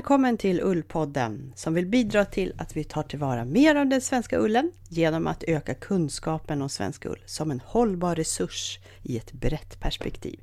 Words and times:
Välkommen 0.00 0.38
till 0.38 0.60
Ullpodden 0.60 1.52
som 1.56 1.74
vill 1.74 1.86
bidra 1.86 2.24
till 2.24 2.52
att 2.58 2.76
vi 2.76 2.84
tar 2.84 3.02
tillvara 3.02 3.44
mer 3.44 3.74
av 3.74 3.86
den 3.86 4.00
svenska 4.00 4.38
ullen 4.38 4.72
genom 4.88 5.26
att 5.26 5.44
öka 5.44 5.74
kunskapen 5.74 6.62
om 6.62 6.68
svensk 6.68 7.06
ull 7.06 7.22
som 7.26 7.50
en 7.50 7.60
hållbar 7.64 8.14
resurs 8.14 8.78
i 9.02 9.16
ett 9.16 9.32
brett 9.32 9.80
perspektiv. 9.80 10.40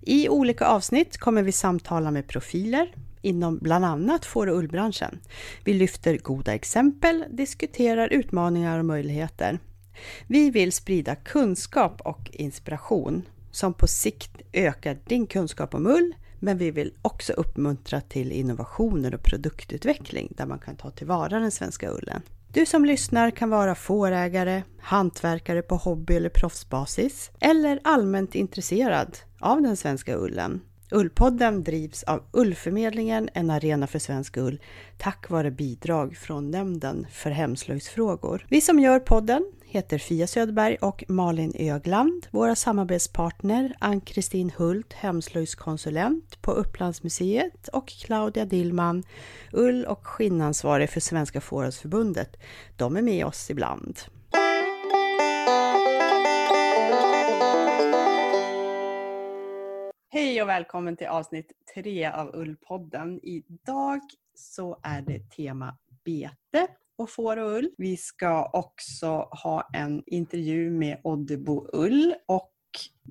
I 0.00 0.28
olika 0.28 0.66
avsnitt 0.66 1.18
kommer 1.18 1.42
vi 1.42 1.52
samtala 1.52 2.10
med 2.10 2.28
profiler 2.28 2.94
inom 3.22 3.58
bland 3.58 3.84
annat 3.84 4.24
får 4.24 4.46
och 4.46 4.58
ullbranschen. 4.58 5.20
Vi 5.64 5.74
lyfter 5.74 6.18
goda 6.18 6.54
exempel, 6.54 7.24
diskuterar 7.30 8.08
utmaningar 8.12 8.78
och 8.78 8.84
möjligheter. 8.84 9.58
Vi 10.26 10.50
vill 10.50 10.72
sprida 10.72 11.14
kunskap 11.14 12.00
och 12.00 12.30
inspiration 12.32 13.22
som 13.50 13.74
på 13.74 13.86
sikt 13.86 14.42
ökar 14.52 14.98
din 15.06 15.26
kunskap 15.26 15.74
om 15.74 15.86
ull, 15.86 16.14
men 16.40 16.58
vi 16.58 16.70
vill 16.70 16.94
också 17.02 17.32
uppmuntra 17.32 18.00
till 18.00 18.32
innovationer 18.32 19.14
och 19.14 19.22
produktutveckling 19.22 20.32
där 20.36 20.46
man 20.46 20.58
kan 20.58 20.76
ta 20.76 20.90
tillvara 20.90 21.38
den 21.38 21.50
svenska 21.50 21.90
ullen. 21.90 22.22
Du 22.52 22.66
som 22.66 22.84
lyssnar 22.84 23.30
kan 23.30 23.50
vara 23.50 23.74
fårägare, 23.74 24.62
hantverkare 24.80 25.62
på 25.62 25.76
hobby 25.76 26.16
eller 26.16 26.28
proffsbasis 26.28 27.30
eller 27.40 27.80
allmänt 27.84 28.34
intresserad 28.34 29.18
av 29.40 29.62
den 29.62 29.76
svenska 29.76 30.16
ullen. 30.16 30.60
Ullpodden 30.90 31.64
drivs 31.64 32.02
av 32.02 32.22
Ullförmedlingen, 32.32 33.28
en 33.34 33.50
arena 33.50 33.86
för 33.86 33.98
svensk 33.98 34.36
ull, 34.36 34.60
tack 34.98 35.30
vare 35.30 35.50
bidrag 35.50 36.16
från 36.16 36.50
Nämnden 36.50 37.06
för 37.12 37.30
hemslöjdsfrågor. 37.30 38.46
Vi 38.48 38.60
som 38.60 38.80
gör 38.80 39.00
podden 39.00 39.52
heter 39.70 39.98
Fia 39.98 40.26
Söderberg 40.26 40.76
och 40.76 41.04
Malin 41.08 41.52
Ögland. 41.54 42.26
Våra 42.30 42.54
samarbetspartner 42.54 43.76
Ann-Kristin 43.78 44.50
Hult, 44.56 44.92
hemslöjdskonsulent 44.92 46.42
på 46.42 46.52
Upplandsmuseet 46.52 47.68
och 47.68 47.88
Claudia 47.88 48.44
Dillman, 48.44 49.02
ull 49.52 49.84
och 49.84 50.06
skinnansvarig 50.06 50.90
för 50.90 51.00
Svenska 51.00 51.40
Fårhusförbundet. 51.40 52.36
De 52.76 52.96
är 52.96 53.02
med 53.02 53.26
oss 53.26 53.50
ibland. 53.50 53.98
Hej 60.10 60.42
och 60.42 60.48
välkommen 60.48 60.96
till 60.96 61.06
avsnitt 61.06 61.52
tre 61.74 62.06
av 62.06 62.34
Ullpodden. 62.34 63.20
Idag 63.22 64.00
så 64.34 64.78
är 64.82 65.02
det 65.02 65.30
tema 65.30 65.78
bete 66.04 66.68
och 66.98 67.10
får 67.10 67.36
och 67.36 67.50
ull. 67.50 67.70
Vi 67.78 67.96
ska 67.96 68.50
också 68.52 69.06
ha 69.42 69.68
en 69.72 70.02
intervju 70.06 70.70
med 70.70 71.00
Oddebo 71.04 71.68
Ull 71.72 72.14
och 72.26 72.52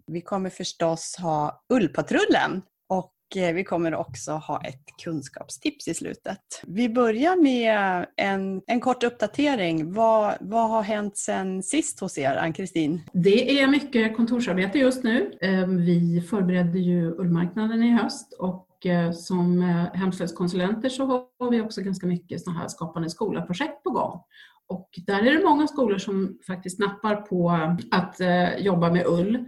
vi 0.08 0.22
kommer 0.22 0.50
förstås 0.50 1.16
ha 1.20 1.64
Ullpatrullen 1.74 2.62
och 2.90 3.14
eh, 3.36 3.54
vi 3.54 3.64
kommer 3.64 3.96
också 3.96 4.32
ha 4.32 4.62
ett 4.62 4.84
kunskapstips 5.04 5.88
i 5.88 5.94
slutet. 5.94 6.40
Vi 6.68 6.90
börjar 6.90 7.36
med 7.44 8.06
en, 8.16 8.62
en 8.68 8.80
kort 8.80 9.04
uppdatering. 9.04 9.94
Vad, 9.94 10.38
vad 10.40 10.70
har 10.70 10.82
hänt 10.82 11.18
sen 11.18 11.64
sist 11.64 12.00
hos 12.00 12.18
er, 12.18 12.36
Ann-Kristin? 12.36 13.02
Det 13.14 13.60
är 13.60 13.68
mycket 13.68 14.16
kontorsarbete 14.16 14.80
just 14.80 15.04
nu. 15.04 15.38
Ehm, 15.42 15.78
vi 15.78 16.22
förbereder 16.30 16.80
ju 16.80 17.12
ullmarknaden 17.12 17.84
i 17.84 17.92
höst 17.92 18.34
och 18.40 18.67
och 18.78 18.86
eh, 18.86 19.12
som 19.12 19.62
eh, 19.62 19.94
hemslöjdskonsulenter 19.94 20.90
så 20.90 21.06
har 21.40 21.52
vi 21.52 21.62
också 21.62 21.82
ganska 21.82 22.08
mycket 22.08 22.44
sådana 22.44 22.60
här 22.60 22.68
skapande 22.68 23.10
skola-projekt 23.10 23.84
på 23.84 23.90
gång. 23.90 24.24
Och 24.68 24.90
där 25.08 25.20
är 25.20 25.38
det 25.38 25.46
många 25.46 25.68
skolor 25.68 25.98
som 25.98 26.40
faktiskt 26.48 26.80
nappar 26.80 27.16
på 27.16 27.50
att 27.92 28.20
eh, 28.20 28.58
jobba 28.58 28.92
med 28.92 29.06
ull 29.08 29.46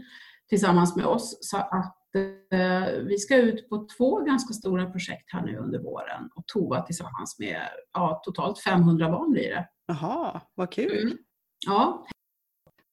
tillsammans 0.49 0.95
med 0.95 1.05
oss. 1.05 1.37
Så 1.41 1.57
att 1.57 1.95
vi 3.07 3.17
ska 3.17 3.37
ut 3.37 3.69
på 3.69 3.87
två 3.97 4.19
ganska 4.19 4.53
stora 4.53 4.85
projekt 4.85 5.33
här 5.33 5.45
nu 5.45 5.57
under 5.57 5.79
våren 5.79 6.29
och 6.35 6.43
Tova 6.47 6.81
tillsammans 6.81 7.39
med 7.39 7.61
ja, 7.93 8.21
totalt 8.25 8.59
500 8.59 9.09
barn 9.11 9.31
blir 9.31 9.49
det. 9.49 9.67
Jaha, 9.87 10.41
vad 10.55 10.71
kul! 10.71 11.01
Mm. 11.01 11.17
Ja, 11.67 12.05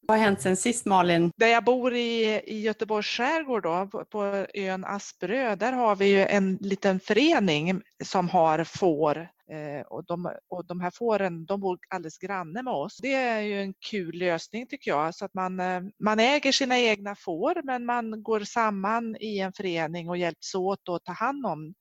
vad 0.07 0.19
har 0.19 0.25
hänt 0.25 0.41
sen 0.41 0.57
sist 0.57 0.87
Malin? 0.87 1.31
Där 1.37 1.47
jag 1.47 1.65
bor 1.65 1.95
i, 1.95 2.41
i 2.47 2.61
Göteborgs 2.61 3.07
skärgård 3.07 3.63
då, 3.63 3.89
på, 3.93 4.05
på 4.05 4.47
ön 4.55 4.85
Asperö, 4.85 5.57
där 5.57 5.73
har 5.73 5.97
vi 5.97 6.07
ju 6.07 6.27
en 6.27 6.57
liten 6.61 7.01
förening 7.01 7.83
som 8.05 8.29
har 8.29 8.65
får 8.65 9.17
eh, 9.51 9.87
och, 9.87 10.05
de, 10.05 10.33
och 10.49 10.67
de 10.67 10.81
här 10.81 10.91
fåren 10.91 11.47
de 11.47 11.61
bor 11.61 11.79
alldeles 11.89 12.19
granne 12.19 12.63
med 12.63 12.75
oss. 12.75 12.97
Det 13.03 13.15
är 13.15 13.41
ju 13.41 13.61
en 13.61 13.75
kul 13.91 14.19
lösning 14.19 14.67
tycker 14.67 14.91
jag, 14.91 15.15
så 15.15 15.25
att 15.25 15.35
man, 15.35 15.61
eh, 15.61 15.83
man 15.99 16.21
äger 16.21 16.53
sina 16.53 16.79
egna 16.79 17.15
får 17.15 17.63
men 17.65 17.85
man 17.85 18.23
går 18.23 18.41
samman 18.41 19.17
i 19.21 19.39
en 19.39 19.53
förening 19.53 20.09
och 20.09 20.17
hjälps 20.17 20.55
åt 20.55 20.89
att 20.89 21.05
ta 21.05 21.13
hand 21.13 21.47
om 21.47 21.75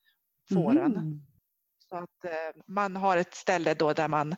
fåren. 0.54 0.92
Mm. 0.92 1.22
Så 1.90 1.96
att 1.96 2.26
eh, 2.26 2.62
man 2.68 2.96
har 2.96 3.18
ett 3.18 3.36
ställe 3.36 3.74
då 3.74 3.94
där, 3.94 4.08
man, 4.08 4.36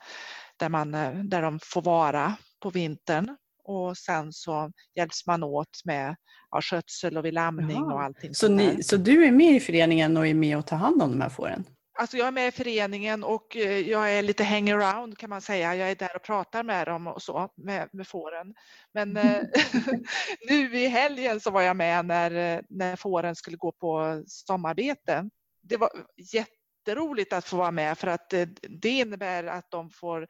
där, 0.57 0.69
man, 0.69 0.91
där 1.29 1.41
de 1.41 1.59
får 1.63 1.81
vara 1.81 2.33
på 2.59 2.69
vintern 2.69 3.37
och 3.67 3.97
sen 3.97 4.33
så 4.33 4.71
hjälps 4.95 5.27
man 5.27 5.43
åt 5.43 5.81
med 5.85 6.15
ja, 6.51 6.61
skötsel 6.61 7.17
och 7.17 7.25
vid 7.25 7.33
lamning 7.33 7.77
Jaha. 7.77 7.93
och 7.93 8.01
allting. 8.01 8.33
Så, 8.33 8.47
ni, 8.47 8.83
så 8.83 8.97
du 8.97 9.25
är 9.25 9.31
med 9.31 9.55
i 9.55 9.59
föreningen 9.59 10.17
och 10.17 10.27
är 10.27 10.33
med 10.33 10.57
och 10.57 10.65
tar 10.65 10.77
hand 10.77 11.01
om 11.01 11.11
de 11.11 11.21
här 11.21 11.29
fåren? 11.29 11.65
Alltså 11.99 12.17
jag 12.17 12.27
är 12.27 12.31
med 12.31 12.47
i 12.47 12.51
föreningen 12.51 13.23
och 13.23 13.55
eh, 13.55 13.79
jag 13.79 14.13
är 14.13 14.21
lite 14.21 14.43
hangaround 14.43 15.17
kan 15.17 15.29
man 15.29 15.41
säga. 15.41 15.75
Jag 15.75 15.91
är 15.91 15.95
där 15.95 16.15
och 16.15 16.23
pratar 16.23 16.63
med 16.63 16.87
dem 16.87 17.07
och 17.07 17.21
så, 17.21 17.49
med, 17.55 17.89
med 17.91 18.07
fåren. 18.07 18.53
Men 18.93 19.17
eh, 19.17 19.41
nu 20.49 20.77
i 20.77 20.87
helgen 20.87 21.39
så 21.39 21.51
var 21.51 21.61
jag 21.61 21.75
med 21.75 22.05
när, 22.05 22.55
eh, 22.55 22.61
när 22.69 22.95
fåren 22.95 23.35
skulle 23.35 23.57
gå 23.57 23.71
på 23.71 24.23
sommarbete. 24.27 25.29
Det 25.61 25.77
var 25.77 25.89
jätteroligt 26.33 27.33
att 27.33 27.45
få 27.45 27.57
vara 27.57 27.71
med 27.71 27.97
för 27.97 28.07
att 28.07 28.29
det 28.69 28.89
innebär 28.89 29.43
att 29.43 29.71
de 29.71 29.89
får 29.89 30.27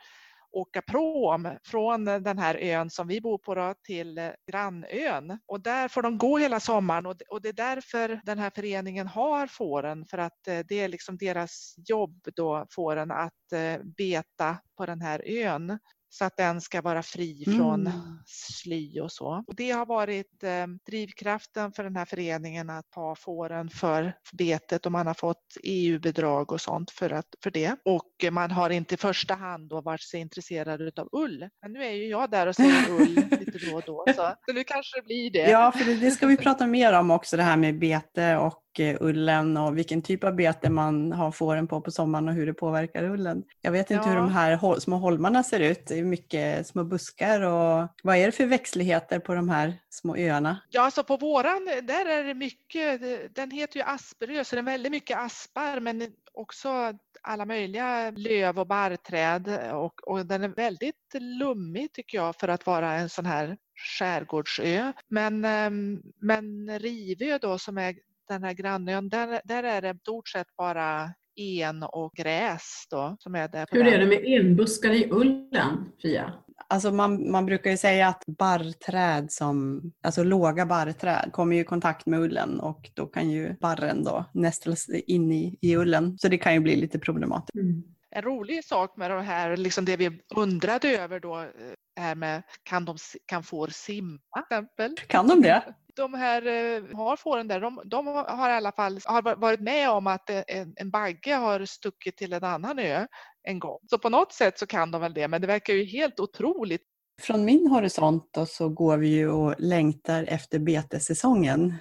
åka 0.52 0.82
prom 0.82 1.58
från 1.64 2.06
den 2.06 2.38
här 2.38 2.56
ön 2.56 2.90
som 2.90 3.08
vi 3.08 3.22
bor 3.22 3.38
på 3.38 3.56
då, 3.56 3.74
till 3.84 4.32
grannön. 4.52 5.40
Och 5.46 5.62
där 5.62 5.88
får 5.88 6.02
de 6.02 6.18
gå 6.18 6.38
hela 6.38 6.60
sommaren 6.60 7.06
och 7.06 7.42
det 7.42 7.50
är 7.50 7.54
därför 7.54 8.22
den 8.24 8.40
här 8.40 8.52
föreningen 8.56 9.08
har 9.08 9.48
fåren 9.48 10.06
för 10.06 10.18
att 10.18 10.48
eh, 10.48 10.60
det 10.68 10.80
är 10.80 10.88
liksom 10.88 11.18
deras 11.18 11.76
jobb 11.90 12.28
då, 12.36 12.66
fåren, 12.72 13.12
att 13.12 13.52
eh, 13.54 13.84
beta 13.98 14.58
på 14.78 14.86
den 14.86 15.02
här 15.02 15.22
ön 15.26 15.80
så 16.10 16.26
att 16.26 16.38
den 16.38 16.62
ska 16.62 16.82
vara 16.82 17.04
fri 17.04 17.44
från 17.46 17.88
mm. 17.88 18.20
sly 18.26 19.00
och 19.00 19.12
så. 19.12 19.44
Och 19.48 19.56
det 19.56 19.72
har 19.72 19.86
varit 19.86 20.44
eh, 20.44 20.68
drivkraften 20.86 21.72
för 21.72 21.84
den 21.84 21.96
här 21.96 22.06
föreningen 22.06 22.70
att 22.70 22.96
ha 22.96 23.16
fåren 23.16 23.70
för 23.70 24.14
betet 24.34 24.86
och 24.86 24.92
man 24.92 25.08
har 25.08 25.14
fått 25.14 25.58
EU-bidrag 25.64 26.52
och 26.52 26.62
sånt 26.62 26.92
för, 26.92 27.10
att, 27.10 27.28
för 27.44 27.52
det. 27.52 27.76
Och 27.86 28.26
man 28.32 28.52
har 28.52 28.70
inte 28.70 28.96
i 28.96 28.98
första 28.98 29.34
hand 29.34 29.70
då 29.70 29.82
varit 29.82 30.02
så 30.02 30.18
intresserad 30.18 31.00
av 31.00 31.10
ull. 31.12 31.50
Men 31.62 31.72
nu 31.72 31.84
är 31.84 31.92
ju 31.92 32.08
jag 32.08 32.32
där 32.32 32.48
och 32.48 32.56
säger 32.56 32.90
ull 32.90 33.16
lite 33.40 33.70
då 33.70 33.76
och 33.76 33.84
då 33.86 34.06
så, 34.08 34.34
så 34.46 34.54
nu 34.54 34.64
kanske 34.64 35.00
det 35.00 35.04
blir 35.06 35.32
det. 35.32 35.50
Ja, 35.50 35.72
för 35.72 35.86
det, 35.86 35.96
det 35.96 36.12
ska 36.12 36.28
vi 36.28 36.38
prata 36.38 36.68
mer 36.68 36.94
om 36.94 37.12
också 37.12 37.38
det 37.38 37.44
här 37.44 37.58
med 37.58 37.80
bete 37.80 38.38
och 38.38 38.67
ullen 38.80 39.58
och 39.58 39.78
vilken 39.78 40.02
typ 40.02 40.24
av 40.24 40.36
bete 40.36 40.70
man 40.70 41.12
har 41.12 41.32
fåren 41.32 41.68
på 41.68 41.82
på 41.82 41.92
sommaren 41.92 42.28
och 42.28 42.34
hur 42.34 42.46
det 42.46 42.54
påverkar 42.54 43.04
ullen. 43.04 43.44
Jag 43.62 43.72
vet 43.72 43.92
inte 43.92 44.08
ja. 44.08 44.10
hur 44.10 44.16
de 44.16 44.32
här 44.32 44.80
små 44.80 44.98
holmarna 44.98 45.44
ser 45.44 45.60
ut. 45.60 45.88
Det 45.88 46.00
är 46.00 46.04
mycket 46.04 46.68
små 46.68 46.84
buskar 46.84 47.42
och 47.42 47.88
vad 48.04 48.18
är 48.18 48.26
det 48.26 48.32
för 48.32 48.46
växtligheter 48.46 49.20
på 49.20 49.34
de 49.34 49.50
här 49.50 49.74
små 49.90 50.18
öarna? 50.18 50.62
Ja, 50.70 50.82
alltså 50.82 51.04
på 51.04 51.18
våran, 51.18 51.66
där 51.84 52.06
är 52.06 52.24
det 52.24 52.34
mycket, 52.34 53.02
den 53.36 53.52
heter 53.52 53.78
ju 53.80 53.86
Asperö 53.86 54.44
så 54.44 54.56
det 54.56 54.60
är 54.60 54.64
väldigt 54.64 54.92
mycket 54.92 55.18
aspar 55.18 55.80
men 55.80 56.12
också 56.34 56.94
alla 57.22 57.46
möjliga 57.46 58.12
löv 58.12 58.60
och 58.60 58.68
barrträd 58.68 59.72
och, 59.74 60.08
och 60.08 60.26
den 60.26 60.44
är 60.44 60.50
väldigt 60.50 61.14
lummig 61.14 61.94
tycker 61.94 62.18
jag 62.18 62.36
för 62.36 62.48
att 62.48 62.66
vara 62.66 62.94
en 62.94 63.10
sån 63.10 63.26
här 63.26 63.58
skärgårdsö. 63.78 64.94
Men, 65.08 65.46
ehm, 65.46 66.02
men 66.22 66.80
Rivö 66.80 67.38
då 67.38 67.58
som 67.58 67.78
är 67.78 67.96
den 68.28 68.44
här 68.44 68.54
grannön, 68.54 69.10
där, 69.10 69.42
där 69.44 69.64
är 69.64 69.82
det 69.82 69.90
i 69.90 70.00
stort 70.00 70.28
sett 70.28 70.48
bara 70.58 71.14
en 71.36 71.84
och 71.84 72.14
gräs 72.14 72.88
då, 72.90 73.16
som 73.20 73.36
är 73.36 73.48
där. 73.48 73.68
Hur 73.72 73.88
är 73.88 74.00
det 74.00 74.06
med 74.06 74.24
enbuskar 74.26 74.92
i 74.92 75.10
ullen, 75.12 75.92
Fia? 76.02 76.34
Alltså 76.70 76.92
man, 76.92 77.32
man 77.32 77.46
brukar 77.46 77.72
ju 77.72 77.78
säga 77.78 78.08
att 78.08 78.24
barrträd 78.28 79.32
som, 79.32 79.82
alltså 80.04 80.24
låga 80.24 80.66
barrträd 80.66 81.30
kommer 81.32 81.56
i 81.56 81.64
kontakt 81.64 82.06
med 82.06 82.20
ullen 82.20 82.60
och 82.60 82.92
då 82.94 83.06
kan 83.06 83.30
ju 83.30 83.56
barren 83.62 84.04
då 84.04 84.26
nästlas 84.34 84.90
in 84.90 85.32
i, 85.32 85.58
i 85.62 85.76
ullen. 85.76 86.18
Så 86.18 86.28
det 86.28 86.38
kan 86.38 86.54
ju 86.54 86.60
bli 86.60 86.76
lite 86.76 87.00
problematiskt. 87.00 87.56
Mm. 87.56 87.84
En 88.18 88.24
rolig 88.24 88.66
sak 88.66 88.98
med 88.98 89.12
det 89.12 89.22
här, 89.22 89.58
liksom 89.58 89.86
det 89.86 89.98
vi 89.98 90.20
undrade 90.36 90.98
över 90.98 91.20
då, 91.20 91.40
eh, 91.40 92.06
är 92.10 92.16
med 92.16 92.44
kan, 92.64 92.86
de, 92.86 92.98
kan 93.26 93.44
får 93.44 93.68
simma 93.68 94.20
till 94.34 94.42
exempel? 94.42 94.96
Kan 95.08 95.28
de 95.28 95.42
det? 95.42 95.64
de 95.96 96.14
här 96.14 96.48
eh, 96.48 96.98
har 96.98 97.16
fåren 97.16 97.48
där, 97.48 97.62
de, 97.62 97.82
de, 97.86 98.08
har 98.08 98.50
i 98.50 98.54
alla 98.54 98.72
fall 98.72 99.00
har 99.06 99.36
varit 99.36 99.60
med 99.60 99.90
om 99.90 100.08
att 100.08 100.30
en, 100.30 100.74
en 100.76 100.90
bagge 100.90 101.34
har 101.34 101.66
stuckit 101.66 102.18
till 102.18 102.34
en 102.34 102.44
annan 102.44 102.80
ö 102.80 103.08
en 103.44 103.60
gång. 103.60 103.80
Så 103.90 103.98
på 103.98 104.10
något 104.10 104.34
sätt 104.34 104.60
så 104.60 104.68
kan 104.68 104.92
de 104.92 105.02
väl 105.02 105.14
det, 105.14 105.28
men 105.28 105.42
det 105.42 105.48
verkar 105.48 105.74
ju 105.74 105.86
helt 105.86 106.20
otroligt. 106.20 106.82
Från 107.22 107.46
min 107.46 107.68
horisont 107.68 108.30
då 108.34 108.46
så 108.46 108.70
går 108.70 108.98
vi 108.98 109.08
ju 109.08 109.30
och 109.30 109.56
längtar 109.58 110.24
efter 110.28 110.60
betessäsongen. 110.60 111.74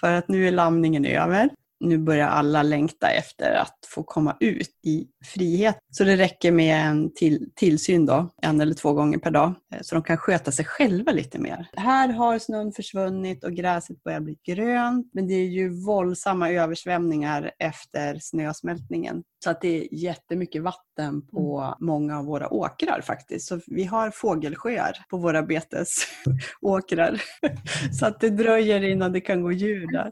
För 0.00 0.12
att 0.12 0.28
nu 0.28 0.48
är 0.48 0.52
lamningen 0.52 1.04
över. 1.04 1.50
Nu 1.82 1.98
börjar 1.98 2.28
alla 2.28 2.62
längta 2.62 3.10
efter 3.10 3.54
att 3.54 3.78
få 3.86 4.02
komma 4.02 4.36
ut 4.40 4.70
i 4.86 5.06
frihet. 5.24 5.78
Så 5.90 6.04
det 6.04 6.16
räcker 6.16 6.52
med 6.52 6.86
en 6.86 7.14
till, 7.14 7.50
tillsyn 7.56 8.06
då, 8.06 8.28
en 8.42 8.60
eller 8.60 8.74
två 8.74 8.92
gånger 8.92 9.18
per 9.18 9.30
dag, 9.30 9.54
eh, 9.74 9.80
så 9.82 9.94
de 9.94 10.04
kan 10.04 10.16
sköta 10.16 10.52
sig 10.52 10.64
själva 10.64 11.12
lite 11.12 11.38
mer. 11.38 11.68
Här 11.76 12.08
har 12.08 12.38
snön 12.38 12.72
försvunnit 12.72 13.44
och 13.44 13.52
gräset 13.52 14.02
börjar 14.02 14.20
bli 14.20 14.38
grönt, 14.46 15.10
men 15.12 15.26
det 15.26 15.34
är 15.34 15.48
ju 15.48 15.84
våldsamma 15.84 16.50
översvämningar 16.50 17.50
efter 17.58 18.18
snösmältningen. 18.20 19.22
Så 19.44 19.50
att 19.50 19.60
det 19.60 19.78
är 19.78 19.94
jättemycket 19.94 20.62
vatten 20.62 21.26
på 21.26 21.60
mm. 21.60 21.74
många 21.80 22.18
av 22.18 22.24
våra 22.24 22.52
åkrar 22.52 23.00
faktiskt. 23.00 23.48
Så 23.48 23.60
vi 23.66 23.84
har 23.84 24.10
fågelsjöar 24.10 24.96
på 25.10 25.16
våra 25.16 25.42
betesåkrar. 25.42 27.22
Så 27.98 28.06
att 28.06 28.20
det 28.20 28.30
dröjer 28.30 28.82
innan 28.82 29.12
det 29.12 29.20
kan 29.20 29.42
gå 29.42 29.52
djur 29.52 29.92
där. 29.92 30.10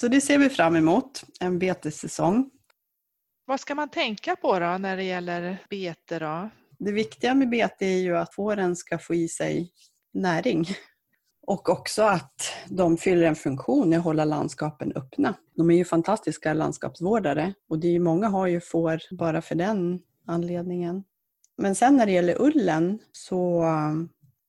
Så 0.00 0.08
det 0.08 0.20
ser 0.20 0.38
vi 0.38 0.48
fram 0.48 0.76
emot, 0.76 1.24
en 1.40 1.58
betessäsong. 1.58 2.50
Vad 3.46 3.60
ska 3.60 3.74
man 3.74 3.88
tänka 3.88 4.36
på 4.36 4.58
då 4.58 4.78
när 4.78 4.96
det 4.96 5.02
gäller 5.02 5.58
bete? 5.70 6.18
Då? 6.18 6.50
Det 6.78 6.92
viktiga 6.92 7.34
med 7.34 7.50
bete 7.50 7.86
är 7.86 7.98
ju 7.98 8.16
att 8.16 8.34
fåren 8.34 8.76
ska 8.76 8.98
få 8.98 9.14
i 9.14 9.28
sig 9.28 9.72
näring. 10.12 10.66
Och 11.46 11.68
också 11.68 12.02
att 12.02 12.52
de 12.68 12.96
fyller 12.96 13.26
en 13.26 13.34
funktion 13.34 13.92
i 13.92 13.96
att 13.96 14.04
hålla 14.04 14.24
landskapen 14.24 14.92
öppna. 14.96 15.34
De 15.56 15.70
är 15.70 15.76
ju 15.76 15.84
fantastiska 15.84 16.54
landskapsvårdare 16.54 17.54
och 17.68 17.78
det 17.78 17.96
är 17.96 18.00
många 18.00 18.28
har 18.28 18.46
ju 18.46 18.60
får 18.60 19.00
bara 19.10 19.42
för 19.42 19.54
den 19.54 20.00
anledningen. 20.26 21.04
Men 21.56 21.74
sen 21.74 21.96
när 21.96 22.06
det 22.06 22.12
gäller 22.12 22.42
ullen 22.42 22.98
så 23.12 23.64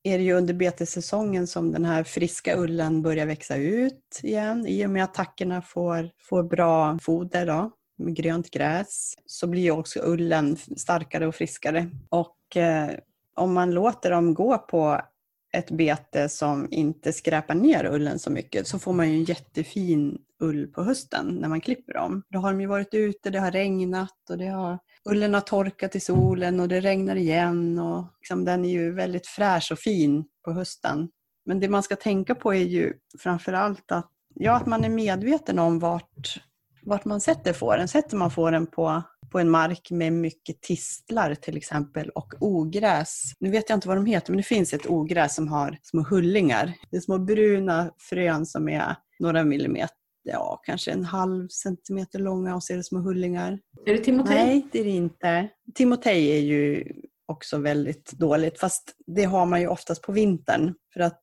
är 0.02 0.18
det 0.18 0.24
ju 0.24 0.32
under 0.32 0.54
betessäsongen 0.54 1.46
som 1.46 1.72
den 1.72 1.84
här 1.84 2.04
friska 2.04 2.56
ullen 2.56 3.02
börjar 3.02 3.26
växa 3.26 3.56
ut 3.56 4.20
igen. 4.22 4.66
I 4.66 4.86
och 4.86 4.90
med 4.90 5.04
att 5.04 5.14
tackorna 5.14 5.62
får, 5.62 6.10
får 6.18 6.42
bra 6.42 6.98
foder 7.02 7.46
då, 7.46 7.70
med 7.98 8.16
grönt 8.16 8.50
gräs 8.50 9.14
så 9.26 9.46
blir 9.46 9.70
också 9.70 10.00
ullen 10.04 10.56
starkare 10.56 11.26
och 11.26 11.34
friskare. 11.34 11.90
Och 12.08 12.56
eh, 12.56 12.90
om 13.34 13.52
man 13.52 13.70
låter 13.70 14.10
dem 14.10 14.34
gå 14.34 14.58
på 14.58 15.00
ett 15.52 15.70
bete 15.70 16.28
som 16.28 16.68
inte 16.70 17.12
skräpar 17.12 17.54
ner 17.54 17.86
ullen 17.86 18.18
så 18.18 18.30
mycket 18.30 18.66
så 18.66 18.78
får 18.78 18.92
man 18.92 19.10
ju 19.10 19.16
en 19.16 19.24
jättefin 19.24 20.18
ull 20.42 20.66
på 20.66 20.82
hösten 20.82 21.26
när 21.26 21.48
man 21.48 21.60
klipper 21.60 21.92
dem. 21.92 22.22
Då 22.30 22.38
har 22.38 22.52
de 22.52 22.60
ju 22.60 22.66
varit 22.66 22.94
ute, 22.94 23.30
det 23.30 23.38
har 23.38 23.50
regnat 23.50 24.30
och 24.30 24.38
det 24.38 24.46
har, 24.46 24.78
ullen 25.10 25.34
har 25.34 25.40
torkat 25.40 25.96
i 25.96 26.00
solen 26.00 26.60
och 26.60 26.68
det 26.68 26.80
regnar 26.80 27.16
igen. 27.16 27.78
Och 27.78 28.04
liksom, 28.20 28.44
den 28.44 28.64
är 28.64 28.70
ju 28.70 28.92
väldigt 28.92 29.26
fräsch 29.26 29.72
och 29.72 29.78
fin 29.78 30.24
på 30.44 30.52
hösten. 30.52 31.08
Men 31.46 31.60
det 31.60 31.68
man 31.68 31.82
ska 31.82 31.96
tänka 31.96 32.34
på 32.34 32.54
är 32.54 32.64
ju 32.64 32.92
framförallt 33.18 33.92
att, 33.92 34.10
ja, 34.34 34.56
att 34.56 34.66
man 34.66 34.84
är 34.84 34.88
medveten 34.88 35.58
om 35.58 35.78
vart, 35.78 36.42
vart 36.82 37.04
man 37.04 37.20
sätter 37.20 37.52
fåren. 37.52 37.88
Sätter 37.88 38.16
man 38.16 38.30
fåren 38.30 38.66
på 38.66 39.02
på 39.32 39.38
en 39.38 39.50
mark 39.50 39.90
med 39.90 40.12
mycket 40.12 40.60
tistlar 40.60 41.34
till 41.34 41.56
exempel 41.56 42.10
och 42.10 42.34
ogräs. 42.40 43.22
Nu 43.40 43.50
vet 43.50 43.68
jag 43.68 43.76
inte 43.76 43.88
vad 43.88 43.96
de 43.96 44.06
heter 44.06 44.32
men 44.32 44.36
det 44.36 44.42
finns 44.42 44.72
ett 44.72 44.86
ogräs 44.86 45.34
som 45.34 45.48
har 45.48 45.78
små 45.82 46.02
hullingar. 46.02 46.74
Det 46.90 46.96
är 46.96 47.00
små 47.00 47.18
bruna 47.18 47.90
frön 48.10 48.46
som 48.46 48.68
är 48.68 48.96
några 49.18 49.44
millimeter 49.44 50.01
ja, 50.22 50.60
kanske 50.64 50.90
en 50.90 51.04
halv 51.04 51.48
centimeter 51.48 52.18
långa 52.18 52.54
och 52.54 52.62
så 52.62 52.72
är 52.72 52.76
det 52.76 52.84
små 52.84 52.98
hullingar. 52.98 53.58
Är 53.86 53.92
det 53.92 53.98
timotej? 53.98 54.34
Nej, 54.34 54.68
det 54.72 54.80
är 54.80 54.84
det 54.84 54.90
inte. 54.90 55.48
Timotej 55.74 56.30
är 56.30 56.40
ju 56.40 56.84
också 57.26 57.58
väldigt 57.58 58.12
dåligt, 58.12 58.60
fast 58.60 58.94
det 59.06 59.24
har 59.24 59.46
man 59.46 59.60
ju 59.60 59.66
oftast 59.66 60.02
på 60.02 60.12
vintern. 60.12 60.74
För 60.92 61.00
att 61.00 61.22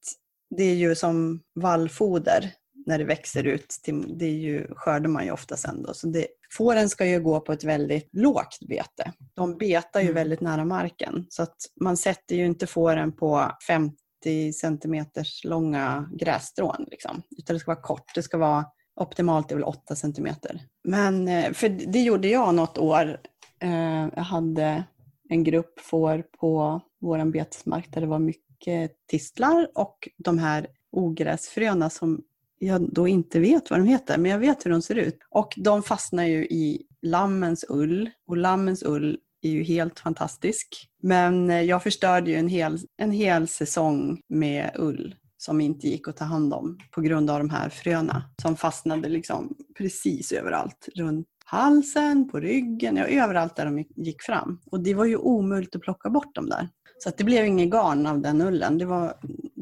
det 0.57 0.63
är 0.63 0.75
ju 0.75 0.95
som 0.95 1.39
vallfoder 1.55 2.51
när 2.85 2.97
det 2.97 3.03
växer 3.03 3.43
ut. 3.43 3.75
Det 4.19 4.25
är 4.25 4.29
ju, 4.29 4.67
skördar 4.75 5.09
man 5.09 5.25
ju 5.25 5.31
oftast 5.31 5.65
ändå. 5.65 5.93
Så 5.93 6.07
det, 6.07 6.27
fåren 6.51 6.89
ska 6.89 7.05
ju 7.05 7.19
gå 7.19 7.39
på 7.39 7.53
ett 7.53 7.63
väldigt 7.63 8.09
lågt 8.13 8.59
bete. 8.69 9.13
De 9.33 9.57
betar 9.57 9.99
ju 9.99 10.05
mm. 10.05 10.15
väldigt 10.15 10.41
nära 10.41 10.65
marken. 10.65 11.25
Så 11.29 11.43
att 11.43 11.55
man 11.81 11.97
sätter 11.97 12.35
ju 12.35 12.45
inte 12.45 12.67
fåren 12.67 13.11
på 13.11 13.51
50 13.67 14.53
centimeters 14.53 15.43
långa 15.43 16.09
grässtrån. 16.13 16.85
Liksom. 16.87 17.21
Utan 17.37 17.53
det 17.53 17.59
ska 17.59 17.71
vara 17.71 17.81
kort. 17.81 18.15
Det 18.15 18.23
ska 18.23 18.37
vara 18.37 18.65
optimalt 18.95 19.51
är 19.51 19.55
väl 19.55 19.63
8 19.63 19.95
centimeter. 19.95 20.61
Men 20.83 21.27
eh, 21.27 21.51
för 21.51 21.69
det 21.69 22.01
gjorde 22.01 22.27
jag 22.27 22.55
något 22.55 22.77
år. 22.77 23.19
Eh, 23.59 24.07
jag 24.15 24.23
hade 24.23 24.83
en 25.29 25.43
grupp 25.43 25.79
får 25.79 26.23
på 26.39 26.81
vår 27.01 27.25
betesmark 27.25 27.93
där 27.93 28.01
det 28.01 28.07
var 28.07 28.19
mycket 28.19 28.91
tistlar 29.07 29.67
och 29.75 30.09
de 30.17 30.39
här 30.39 30.67
ogräsfröna 30.91 31.89
som 31.89 32.23
jag 32.59 32.93
då 32.93 33.07
inte 33.07 33.39
vet 33.39 33.69
vad 33.69 33.79
de 33.79 33.85
heter, 33.87 34.17
men 34.17 34.31
jag 34.31 34.39
vet 34.39 34.65
hur 34.65 34.71
de 34.71 34.81
ser 34.81 34.95
ut. 34.95 35.19
Och 35.29 35.53
de 35.57 35.83
fastnar 35.83 36.23
ju 36.23 36.45
i 36.45 36.81
lammens 37.01 37.65
ull 37.69 38.09
och 38.27 38.37
lammens 38.37 38.83
ull 38.83 39.17
är 39.41 39.49
ju 39.49 39.63
helt 39.63 39.99
fantastisk. 39.99 40.89
Men 41.01 41.49
eh, 41.49 41.61
jag 41.61 41.83
förstörde 41.83 42.31
ju 42.31 42.37
en 42.37 42.47
hel, 42.47 42.79
en 42.97 43.11
hel 43.11 43.47
säsong 43.47 44.21
med 44.29 44.71
ull 44.75 45.15
som 45.41 45.61
inte 45.61 45.87
gick 45.87 46.07
att 46.07 46.17
ta 46.17 46.25
hand 46.25 46.53
om 46.53 46.77
på 46.91 47.01
grund 47.01 47.29
av 47.29 47.39
de 47.39 47.49
här 47.49 47.69
fröna 47.69 48.23
som 48.41 48.55
fastnade 48.55 49.09
liksom 49.09 49.55
precis 49.77 50.31
överallt. 50.31 50.89
Runt 50.95 51.27
halsen, 51.45 52.29
på 52.29 52.39
ryggen, 52.39 52.95
ja, 52.95 53.05
överallt 53.05 53.55
där 53.55 53.65
de 53.65 53.85
gick 53.95 54.23
fram. 54.23 54.61
Och 54.71 54.79
det 54.79 54.93
var 54.93 55.05
ju 55.05 55.15
omöjligt 55.15 55.75
att 55.75 55.81
plocka 55.81 56.09
bort 56.09 56.35
dem 56.35 56.49
där. 56.49 56.69
Så 56.97 57.11
det 57.17 57.23
blev 57.23 57.45
inget 57.45 57.69
garn 57.69 58.05
av 58.05 58.21
den 58.21 58.41
ullen. 58.41 58.77
Det, 58.77 58.85
var, 58.85 59.13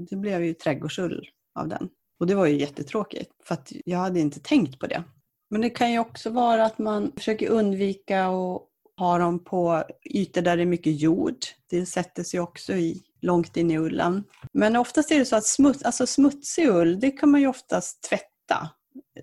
det 0.09 0.15
blev 0.15 0.43
ju 0.43 0.53
trädgårdsull 0.53 1.29
av 1.59 1.67
den. 1.67 1.89
Och 2.19 2.27
det 2.27 2.35
var 2.35 2.45
ju 2.45 2.59
jättetråkigt 2.59 3.31
för 3.43 3.53
att 3.53 3.71
jag 3.85 3.97
hade 3.97 4.19
inte 4.19 4.39
tänkt 4.39 4.79
på 4.79 4.87
det. 4.87 5.03
Men 5.49 5.61
det 5.61 5.69
kan 5.69 5.91
ju 5.91 5.99
också 5.99 6.29
vara 6.29 6.65
att 6.65 6.79
man 6.79 7.11
försöker 7.15 7.49
undvika 7.49 8.25
att 8.25 8.61
ha 8.97 9.17
dem 9.17 9.43
på 9.43 9.83
ytor 10.05 10.41
där 10.41 10.57
det 10.57 10.63
är 10.63 10.67
mycket 10.67 11.01
jord. 11.01 11.37
Det 11.69 11.85
sätter 11.85 12.23
sig 12.23 12.39
också 12.39 12.73
i 12.73 13.03
långt 13.21 13.57
in 13.57 13.71
i 13.71 13.77
ullen. 13.77 14.23
Men 14.53 14.75
oftast 14.75 15.11
är 15.11 15.19
det 15.19 15.25
så 15.25 15.35
att 15.35 15.45
smuts, 15.45 15.83
alltså 15.83 16.07
smutsig 16.07 16.67
ull, 16.67 16.99
det 16.99 17.11
kan 17.11 17.31
man 17.31 17.41
ju 17.41 17.47
oftast 17.47 18.03
tvätta. 18.09 18.69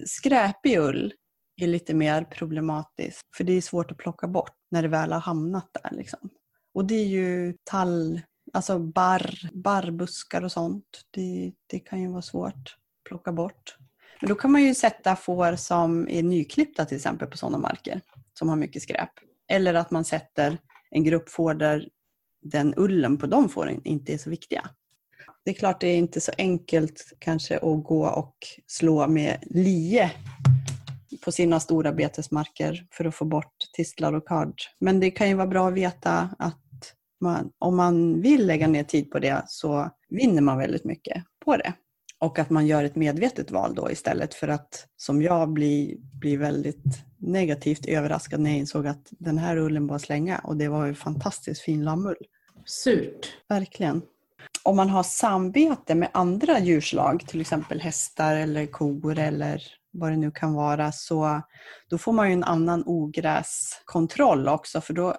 Skräpig 0.06 0.78
ull 0.78 1.14
är 1.62 1.66
lite 1.66 1.94
mer 1.94 2.24
problematiskt, 2.24 3.22
för 3.36 3.44
det 3.44 3.52
är 3.52 3.60
svårt 3.60 3.90
att 3.90 3.98
plocka 3.98 4.26
bort 4.26 4.56
när 4.70 4.82
det 4.82 4.88
väl 4.88 5.12
har 5.12 5.20
hamnat 5.20 5.70
där. 5.82 5.96
Liksom. 5.96 6.30
Och 6.74 6.84
det 6.84 6.94
är 6.94 7.06
ju 7.06 7.56
tall, 7.64 8.20
alltså 8.52 8.78
barr, 8.78 9.50
barrbuskar 9.52 10.42
och 10.42 10.52
sånt. 10.52 10.84
Det, 11.10 11.52
det 11.66 11.78
kan 11.78 12.00
ju 12.00 12.08
vara 12.08 12.22
svårt 12.22 12.54
att 12.54 13.08
plocka 13.08 13.32
bort. 13.32 13.76
Men 14.20 14.28
då 14.28 14.34
kan 14.34 14.52
man 14.52 14.62
ju 14.62 14.74
sätta 14.74 15.16
får 15.16 15.56
som 15.56 16.08
är 16.08 16.22
nyklippta 16.22 16.84
till 16.84 16.96
exempel 16.96 17.28
på 17.28 17.36
sådana 17.36 17.58
marker 17.58 18.00
som 18.38 18.48
har 18.48 18.56
mycket 18.56 18.82
skräp. 18.82 19.10
Eller 19.48 19.74
att 19.74 19.90
man 19.90 20.04
sätter 20.04 20.58
en 20.90 21.04
grupp 21.04 21.28
får 21.28 21.54
där 21.54 21.88
den 22.44 22.74
ullen 22.76 23.18
på 23.18 23.26
de 23.26 23.48
fåren 23.48 23.80
inte 23.84 24.14
är 24.14 24.18
så 24.18 24.30
viktiga. 24.30 24.70
Det 25.44 25.50
är 25.50 25.54
klart 25.54 25.80
det 25.80 25.88
är 25.88 25.96
inte 25.96 26.20
så 26.20 26.32
enkelt 26.38 27.12
kanske 27.18 27.56
att 27.56 27.84
gå 27.84 28.06
och 28.06 28.36
slå 28.66 29.08
med 29.08 29.38
lie 29.42 30.10
på 31.24 31.32
sina 31.32 31.60
stora 31.60 31.92
betesmarker 31.92 32.86
för 32.90 33.04
att 33.04 33.14
få 33.14 33.24
bort 33.24 33.54
tistlar 33.72 34.12
och 34.12 34.28
kard. 34.28 34.54
Men 34.78 35.00
det 35.00 35.10
kan 35.10 35.28
ju 35.28 35.34
vara 35.34 35.46
bra 35.46 35.68
att 35.68 35.74
veta 35.74 36.30
att 36.38 36.60
man, 37.20 37.50
om 37.58 37.76
man 37.76 38.20
vill 38.20 38.46
lägga 38.46 38.68
ner 38.68 38.84
tid 38.84 39.10
på 39.10 39.18
det 39.18 39.42
så 39.46 39.90
vinner 40.08 40.42
man 40.42 40.58
väldigt 40.58 40.84
mycket 40.84 41.24
på 41.44 41.56
det. 41.56 41.72
Och 42.18 42.38
att 42.38 42.50
man 42.50 42.66
gör 42.66 42.84
ett 42.84 42.96
medvetet 42.96 43.50
val 43.50 43.74
då 43.74 43.90
istället 43.90 44.34
för 44.34 44.48
att 44.48 44.86
som 44.96 45.22
jag 45.22 45.52
blir, 45.52 45.96
blir 46.20 46.38
väldigt 46.38 46.84
negativt 47.18 47.86
överraskad 47.86 48.40
när 48.40 48.50
jag 48.50 48.58
insåg 48.58 48.86
att 48.86 49.08
den 49.10 49.38
här 49.38 49.56
ullen 49.56 49.86
bara 49.86 49.98
slänga 49.98 50.38
och 50.38 50.56
det 50.56 50.68
var 50.68 50.86
ju 50.86 50.94
fantastiskt 50.94 51.62
fin 51.62 51.84
lammull. 51.84 52.16
Surt. 52.66 53.36
Verkligen. 53.48 54.02
Om 54.62 54.76
man 54.76 54.88
har 54.88 55.02
samvete 55.02 55.94
med 55.94 56.08
andra 56.12 56.58
djurslag, 56.58 57.24
till 57.26 57.40
exempel 57.40 57.80
hästar 57.80 58.36
eller 58.36 58.66
kor 58.66 59.18
eller 59.18 59.62
vad 59.92 60.10
det 60.10 60.16
nu 60.16 60.30
kan 60.30 60.54
vara, 60.54 60.92
så 60.92 61.40
då 61.90 61.98
får 61.98 62.12
man 62.12 62.28
ju 62.28 62.32
en 62.32 62.44
annan 62.44 62.82
ogräskontroll 62.86 64.48
också 64.48 64.80
för 64.80 64.94
då 64.94 65.16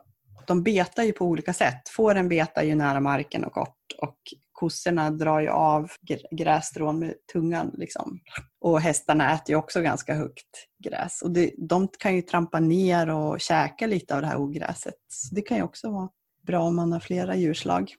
de 0.47 0.63
betar 0.63 1.03
ju 1.03 1.11
på 1.11 1.25
olika 1.25 1.53
sätt. 1.53 1.89
Fåren 1.89 2.29
betar 2.29 2.63
ju 2.63 2.75
nära 2.75 2.99
marken 2.99 3.45
och 3.45 3.53
kort 3.53 3.93
och 4.01 4.17
kossorna 4.51 5.11
drar 5.11 5.39
ju 5.39 5.49
av 5.49 5.91
grässtrån 6.31 6.99
med 6.99 7.13
tungan. 7.33 7.71
Liksom. 7.77 8.19
Och 8.61 8.81
hästarna 8.81 9.33
äter 9.33 9.49
ju 9.49 9.55
också 9.55 9.81
ganska 9.81 10.13
högt 10.13 10.67
gräs. 10.83 11.21
Och 11.21 11.31
det, 11.31 11.51
de 11.57 11.87
kan 11.99 12.15
ju 12.15 12.21
trampa 12.21 12.59
ner 12.59 13.09
och 13.09 13.39
käka 13.39 13.87
lite 13.87 14.15
av 14.15 14.21
det 14.21 14.27
här 14.27 14.37
ogräset. 14.37 14.95
Så 15.07 15.35
det 15.35 15.41
kan 15.41 15.57
ju 15.57 15.63
också 15.63 15.91
vara 15.91 16.09
bra 16.45 16.63
om 16.63 16.75
man 16.75 16.91
har 16.91 16.99
flera 16.99 17.35
djurslag. 17.35 17.95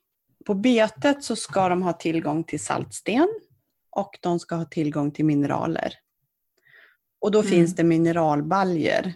På 0.46 0.54
betet 0.54 1.24
så 1.24 1.36
ska 1.36 1.68
de 1.68 1.82
ha 1.82 1.92
tillgång 1.92 2.44
till 2.44 2.60
saltsten 2.60 3.28
och 3.90 4.18
de 4.20 4.38
ska 4.38 4.54
ha 4.54 4.64
tillgång 4.64 5.10
till 5.10 5.24
mineraler. 5.24 5.94
Och 7.20 7.30
då 7.30 7.38
mm. 7.38 7.50
finns 7.50 7.74
det 7.76 7.84
mineralbaljer 7.84 9.14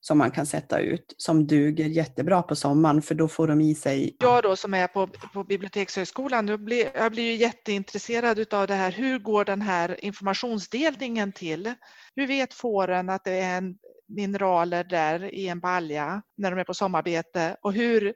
som 0.00 0.18
man 0.18 0.30
kan 0.30 0.46
sätta 0.46 0.78
ut 0.78 1.14
som 1.16 1.46
duger 1.46 1.84
jättebra 1.84 2.42
på 2.42 2.56
sommaren 2.56 3.02
för 3.02 3.14
då 3.14 3.28
får 3.28 3.48
de 3.48 3.60
i 3.60 3.74
sig. 3.74 4.16
Jag 4.18 4.42
då 4.42 4.56
som 4.56 4.74
är 4.74 4.86
på, 4.86 5.06
på 5.06 5.44
Bibliotekshögskolan, 5.44 6.48
jag 6.48 6.60
blir, 6.60 6.90
jag 6.94 7.12
blir 7.12 7.22
ju 7.22 7.34
jätteintresserad 7.34 8.54
av 8.54 8.66
det 8.66 8.74
här. 8.74 8.92
Hur 8.92 9.18
går 9.18 9.44
den 9.44 9.62
här 9.62 10.04
informationsdelningen 10.04 11.32
till? 11.32 11.74
Hur 12.16 12.26
vet 12.26 12.54
fåren 12.54 13.10
att 13.10 13.24
det 13.24 13.32
är 13.32 13.58
en 13.58 13.78
mineraler 14.08 14.84
där 14.84 15.34
i 15.34 15.48
en 15.48 15.60
balja 15.60 16.22
när 16.36 16.50
de 16.50 16.60
är 16.60 16.64
på 16.64 16.74
sommarbete 16.74 17.56
och 17.62 17.72
hur, 17.72 18.14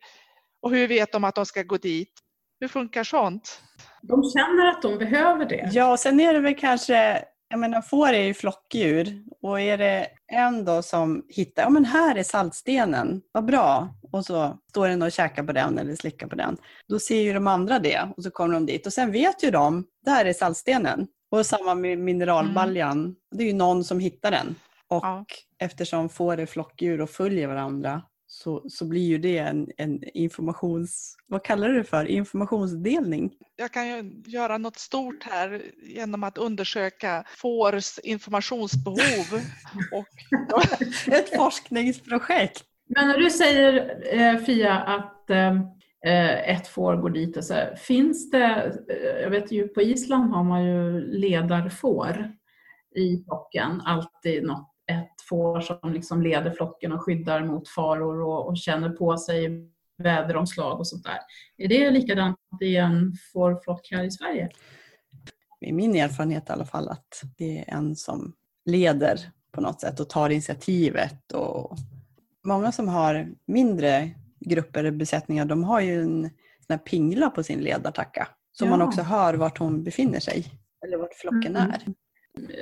och 0.65 0.71
hur 0.71 0.89
vet 0.89 1.13
de 1.13 1.25
att 1.25 1.35
de 1.35 1.47
ska 1.47 1.63
gå 1.63 1.77
dit? 1.77 2.13
Hur 2.61 2.69
funkar 2.69 3.05
sånt? 3.05 3.61
De 4.03 4.23
känner 4.31 4.67
att 4.67 4.83
de 4.83 4.99
behöver 4.99 5.47
det. 5.47 5.71
Ja, 5.73 5.93
och 5.93 6.01
sen 6.01 6.21
är 6.21 6.33
det 6.33 6.41
väl 6.41 6.55
kanske 6.55 7.25
jag 7.49 7.61
menar, 7.61 7.83
får 7.83 8.09
är 8.09 8.23
ju 8.23 8.35
flockdjur 8.35 9.23
och 9.43 9.61
är 9.61 9.79
det 9.79 10.07
en 10.33 10.65
då 10.65 10.83
som 10.83 11.25
hittar, 11.29 11.63
ja 11.63 11.71
men 11.71 11.85
här 11.85 12.17
är 12.17 12.23
saltstenen, 12.23 13.23
vad 13.33 13.45
bra, 13.45 13.89
och 14.13 14.25
så 14.25 14.59
står 14.71 14.89
den 14.89 15.03
och 15.03 15.13
käkar 15.13 15.43
på 15.43 15.53
den 15.53 15.79
eller 15.79 15.95
slickar 15.95 16.27
på 16.27 16.35
den. 16.35 16.57
Då 16.89 16.99
ser 16.99 17.21
ju 17.21 17.33
de 17.33 17.47
andra 17.47 17.79
det 17.79 18.09
och 18.17 18.23
så 18.23 18.31
kommer 18.31 18.55
de 18.55 18.67
dit 18.67 18.87
och 18.87 18.93
sen 18.93 19.13
vet 19.13 19.45
ju 19.45 19.51
de, 19.51 19.85
där 20.05 20.25
är 20.25 20.33
saltstenen. 20.33 21.07
Och 21.31 21.47
samma 21.47 21.75
med 21.75 21.99
mineralbaljan, 21.99 23.01
mm. 23.01 23.15
det 23.31 23.45
är 23.45 23.47
ju 23.47 23.53
någon 23.53 23.85
som 23.85 24.01
hittar 24.01 24.31
den. 24.31 24.55
Och 24.89 25.05
ja. 25.05 25.25
eftersom 25.59 26.09
får 26.09 26.41
är 26.41 26.47
flockdjur 26.47 27.01
och 27.01 27.11
följer 27.11 27.49
varandra 27.49 28.03
så, 28.35 28.65
så 28.69 28.85
blir 28.85 29.03
ju 29.03 29.19
det 29.19 29.39
en, 29.39 29.69
en 29.77 30.05
informations... 30.15 31.17
Vad 31.27 31.45
kallar 31.45 31.69
du 31.69 31.79
det 31.79 31.85
för? 31.85 32.05
Informationsdelning? 32.05 33.33
Jag 33.57 33.73
kan 33.73 33.89
ju 33.89 34.23
göra 34.27 34.59
något 34.59 34.79
stort 34.79 35.23
här 35.23 35.63
genom 35.83 36.25
att 36.25 36.39
undersöka 36.39 37.25
fårs 37.37 37.99
informationsbehov. 37.99 38.99
och... 39.93 41.13
Ett 41.13 41.37
forskningsprojekt. 41.37 42.65
Men 42.97 43.09
när 43.09 43.19
du 43.19 43.31
säger 43.31 44.01
eh, 44.15 44.45
Fia 44.45 44.75
att 44.75 45.31
eh, 45.31 46.51
ett 46.57 46.67
får 46.67 46.97
går 46.97 47.11
dit 47.11 47.37
och 47.37 47.45
så 47.45 47.55
här, 47.55 47.77
finns 47.77 48.31
det, 48.31 48.73
eh, 48.91 49.23
jag 49.23 49.31
vet 49.31 49.53
ju 49.53 49.69
på 49.69 49.83
Island 49.83 50.31
har 50.31 50.45
man 50.45 50.65
ju 50.65 51.01
ledarfår 51.01 52.33
i 52.97 53.25
flocken, 53.25 53.81
alltid 53.81 54.45
något 54.45 54.74
ett 54.87 55.21
får 55.29 55.61
som 55.61 55.93
liksom 55.93 56.23
leder 56.23 56.51
flocken 56.51 56.93
och 56.93 57.03
skyddar 57.03 57.45
mot 57.45 57.69
faror 57.69 58.23
och, 58.23 58.49
och 58.49 58.57
känner 58.57 58.91
på 58.91 59.17
sig 59.17 59.71
väderomslag 59.99 60.79
och 60.79 60.87
sånt 60.87 61.05
där. 61.05 61.19
Är 61.57 61.69
det 61.69 61.91
likadant 61.91 62.39
i 62.61 62.77
en 62.77 63.13
fårflock 63.33 63.89
här 63.91 64.05
i 64.05 64.11
Sverige? 64.11 64.51
I 65.61 65.73
min 65.73 65.97
erfarenhet 65.97 66.49
i 66.49 66.53
alla 66.53 66.67
fall 66.67 66.89
att 66.89 67.23
det 67.37 67.59
är 67.59 67.75
en 67.75 67.97
som 67.97 68.33
leder 68.65 69.21
på 69.53 69.61
något 69.61 69.81
sätt 69.81 70.01
och 70.01 70.09
tar 70.09 70.31
initiativet. 70.31 71.33
Och 71.33 71.77
många 72.45 72.73
som 72.73 72.89
har 72.89 73.29
mindre 73.47 74.11
grupper 74.41 74.81
eller 74.81 74.91
besättningar 74.91 75.45
de 75.45 75.65
har 75.65 75.81
ju 75.81 76.03
en 76.03 76.31
sån 76.67 76.79
pingla 76.79 77.31
på 77.31 77.43
sin 77.43 77.61
ledartacka 77.61 78.29
så 78.53 78.65
ja. 78.65 78.71
man 78.71 78.83
också 78.83 79.03
hör 79.03 79.35
vart 79.35 79.59
hon 79.59 79.85
befinner 79.85 80.21
sig 80.21 80.47
eller 80.87 80.97
vart 80.97 81.15
flocken 81.15 81.57
mm. 81.57 81.71
är. 81.71 81.83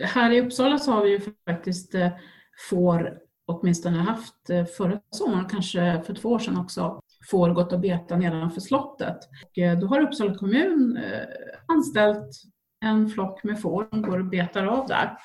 Här 0.02 0.31
i 0.31 0.41
Uppsala 0.41 0.79
så 0.79 0.93
har 0.93 1.02
vi 1.02 1.11
ju 1.11 1.21
faktiskt 1.47 1.95
eh, 1.95 2.09
får, 2.71 3.19
åtminstone 3.47 3.99
haft 3.99 4.50
eh, 4.50 4.64
förra 4.64 5.00
sommaren, 5.11 5.49
kanske 5.49 6.02
för 6.07 6.14
två 6.14 6.29
år 6.29 6.38
sedan 6.38 6.57
också, 6.57 7.00
får 7.31 7.50
gått 7.50 7.73
och 7.73 7.81
beta 7.81 8.17
nedanför 8.17 8.61
slottet. 8.61 9.19
Och 9.45 9.59
eh, 9.59 9.79
då 9.79 9.87
har 9.87 10.00
Uppsala 10.00 10.35
kommun 10.35 10.99
anställt 11.69 12.43
en 12.85 13.09
flock 13.09 13.45
med 13.45 13.61
får 13.61 13.88
som 13.91 14.02
går 14.02 14.19
och 14.19 14.26
betar 14.26 14.67
av 14.67 14.87
där. 14.87 15.19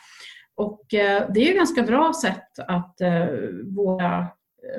Och 0.55 0.85
det 0.89 0.97
är 1.37 1.49
ett 1.49 1.55
ganska 1.55 1.83
bra 1.83 2.13
sätt 2.21 2.59
att 2.67 2.95
vårda 3.63 4.27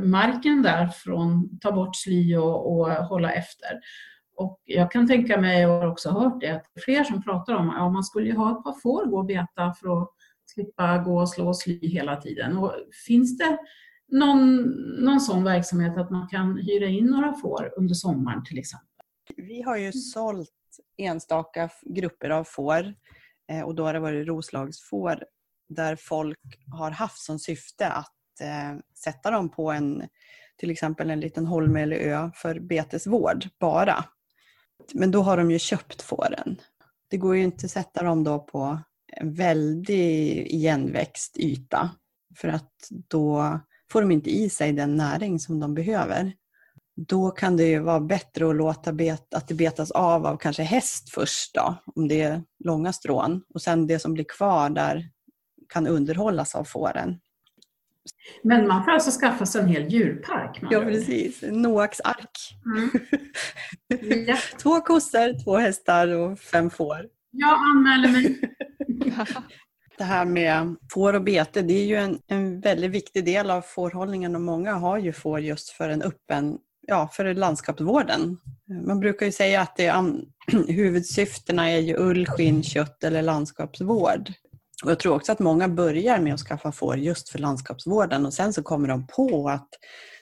marken 0.01 0.63
där 0.63 0.89
från 0.89 1.59
ta 1.59 1.73
bort 1.73 1.97
sly 1.97 2.37
och, 2.37 2.73
och 2.73 2.91
hålla 2.91 3.33
efter. 3.33 3.71
Och 4.39 4.61
jag 4.65 4.91
kan 4.91 5.07
tänka 5.07 5.41
mig, 5.41 5.67
och 5.67 5.73
har 5.73 5.87
också 5.87 6.11
hört 6.11 6.41
det, 6.41 6.51
att 6.51 6.65
det 6.75 6.81
är 6.81 6.85
fler 6.85 7.05
som 7.05 7.23
pratar 7.23 7.55
om 7.55 7.71
att 7.71 7.77
ja, 7.77 7.91
man 7.91 8.05
skulle 8.05 8.27
ju 8.27 8.35
ha 8.35 8.59
ett 8.59 8.65
par 8.65 8.81
får 8.81 9.07
gå 9.07 9.19
och 9.19 9.27
beta 9.27 9.75
för 9.81 10.03
att 10.03 10.11
slippa 10.47 10.99
gå 10.99 11.21
och 11.21 11.29
slå 11.29 11.49
och 11.49 11.57
sly 11.57 11.89
hela 11.89 12.17
tiden. 12.17 12.57
Och 12.57 12.75
finns 13.07 13.39
det 13.39 13.59
någon, 14.13 14.63
någon 15.05 15.21
sån 15.21 15.45
verksamhet 15.45 15.99
att 15.99 16.11
man 16.11 16.29
kan 16.29 16.57
hyra 16.57 16.87
in 16.87 17.07
några 17.07 17.33
får 17.33 17.73
under 17.77 17.95
sommaren 17.95 18.45
till 18.45 18.59
exempel? 18.59 18.89
Vi 19.37 19.63
har 19.63 19.77
ju 19.77 19.93
sålt 19.93 20.51
enstaka 20.97 21.71
grupper 21.83 22.31
av 22.31 22.45
får 22.45 22.95
eh, 23.53 23.63
och 23.63 23.75
då 23.75 23.85
har 23.85 23.93
det 23.93 24.01
varit 24.01 24.29
roslagsfår 24.29 25.25
där 25.69 25.97
folk 25.97 26.39
har 26.79 26.91
haft 26.91 27.19
som 27.19 27.39
syfte 27.39 27.89
att 27.89 28.41
eh, 28.41 28.79
sätta 29.05 29.31
dem 29.31 29.49
på 29.49 29.71
en 29.71 30.03
till 30.59 30.71
exempel 30.71 31.11
en 31.11 31.21
liten 31.21 31.47
holme 31.47 31.83
eller 31.83 31.97
ö 31.97 32.31
för 32.35 32.61
betesvård 32.61 33.49
bara. 33.61 34.05
Men 34.95 35.11
då 35.11 35.23
har 35.23 35.37
de 35.37 35.51
ju 35.51 35.59
köpt 35.59 36.03
fåren. 36.03 36.61
Det 37.11 37.17
går 37.17 37.37
ju 37.37 37.43
inte 37.43 37.67
att 37.67 37.71
sätta 37.71 38.03
dem 38.03 38.25
då 38.25 38.39
på 38.39 38.79
en 39.13 39.35
väldig 39.35 40.47
igenväxt 40.47 41.37
yta 41.39 41.91
för 42.37 42.49
att 42.49 42.73
då 42.91 43.61
får 43.93 44.01
de 44.01 44.11
inte 44.11 44.31
i 44.31 44.51
sig 44.51 44.73
den 44.73 44.97
näring 44.97 45.39
som 45.39 45.61
de 45.61 45.75
behöver. 45.75 46.33
Då 46.97 47.31
kan 47.31 47.57
det 47.57 47.65
ju 47.65 47.79
vara 47.79 48.01
bättre 48.01 48.51
att 48.51 48.57
låta 48.57 48.93
bet, 48.93 49.35
att 49.35 49.49
det 49.49 49.55
betas 49.55 49.91
av 49.91 50.27
av 50.27 50.37
kanske 50.37 50.63
häst 50.63 51.11
först 51.11 51.55
då, 51.55 51.77
om 51.95 52.09
det 52.09 52.21
är 52.21 52.43
långa 52.65 52.93
strån. 52.93 53.43
Och 53.55 53.63
sen 53.63 53.87
det 53.87 53.99
som 53.99 54.15
blir 54.15 54.25
kvar 54.25 54.71
där 54.71 55.11
kan 55.69 55.87
underhållas 55.87 56.55
av 56.55 56.65
fåren. 56.65 57.21
Men 58.43 58.69
man 58.69 58.85
får 58.85 58.91
alltså 58.91 59.21
skaffa 59.21 59.47
sig 59.47 59.61
en 59.61 59.69
hel 59.69 59.93
djurpark? 59.93 60.59
Ja, 60.71 60.81
precis. 60.81 61.43
Noaks 61.43 62.01
ark. 62.01 62.31
Mm. 62.67 62.91
Ja. 64.27 64.37
två 64.63 64.81
kossor, 64.81 65.45
två 65.45 65.57
hästar 65.57 66.09
och 66.09 66.39
fem 66.39 66.71
får. 66.71 67.07
Jag 67.31 67.59
anmäler 67.71 68.09
mig. 68.09 68.41
Det 69.99 70.05
här 70.05 70.25
med 70.25 70.77
får 70.93 71.15
och 71.15 71.23
bete, 71.23 71.63
det 71.63 71.75
är 71.75 71.85
ju 71.85 71.97
en, 71.97 72.19
en 72.27 72.61
väldigt 72.61 72.91
viktig 72.91 73.25
del 73.25 73.51
av 73.51 73.61
fårhållningen 73.63 74.35
och 74.35 74.41
många 74.41 74.75
har 74.75 74.99
ju 74.99 75.13
får 75.13 75.41
just 75.41 75.71
för 75.71 75.89
en 75.89 76.03
öppen, 76.03 76.59
ja, 76.87 77.09
för 77.13 77.35
landskapsvården. 77.35 78.39
Man 78.87 79.01
brukar 79.01 79.27
ju 79.27 79.33
säga 79.33 79.61
att 79.61 79.77
det 79.77 79.87
är, 79.87 80.15
huvudsyftena 80.69 81.71
är 81.71 81.79
ju 81.79 81.97
ull, 81.97 82.27
skinn, 82.27 82.63
kött 82.63 83.05
eller 83.05 83.23
landskapsvård. 83.23 84.33
Och 84.85 84.91
jag 84.91 84.99
tror 84.99 85.15
också 85.15 85.33
att 85.33 85.39
många 85.39 85.69
börjar 85.69 86.21
med 86.21 86.35
att 86.35 86.41
skaffa 86.41 86.73
får 86.73 86.97
just 86.97 87.29
för 87.29 87.39
landskapsvården 87.39 88.27
och 88.27 88.35
sen 88.35 88.53
så 88.53 88.63
kommer 88.63 88.89
de 88.89 89.07
på 89.07 89.49
att 89.49 89.69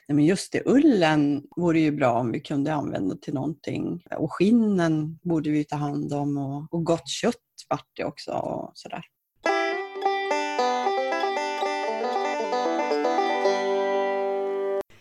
nej 0.07 0.15
men 0.15 0.25
just 0.25 0.51
det, 0.51 0.61
ullen 0.65 1.43
vore 1.55 1.79
ju 1.79 1.91
bra 1.91 2.11
om 2.11 2.31
vi 2.31 2.39
kunde 2.39 2.73
använda 2.73 3.15
till 3.15 3.33
någonting. 3.33 4.03
Och 4.17 4.33
skinnen 4.33 5.19
borde 5.23 5.49
vi 5.49 5.63
ta 5.63 5.75
hand 5.75 6.13
om 6.13 6.37
och, 6.37 6.73
och 6.73 6.83
gott 6.83 7.07
kött 7.07 7.35
vart 7.69 7.87
det 7.95 8.05
också 8.05 8.31
och 8.31 8.71
sådär. 8.73 9.03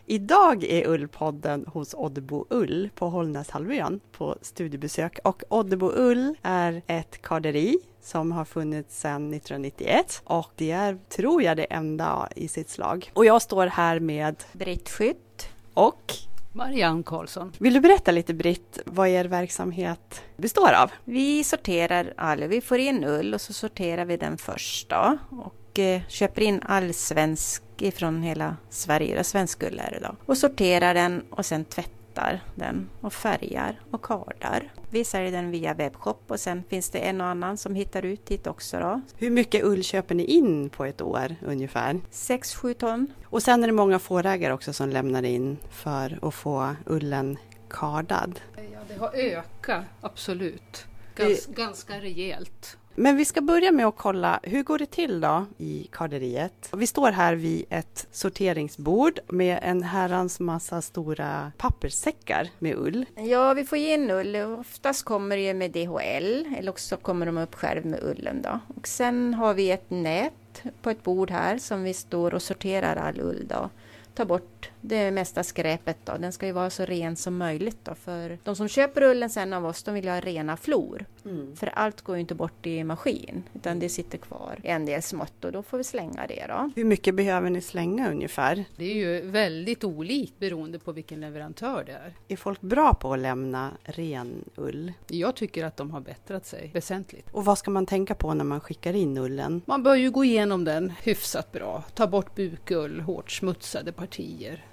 Idag 0.09 0.65
är 0.65 0.87
Ullpodden 0.87 1.67
hos 1.67 1.95
Oddebo 1.95 2.47
Ull 2.51 2.91
på 2.95 3.09
Hållnäshalvön 3.09 4.01
på 4.13 4.37
studiebesök 4.43 5.19
och 5.25 5.43
Oddebo 5.49 5.93
Ull 5.95 6.35
är 6.43 6.83
ett 6.87 7.23
karderi 7.23 7.79
som 8.01 8.33
har 8.33 8.45
funnits 8.45 9.01
sedan 9.01 9.35
1991 9.35 10.23
och 10.25 10.51
det 10.57 10.71
är, 10.71 10.99
tror 11.09 11.43
jag, 11.43 11.57
det 11.57 11.65
enda 11.65 12.29
i 12.37 12.49
sitt 12.49 12.71
slag. 12.71 13.11
Och 13.15 13.25
jag 13.25 13.43
står 13.43 13.67
här 13.67 14.01
med 14.01 14.45
Britt 14.53 14.89
Skytt 14.89 15.49
och 15.75 16.13
Marianne 16.53 17.03
Karlsson. 17.03 17.53
Vill 17.59 17.75
du 17.75 17.81
berätta 17.81 18.11
lite 18.11 18.35
Britt 18.35 18.79
vad 18.85 19.09
er 19.09 19.25
verksamhet 19.25 20.23
består 20.37 20.73
av? 20.73 20.91
Vi 21.05 21.45
sorterar 21.45 22.15
all, 22.17 22.45
vi 22.45 22.61
får 22.61 22.79
in 22.79 23.05
ull 23.05 23.35
och 23.35 23.41
så 23.41 23.53
sorterar 23.53 24.05
vi 24.05 24.17
den 24.17 24.39
först 24.39 24.89
då 24.89 25.19
och 25.31 25.55
eh, 25.79 26.03
köper 26.09 26.43
in 26.43 26.61
all 26.67 26.95
svensk 26.95 27.63
ifrån 27.79 28.23
hela 28.23 28.57
Sverige, 28.71 29.25
svensk 29.25 29.63
ull 29.63 29.81
är 29.85 29.91
det 29.91 30.01
då. 30.09 30.17
Och 30.27 30.39
sorterar 30.39 30.95
den 30.95 31.25
och 31.31 31.47
sen 31.47 31.65
tvättar 31.65 32.45
den 32.55 32.89
och 33.01 33.13
färgar 33.13 33.81
och 33.91 34.05
kardar. 34.05 34.73
Vi 34.91 35.05
säljer 35.05 35.33
den 35.33 35.51
via 35.51 35.75
webbshop 35.75 36.23
och 36.27 36.41
sen 36.41 36.63
finns 36.69 36.91
det 36.91 36.99
en 36.99 37.21
och 37.21 37.27
annan 37.27 37.57
som 37.57 37.75
hittar 37.75 38.05
ut 38.05 38.27
dit 38.27 38.47
också. 38.47 38.79
Då. 38.79 39.01
Hur 39.17 39.31
mycket 39.31 39.65
ull 39.65 39.83
köper 39.83 40.15
ni 40.15 40.25
in 40.25 40.71
på 40.71 40.85
ett 40.85 41.01
år 41.01 41.37
ungefär? 41.47 42.01
6-7 42.13 42.75
ton. 42.75 43.07
Och 43.25 43.43
sen 43.43 43.63
är 43.63 43.67
det 43.67 43.73
många 43.73 43.99
fårägare 43.99 44.53
också 44.53 44.73
som 44.73 44.89
lämnar 44.89 45.23
in 45.23 45.57
för 45.71 46.19
att 46.23 46.35
få 46.35 46.75
ullen 46.87 47.39
kardad. 47.71 48.41
Ja, 48.57 48.79
det 48.89 48.95
har 48.95 49.11
ökat 49.15 49.85
absolut. 50.01 50.87
Gans, 51.17 51.47
ganska 51.47 52.01
rejält. 52.01 52.79
Men 52.99 53.17
vi 53.17 53.25
ska 53.25 53.41
börja 53.41 53.73
med 53.73 53.87
att 53.87 53.97
kolla, 53.97 54.41
hur 54.43 54.63
går 54.63 54.79
det 54.79 54.87
till 54.87 55.21
då 55.21 55.47
i 55.59 55.89
karderiet? 55.93 56.69
Vi 56.77 56.87
står 56.87 57.11
här 57.11 57.35
vid 57.35 57.65
ett 57.71 58.07
sorteringsbord 58.13 59.19
med 59.29 59.59
en 59.63 59.83
herrans 59.83 60.41
massa 60.41 60.83
stora 60.83 61.53
papperssäckar 61.57 62.49
med 62.59 62.77
ull. 62.77 63.07
Ja, 63.15 63.55
vi 63.55 63.65
får 63.65 63.79
in 63.79 64.11
ull. 64.11 64.37
Oftast 64.37 65.05
kommer 65.05 65.37
det 65.37 65.55
med 65.55 65.71
DHL 65.71 66.55
eller 66.59 66.69
också 66.71 66.97
kommer 66.97 67.27
de 67.27 67.39
upp 67.39 67.55
själv 67.55 67.87
med 67.87 68.01
ullen 68.03 68.43
då. 68.43 68.61
Och 68.77 68.89
sen 68.89 69.35
har 69.35 69.55
vi 69.55 69.71
ett 69.71 69.91
nät 69.91 70.63
på 70.83 70.91
ett 70.91 71.03
bord 71.03 71.31
här 71.31 71.59
som 71.59 71.83
vi 71.83 71.95
står 71.95 72.35
och 72.35 72.43
sorterar 72.43 72.97
all 72.97 73.21
ull 73.21 73.47
då. 73.49 73.71
Tar 74.15 74.25
bort 74.25 74.71
det 74.81 75.11
mesta 75.11 75.43
skräpet 75.43 75.97
då. 76.05 76.13
Den 76.19 76.33
ska 76.33 76.47
ju 76.47 76.53
vara 76.53 76.71
så 76.71 76.85
ren 76.85 77.17
som 77.17 77.37
möjligt 77.37 77.79
då. 77.83 77.95
För 77.95 78.39
de 78.45 78.57
som 78.57 78.69
köper 78.69 79.03
ullen 79.03 79.31
sen 79.31 79.53
av 79.53 79.67
oss, 79.67 79.83
de 79.83 79.95
vill 79.95 80.05
ju 80.05 80.11
ha 80.11 80.21
rena 80.21 80.57
flor. 80.57 81.05
Mm. 81.25 81.57
För 81.57 81.67
allt 81.67 82.01
går 82.01 82.17
ju 82.17 82.21
inte 82.21 82.35
bort 82.35 82.67
i 82.67 82.85
maskin, 82.85 83.43
utan 83.55 83.79
det 83.79 83.89
sitter 83.89 84.19
kvar 84.19 84.61
en 84.63 84.87
del 84.87 85.03
smått 85.03 85.45
och 85.45 85.53
då 85.53 85.63
får 85.63 85.79
vi 85.79 85.85
slänga 85.85 86.27
det 86.27 86.47
då. 86.49 86.71
Hur 86.77 86.85
mycket 86.85 87.15
behöver 87.15 87.51
ni 87.51 87.61
slänga 87.61 88.11
ungefär? 88.11 88.65
Det 88.77 88.85
är 88.85 88.95
ju 88.95 89.31
väldigt 89.31 89.85
olikt 89.85 90.39
beroende 90.39 90.79
på 90.79 90.93
vilken 90.93 91.21
leverantör 91.21 91.85
det 91.87 91.93
är. 91.93 92.15
Är 92.29 92.37
folk 92.37 92.61
bra 92.61 92.95
på 92.95 93.13
att 93.13 93.19
lämna 93.19 93.71
ren 93.85 94.45
ull? 94.57 94.93
Jag 95.09 95.37
tycker 95.37 95.65
att 95.65 95.77
de 95.77 95.91
har 95.91 96.01
bättrat 96.01 96.47
sig 96.47 96.71
väsentligt. 96.75 97.27
Och 97.33 97.45
vad 97.45 97.59
ska 97.59 97.71
man 97.71 97.87
tänka 97.87 98.15
på 98.15 98.35
när 98.35 98.45
man 98.45 98.61
skickar 98.61 98.93
in 98.93 99.19
ullen? 99.19 99.63
Man 99.67 99.83
bör 99.83 99.95
ju 99.95 100.11
gå 100.11 100.25
igenom 100.25 100.65
den 100.65 100.93
hyfsat 101.03 101.53
bra. 101.53 101.85
Ta 101.95 102.07
bort 102.07 102.35
bukull, 102.35 103.01
hårt 103.01 103.31
smutsade 103.31 103.93
partier, 103.93 104.65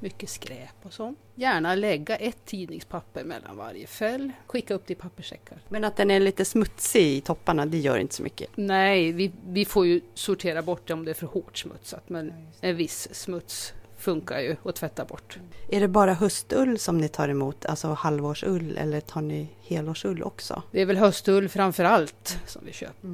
mycket 0.00 0.30
skräp 0.30 0.74
och 0.82 0.92
sånt. 0.92 1.18
Gärna 1.34 1.74
lägga 1.74 2.16
ett 2.16 2.44
tidningspapper 2.44 3.24
mellan 3.24 3.56
varje 3.56 3.86
fäll. 3.86 4.32
Skicka 4.46 4.74
upp 4.74 4.86
det 4.86 4.92
i 4.92 4.96
papperssäckar. 4.96 5.58
Men 5.68 5.84
att 5.84 5.96
den 5.96 6.10
är 6.10 6.20
lite 6.20 6.44
smutsig 6.44 7.16
i 7.16 7.20
topparna, 7.20 7.66
det 7.66 7.78
gör 7.78 7.98
inte 7.98 8.14
så 8.14 8.22
mycket. 8.22 8.50
Nej, 8.54 9.12
vi, 9.12 9.32
vi 9.46 9.64
får 9.64 9.86
ju 9.86 10.00
sortera 10.14 10.62
bort 10.62 10.86
det 10.86 10.94
om 10.94 11.04
det 11.04 11.10
är 11.10 11.14
för 11.14 11.26
hårt 11.26 11.58
smutsat. 11.58 12.08
Men 12.08 12.32
en 12.60 12.76
viss 12.76 13.14
smuts 13.14 13.72
funkar 13.96 14.40
ju 14.40 14.56
att 14.64 14.76
tvätta 14.76 15.04
bort. 15.04 15.38
Är 15.68 15.80
det 15.80 15.88
bara 15.88 16.14
höstull 16.14 16.78
som 16.78 16.98
ni 16.98 17.08
tar 17.08 17.28
emot, 17.28 17.66
alltså 17.66 17.88
halvårsull, 17.88 18.76
eller 18.76 19.00
tar 19.00 19.22
ni 19.22 19.48
helårsull 19.62 20.22
också? 20.22 20.62
Det 20.70 20.80
är 20.80 20.86
väl 20.86 20.96
höstull 20.96 21.48
framför 21.48 21.84
allt 21.84 22.38
som 22.46 22.62
vi 22.64 22.72
köper. 22.72 23.08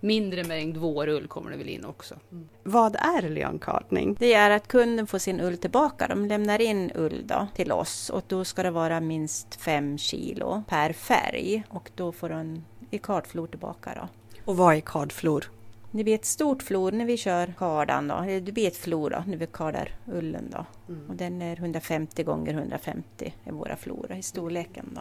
Mindre 0.00 0.44
mängd 0.44 0.76
vårull 0.76 1.28
kommer 1.28 1.50
det 1.50 1.56
väl 1.56 1.68
in 1.68 1.84
också. 1.84 2.14
Vad 2.62 2.96
är 2.96 3.28
leonkartning? 3.28 4.16
Det 4.18 4.34
är 4.34 4.50
att 4.50 4.68
kunden 4.68 5.06
får 5.06 5.18
sin 5.18 5.40
ull 5.40 5.58
tillbaka. 5.58 6.08
De 6.08 6.24
lämnar 6.24 6.60
in 6.60 6.92
ull 6.94 7.22
då 7.26 7.46
till 7.54 7.72
oss 7.72 8.10
och 8.10 8.22
då 8.26 8.44
ska 8.44 8.62
det 8.62 8.70
vara 8.70 9.00
minst 9.00 9.54
5 9.54 9.98
kilo 9.98 10.62
per 10.68 10.92
färg 10.92 11.62
och 11.68 11.90
då 11.94 12.12
får 12.12 12.28
de 12.28 12.64
i 12.90 12.98
kartflor 12.98 13.46
tillbaka 13.46 13.90
då. 14.00 14.08
Och 14.44 14.56
vad 14.56 14.76
är 14.76 14.80
kardflor? 14.80 15.44
Det 15.90 16.04
blir 16.04 16.14
ett 16.14 16.24
stort 16.24 16.62
flor 16.62 16.92
när 16.92 17.04
vi 17.04 17.16
kör 17.16 17.54
kardan 17.58 18.08
då, 18.08 18.14
eller 18.14 18.40
det 18.40 18.52
blir 18.52 18.66
ett 18.66 18.76
flor 18.76 19.10
då 19.10 19.22
när 19.26 19.36
vi 19.36 19.46
kardar 19.46 19.90
ullen 20.12 20.50
då. 20.50 20.66
Och 21.08 21.14
den 21.14 21.42
är 21.42 21.56
150 21.56 22.22
gånger 22.22 22.52
150 22.52 23.34
är 23.44 23.52
våra 23.52 23.76
flor 23.76 24.12
i 24.18 24.22
storleken 24.22 24.90
då. 24.94 25.00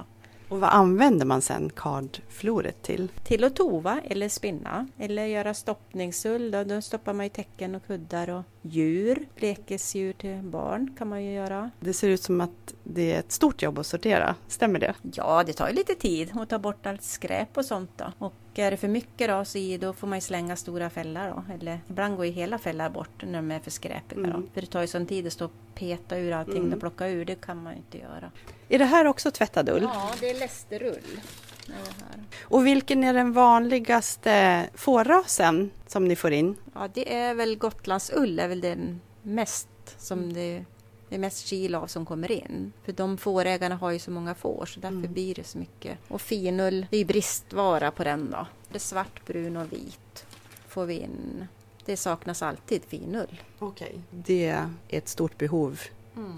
Och 0.50 0.60
vad 0.60 0.70
använder 0.70 1.26
man 1.26 1.42
sen 1.42 1.70
kardfloret 1.76 2.84
till? 2.84 3.12
Till 3.24 3.44
att 3.44 3.56
tova 3.56 4.02
eller 4.04 4.30
spinna 4.30 4.88
eller 4.98 5.26
göra 5.26 5.54
stoppningsull 5.54 6.52
då, 6.52 6.64
då 6.64 6.82
stoppar 6.82 7.14
man 7.14 7.26
i 7.26 7.30
täcken 7.30 7.76
och 7.76 7.88
kuddar 7.88 8.30
och 8.30 8.44
djur, 8.62 9.28
lekesdjur 9.36 10.14
till 10.14 10.42
barn 10.42 10.96
kan 10.98 11.08
man 11.08 11.24
ju 11.24 11.34
göra. 11.34 11.72
Det 11.80 11.94
ser 11.94 12.10
ut 12.10 12.24
som 12.24 12.42
att 12.42 12.74
det 12.84 13.14
är 13.14 13.20
ett 13.20 13.32
stort 13.32 13.62
jobb 13.62 13.80
att 13.80 13.88
sortera, 13.88 14.36
stämmer 14.48 14.80
det? 14.80 14.96
Ja, 15.14 15.44
det 15.44 15.54
tar 15.54 15.68
ju 15.68 15.76
lite 15.76 15.96
tid 15.96 16.32
att 16.38 16.50
ta 16.50 16.60
bort 16.60 16.86
allt 16.86 17.04
skräp 17.04 17.58
och 17.58 17.66
sånt 17.66 17.92
då. 17.96 18.06
Och 18.18 18.34
är 18.62 18.72
det 18.72 18.78
för 18.78 18.88
mycket 18.88 19.30
då, 19.30 19.46
så 19.46 19.58
i, 19.58 19.78
då 19.78 19.94
får 19.94 20.08
man 20.08 20.18
ju 20.18 20.22
slänga 20.22 20.56
stora 20.56 20.90
fällar 20.90 21.30
då. 21.30 21.54
Eller 21.54 21.80
ibland 21.90 22.16
går 22.18 22.26
ju 22.26 22.32
hela 22.32 22.58
fällar 22.58 22.90
bort 22.90 23.24
när 23.24 23.34
de 23.34 23.52
är 23.52 23.60
för 23.60 23.72
skräpiga 23.72 24.20
då. 24.20 24.30
Mm. 24.30 24.50
För 24.54 24.62
det 24.62 24.68
tar 24.68 24.82
ju 24.82 24.88
sån 24.88 25.06
tid 25.06 25.28
att 25.28 25.34
stå 25.34 25.46
och 25.46 25.52
peta 25.76 26.18
ur 26.18 26.32
allting 26.32 26.58
Mm. 26.58 26.74
och 26.74 26.80
plocka 26.80 27.08
ur. 27.08 27.26
Det 27.26 27.36
kan 27.42 27.64
man 27.64 27.74
ju 27.74 27.78
inte 27.78 27.98
göra. 27.98 28.32
Är 28.70 28.80
det 28.80 28.86
här 28.86 29.06
också 29.06 29.32
tvättad 29.32 29.70
ull? 29.70 29.84
Ja, 29.84 30.12
det 30.20 30.30
är 30.30 30.40
lästerull. 30.40 31.22
Det 31.66 31.74
det. 31.74 32.24
Och 32.42 32.66
vilken 32.68 33.04
är 33.04 33.14
den 33.14 33.34
vanligaste 33.34 34.66
fårrasen 34.74 35.72
som 35.88 36.08
ni 36.08 36.16
får 36.16 36.32
in? 36.32 36.56
Ja, 36.74 36.90
det 36.94 37.14
är 37.16 37.34
väl 37.34 37.58
Gotlandsull 37.58 38.40
är 38.40 38.48
väl 38.48 38.62
den 38.62 39.02
mest 39.22 39.68
som 39.98 40.34
det 40.34 40.66
det 41.10 41.16
är 41.16 41.20
mest 41.20 41.46
kilo 41.48 41.78
av 41.80 41.88
som 41.88 42.06
kommer 42.06 42.32
in. 42.32 42.74
För 42.86 42.92
de 42.92 43.18
fårägarna 43.18 43.76
har 43.76 43.92
ju 43.92 44.00
så 44.00 44.12
många 44.12 44.36
får 44.36 44.66
så 44.66 44.80
därför 44.80 44.96
Mm. 44.98 45.14
blir 45.14 45.36
det 45.36 45.44
så 45.44 45.58
mycket. 45.58 45.98
Och 46.08 46.22
finull, 46.22 46.86
det 46.90 46.96
är 46.98 47.00
ju 47.00 47.06
bristvara 47.06 47.92
på 47.92 48.04
den 48.04 48.32
då. 48.32 48.48
Det 48.70 48.76
är 48.76 48.80
svart, 48.80 49.26
brun 49.26 49.58
och 49.58 49.74
vit 49.74 50.26
får 50.68 50.86
vi 50.86 50.94
in. 51.00 51.48
Det 51.86 51.98
saknas 51.98 52.42
alltid 52.42 52.82
finull. 52.88 53.42
Okej. 53.60 54.02
Det 54.12 54.46
är 54.48 54.70
ett 54.88 55.08
stort 55.08 55.38
behov 55.38 55.80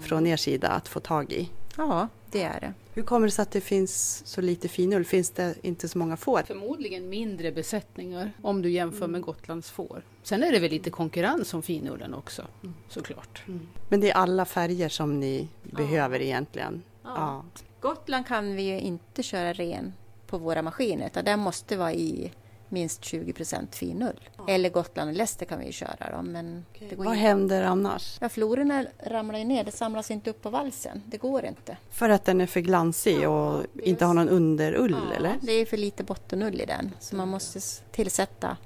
från 0.04 0.26
er 0.26 0.36
sida 0.36 0.68
att 0.68 0.88
få 0.88 1.00
tag 1.00 1.32
i. 1.32 1.50
Ja, 1.76 2.08
det 2.30 2.42
är 2.42 2.60
det. 2.60 2.74
Hur 3.00 3.04
kommer 3.04 3.26
det 3.26 3.30
sig 3.30 3.42
att 3.42 3.50
det 3.50 3.60
finns 3.60 4.22
så 4.26 4.40
lite 4.40 4.68
finull? 4.68 5.04
Finns 5.04 5.30
det 5.30 5.54
inte 5.62 5.88
så 5.88 5.98
många 5.98 6.16
får? 6.16 6.42
Förmodligen 6.42 7.08
mindre 7.08 7.52
besättningar 7.52 8.32
om 8.42 8.62
du 8.62 8.70
jämför 8.70 9.06
med 9.06 9.22
Gotlands 9.22 9.70
får. 9.70 10.02
Sen 10.22 10.42
är 10.42 10.52
det 10.52 10.58
väl 10.58 10.70
lite 10.70 10.90
konkurrens 10.90 11.54
om 11.54 11.62
finullen 11.62 12.14
också, 12.14 12.46
såklart. 12.88 13.42
Men 13.88 14.00
det 14.00 14.10
är 14.10 14.14
alla 14.14 14.44
färger 14.44 14.88
som 14.88 15.20
ni 15.20 15.48
behöver 15.62 16.22
egentligen? 16.22 16.82
Ja. 17.02 17.44
Gotland 17.80 18.26
kan 18.26 18.56
vi 18.56 18.62
ju 18.62 18.80
inte 18.80 19.22
köra 19.22 19.52
ren 19.52 19.92
på 20.26 20.38
våra 20.38 20.62
maskiner 20.62 21.06
utan 21.06 21.24
den 21.24 21.40
måste 21.40 21.76
vara 21.76 21.92
i 21.92 22.32
minst 22.70 23.04
20 23.04 23.34
finull. 23.70 24.28
Eller 24.48 24.70
Gotland 24.70 25.10
och 25.10 25.16
Leicester 25.16 25.46
kan 25.46 25.58
vi 25.58 25.66
ju 25.66 25.72
köra 25.72 26.16
då, 26.16 26.22
men 26.22 26.64
det 26.78 26.94
går 26.96 27.04
Vad 27.04 27.14
inte. 27.14 27.20
händer 27.26 27.62
annars? 27.62 28.18
Ja, 28.20 28.28
florerna 28.28 28.86
ramlar 28.98 29.38
ju 29.38 29.44
ner, 29.44 29.64
det 29.64 29.70
samlas 29.70 30.10
inte 30.10 30.30
upp 30.30 30.42
på 30.42 30.50
valsen. 30.50 31.02
Det 31.06 31.16
går 31.16 31.44
inte. 31.44 31.76
För 31.90 32.08
att 32.08 32.24
den 32.24 32.40
är 32.40 32.46
för 32.46 32.60
glansig 32.60 33.28
och 33.28 33.62
inte 33.82 34.04
har 34.04 34.14
någon 34.14 34.28
underull 34.28 34.96
eller? 35.16 35.36
Det 35.40 35.52
är 35.52 35.66
för 35.66 35.76
lite 35.76 36.04
bottenull 36.04 36.60
i 36.60 36.66
den, 36.66 36.90
så 37.00 37.16
man 37.16 37.28
måste 37.28 37.60
tillsätta 37.90 38.56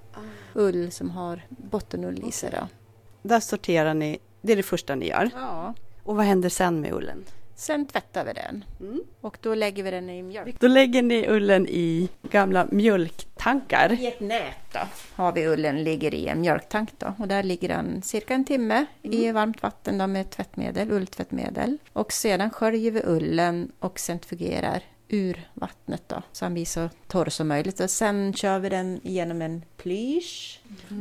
ull 0.54 0.92
som 0.92 1.10
har 1.10 1.42
bottenull 1.48 2.24
i 2.28 2.32
sig. 2.32 2.50
Då. 2.50 2.68
Där 3.22 3.40
sorterar 3.40 3.94
ni, 3.94 4.18
det 4.42 4.52
är 4.52 4.56
det 4.56 4.62
första 4.62 4.94
ni 4.94 5.08
gör. 5.08 5.30
Ja. 5.34 5.74
Och 6.02 6.16
vad 6.16 6.24
händer 6.24 6.48
sen 6.48 6.80
med 6.80 6.92
ullen? 6.92 7.24
Sen 7.56 7.86
tvättar 7.86 8.24
vi 8.24 8.32
den 8.32 8.64
och 9.20 9.38
då 9.40 9.54
lägger 9.54 9.82
vi 9.82 9.90
den 9.90 10.10
i 10.10 10.22
mjölk. 10.22 10.60
Då 10.60 10.66
lägger 10.68 11.02
ni 11.02 11.28
ullen 11.28 11.68
i 11.68 12.08
gamla 12.22 12.66
mjölktankar. 12.70 13.92
I 13.92 14.06
ett 14.06 14.20
nät 14.20 14.72
då 14.72 14.80
har 15.14 15.32
vi 15.32 15.46
ullen, 15.46 15.84
ligger 15.84 16.14
i 16.14 16.26
en 16.26 16.40
mjölktank 16.40 16.90
då 16.98 17.14
och 17.18 17.28
där 17.28 17.42
ligger 17.42 17.68
den 17.68 18.02
cirka 18.02 18.34
en 18.34 18.44
timme 18.44 18.86
i 19.02 19.32
varmt 19.32 19.62
vatten 19.62 19.98
då 19.98 20.06
med 20.06 20.30
tvättmedel, 20.30 20.90
ulltvättmedel. 20.90 21.78
Och 21.92 22.12
sedan 22.12 22.50
sköljer 22.50 22.90
vi 22.90 23.02
ullen 23.04 23.72
och 23.78 23.98
centrifugerar 23.98 24.82
ur 25.08 25.48
vattnet 25.54 26.02
då 26.06 26.22
så 26.32 26.44
han 26.44 26.54
blir 26.54 26.64
så 26.64 26.88
torr 27.06 27.28
som 27.28 27.48
möjligt. 27.48 27.80
Och 27.80 27.90
sen 27.90 28.32
kör 28.34 28.58
vi 28.58 28.68
den 28.68 29.00
genom 29.02 29.42
en 29.42 29.64
plysch 29.76 30.60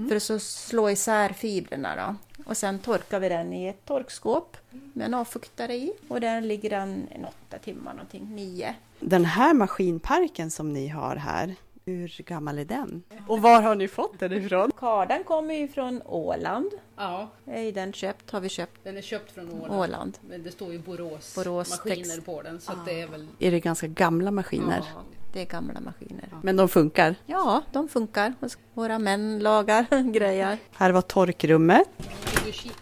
för 0.09 0.15
att 0.15 0.23
så 0.23 0.39
slå 0.39 0.89
isär 0.89 1.29
fibrerna 1.29 1.95
då. 1.95 2.15
Och 2.45 2.57
sen 2.57 2.79
torkar 2.79 3.19
vi 3.19 3.29
den 3.29 3.53
i 3.53 3.67
ett 3.67 3.85
torkskåp 3.85 4.57
med 4.93 5.05
en 5.05 5.13
avfuktare 5.13 5.73
i 5.75 5.93
och 6.07 6.21
där 6.21 6.41
ligger 6.41 6.69
den 6.69 7.07
en 7.11 7.25
åtta 7.25 7.57
timmar 7.63 7.93
någonting, 7.93 8.35
nio. 8.35 8.75
Den 8.99 9.25
här 9.25 9.53
maskinparken 9.53 10.51
som 10.51 10.73
ni 10.73 10.87
har 10.87 11.15
här, 11.15 11.55
hur 11.85 12.23
gammal 12.23 12.59
är 12.59 12.65
den? 12.65 13.03
Och 13.27 13.41
var 13.41 13.61
har 13.61 13.75
ni 13.75 13.87
fått 13.87 14.19
den 14.19 14.33
ifrån? 14.33 14.71
Kardan 14.77 15.23
kommer 15.23 15.53
ju 15.53 15.67
från 15.67 16.01
Åland. 16.05 16.71
Ja, 16.95 17.27
Är 17.45 17.71
den 17.71 17.93
köpt 17.93 18.31
har 18.31 18.39
vi 18.39 18.49
köpt 18.49 18.83
den 18.83 18.97
är 18.97 19.01
köpt 19.01 19.31
från 19.31 19.49
Åland. 19.53 19.73
Åland. 19.73 20.17
Men 20.29 20.43
det 20.43 20.51
står 20.51 20.71
ju 20.73 20.79
Borås, 20.79 21.35
Borås 21.35 21.69
maskiner 21.69 21.95
text- 21.95 22.25
på 22.25 22.41
den 22.41 22.61
så 22.61 22.71
att 22.71 22.85
det 22.85 23.01
är 23.01 23.07
väl... 23.07 23.27
Är 23.39 23.51
det 23.51 23.59
ganska 23.59 23.87
gamla 23.87 24.31
maskiner? 24.31 24.83
Ja, 24.95 25.01
Det 25.33 25.41
är 25.41 25.45
gamla 25.45 25.79
maskiner. 25.79 26.29
Men 26.43 26.55
de 26.55 26.69
funkar? 26.69 27.15
Ja, 27.25 27.61
de 27.71 27.87
funkar. 27.89 28.33
Våra 28.73 28.99
män 28.99 29.39
lagar 29.39 30.11
grejer. 30.13 30.57
Här 30.71 30.91
var 30.91 31.01
torkrummet. 31.01 31.87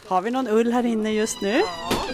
Har 0.08 0.21
vi 0.21 0.32
någon 0.32 0.47
ull 0.47 0.71
här 0.71 0.86
inne 0.86 1.12
just 1.12 1.41
nu? 1.41 1.62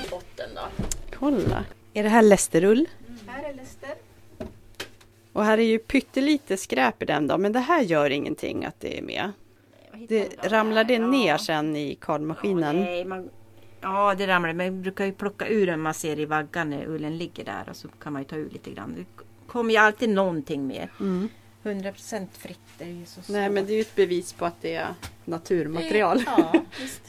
Botten 0.10 0.50
då. 0.56 0.84
Kolla! 1.20 1.66
Är 1.94 2.04
det 2.04 2.10
här 2.10 2.22
lästerull? 2.22 2.88
Här 3.28 3.50
är 3.50 3.54
Lester. 3.54 3.96
Och 5.34 5.46
här 5.46 5.58
är 5.58 5.64
ju 5.64 5.80
pyttelite 5.80 6.58
skräp 6.58 7.02
i 7.02 7.06
den 7.06 7.28
då, 7.28 7.38
men 7.38 7.52
det 7.52 7.60
här 7.60 7.82
gör 7.82 8.10
ingenting 8.10 8.66
att 8.66 8.80
det 8.80 8.98
är 8.98 9.02
med. 9.02 9.32
Det, 10.08 10.44
ramlar 10.44 10.84
det 10.84 11.00
ner 11.00 11.38
sen 11.38 11.76
i 11.76 11.96
kardmaskinen? 11.96 12.80
Nej, 12.80 13.06
man, 13.06 13.30
ja, 13.82 14.16
det 14.18 14.28
ramlar. 14.28 14.54
Man 14.54 14.82
brukar 14.82 15.06
ju 15.06 15.12
plocka 15.12 15.48
ur 15.48 15.68
den 15.68 15.80
man 15.82 15.94
ser 15.94 16.20
i 16.20 16.26
vaggan 16.26 16.70
när 16.70 16.86
ullen 16.88 17.18
ligger 17.18 17.46
där 17.46 17.70
och 17.70 17.76
så 17.76 17.88
kan 17.88 18.14
man 18.14 18.22
ju 18.22 18.28
ta 18.28 18.36
ur 18.36 18.50
lite 18.50 18.72
grann. 18.72 18.96
Det 18.98 19.24
kommer 19.48 19.72
ju 19.72 19.78
alltid 19.78 20.10
någonting 20.10 20.68
med. 20.68 20.88
100% 21.64 22.28
fritt 22.32 22.60
så 23.06 23.22
svårt. 23.22 23.30
Nej, 23.30 23.50
men 23.50 23.66
det 23.66 23.74
är 23.74 23.76
ju 23.76 23.82
ett 23.82 23.96
bevis 23.96 24.34
på 24.34 24.46
att 24.46 24.62
det 24.62 24.76
är 24.76 24.94
naturmaterial. 25.26 26.24
Ja. 26.26 26.54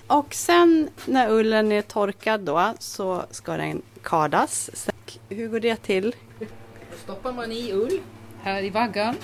Och 0.18 0.34
sen 0.34 0.88
när 1.06 1.30
ullen 1.30 1.72
är 1.72 1.82
torkad 1.82 2.40
då 2.40 2.74
så 2.78 3.24
ska 3.30 3.56
den 3.56 3.82
kardas. 4.02 4.70
Så 4.74 4.90
Hur 5.28 5.48
går 5.48 5.60
det 5.60 5.76
till? 5.76 6.14
Då 6.38 6.96
stoppar 7.02 7.32
man 7.32 7.52
i 7.52 7.72
ull 7.72 8.00
här 8.42 8.62
i 8.62 8.70
vaggan 8.70 9.14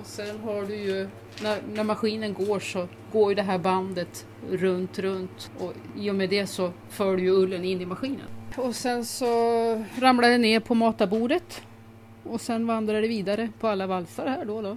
och 0.00 0.06
sen 0.06 0.40
har 0.40 0.62
du 0.62 0.74
ju 0.74 1.08
när, 1.42 1.62
när 1.72 1.84
maskinen 1.84 2.34
går 2.34 2.60
så 2.60 2.88
går 3.12 3.30
ju 3.30 3.34
det 3.34 3.42
här 3.42 3.58
bandet 3.58 4.26
runt, 4.50 4.98
runt 4.98 5.50
och 5.58 5.72
i 5.96 6.10
och 6.10 6.14
med 6.14 6.30
det 6.30 6.46
så 6.46 6.72
för 6.88 7.16
du 7.16 7.22
ju 7.22 7.30
ullen 7.30 7.64
in 7.64 7.80
i 7.80 7.86
maskinen. 7.86 8.26
Och 8.56 8.76
sen 8.76 9.04
så 9.04 9.24
ramlar 9.98 10.28
det 10.28 10.38
ner 10.38 10.60
på 10.60 10.74
matarbordet 10.74 11.62
och 12.22 12.40
sen 12.40 12.66
vandrar 12.66 13.02
det 13.02 13.08
vidare 13.08 13.48
på 13.60 13.68
alla 13.68 13.86
valsar 13.86 14.26
här 14.26 14.44
då. 14.44 14.62
då. 14.62 14.76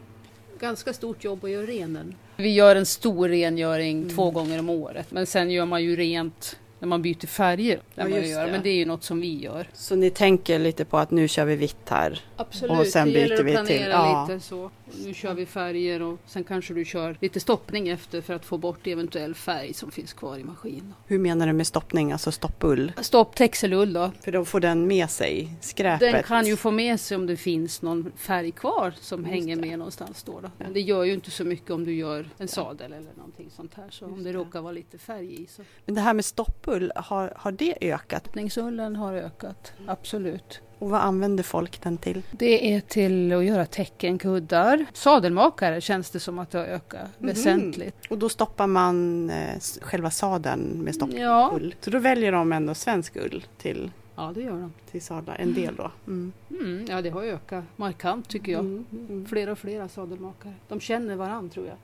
Ganska 0.63 0.93
stort 0.93 1.23
jobb 1.23 1.43
att 1.43 1.49
göra 1.51 1.65
renen. 1.65 2.15
Vi 2.37 2.49
gör 2.53 2.75
en 2.75 2.85
stor 2.85 3.29
rengöring 3.29 3.97
Mm. 4.01 4.15
två 4.15 4.31
gånger 4.31 4.59
om 4.59 4.69
året. 4.69 5.11
Men 5.11 5.25
sen 5.25 5.51
gör 5.51 5.65
man 5.65 5.83
ju 5.83 5.95
rent 5.95 6.57
när 6.79 6.87
man 6.87 7.01
byter 7.01 7.27
färger. 7.27 7.79
Ja, 7.95 8.03
man 8.07 8.29
gör. 8.29 8.45
det. 8.45 8.51
Men 8.51 8.63
det 8.63 8.69
är 8.69 8.75
ju 8.75 8.85
något 8.85 9.03
som 9.03 9.21
vi 9.21 9.39
gör. 9.39 9.67
Så 9.73 9.95
ni 9.95 10.09
tänker 10.09 10.59
lite 10.59 10.85
på 10.85 10.97
att 10.97 11.11
nu 11.11 11.27
kör 11.27 11.45
vi 11.45 11.55
vitt 11.55 11.89
här? 11.89 12.21
Absolut, 12.37 12.79
Och 12.79 12.87
sen 12.87 13.13
det 13.13 13.19
gäller 13.19 13.27
byter 13.29 13.39
att 13.41 13.47
vi 13.47 13.51
planera 13.51 13.65
till- 13.83 13.89
ja. 13.91 14.27
lite 14.29 14.45
så. 14.45 14.71
Nu 15.05 15.13
kör 15.13 15.33
vi 15.33 15.45
färger 15.45 16.01
och 16.01 16.17
sen 16.25 16.43
kanske 16.43 16.73
du 16.73 16.85
kör 16.85 17.17
lite 17.21 17.39
stoppning 17.39 17.89
efter 17.89 18.21
för 18.21 18.33
att 18.33 18.45
få 18.45 18.57
bort 18.57 18.87
eventuell 18.87 19.35
färg 19.35 19.73
som 19.73 19.91
finns 19.91 20.13
kvar 20.13 20.37
i 20.37 20.43
maskinen. 20.43 20.93
Hur 21.07 21.19
menar 21.19 21.47
du 21.47 21.53
med 21.53 21.67
stoppning, 21.67 22.11
alltså 22.11 22.31
stoppull? 22.31 22.91
Stopp 23.01 23.35
texelull 23.35 23.93
då. 23.93 24.11
För 24.21 24.31
då 24.31 24.45
får 24.45 24.59
den 24.59 24.87
med 24.87 25.09
sig 25.09 25.49
skräpet? 25.61 26.11
Den 26.11 26.23
kan 26.23 26.45
ju 26.47 26.55
få 26.55 26.71
med 26.71 26.99
sig 26.99 27.17
om 27.17 27.27
det 27.27 27.37
finns 27.37 27.81
någon 27.81 28.11
färg 28.15 28.51
kvar 28.51 28.93
som 29.01 29.19
Just 29.19 29.31
hänger 29.31 29.55
det. 29.55 29.61
med 29.61 29.79
någonstans 29.79 30.23
då, 30.23 30.39
då. 30.39 30.49
Men 30.57 30.73
det 30.73 30.81
gör 30.81 31.03
ju 31.03 31.13
inte 31.13 31.31
så 31.31 31.43
mycket 31.43 31.71
om 31.71 31.85
du 31.85 31.93
gör 31.93 32.29
en 32.37 32.47
sadel 32.47 32.93
eller 32.93 33.11
någonting 33.17 33.49
sånt 33.55 33.73
här. 33.73 33.87
Så 33.89 34.05
Just 34.05 34.17
om 34.17 34.23
det 34.23 34.31
det. 34.31 34.37
råkar 34.37 34.61
vara 34.61 34.71
lite 34.73 34.97
färg 34.97 35.43
i 35.43 35.47
så. 35.47 35.61
Men 35.85 35.95
det 35.95 36.01
här 36.01 36.13
med 36.13 36.25
stoppull, 36.25 36.91
har, 36.95 37.33
har 37.37 37.51
det 37.51 37.77
ökat? 37.81 38.21
Stoppningsullen 38.23 38.95
har 38.95 39.13
ökat, 39.13 39.73
absolut. 39.87 40.61
Och 40.83 40.89
vad 40.89 41.01
använder 41.01 41.43
folk 41.43 41.81
den 41.81 41.97
till? 41.97 42.21
Det 42.31 42.73
är 42.75 42.79
till 42.81 43.33
att 43.33 43.45
göra 43.45 43.65
täcken, 43.65 44.17
kuddar. 44.17 44.85
Sadelmakare 44.93 45.81
känns 45.81 46.09
det 46.09 46.19
som 46.19 46.39
att 46.39 46.51
det 46.51 46.57
har 46.57 46.65
ökat 46.65 47.01
Mhm. 47.17 47.27
väsentligt. 47.27 47.95
Och 48.09 48.17
då 48.17 48.29
stoppar 48.29 48.67
man 48.67 49.29
eh, 49.29 49.59
själva 49.81 50.09
sadeln 50.11 50.81
med 50.83 50.95
stoppull? 50.95 51.19
Ja. 51.19 51.59
Så 51.81 51.89
då 51.89 51.99
väljer 51.99 52.31
de 52.31 52.53
ändå 52.53 52.73
svensk 52.75 53.15
ull 53.15 53.45
till, 53.57 53.91
ja, 54.15 54.31
det 54.35 54.41
gör 54.41 54.51
de. 54.51 54.73
till 54.91 55.01
sadlar, 55.01 55.35
en 55.39 55.53
del 55.53 55.75
då? 55.75 55.91
Mm. 56.07 56.33
Mm, 56.49 56.85
ja, 56.89 57.01
det 57.01 57.09
har 57.09 57.23
ökat 57.23 57.63
markant 57.75 58.29
tycker 58.29 58.51
jag. 58.51 58.59
Mm, 58.61 58.85
mm. 58.91 59.25
Fler 59.25 59.49
och 59.49 59.57
fler 59.59 59.87
sadelmakare. 59.87 60.53
De 60.67 60.79
känner 60.79 61.15
varandra 61.15 61.53
tror 61.53 61.65
jag. 61.67 61.75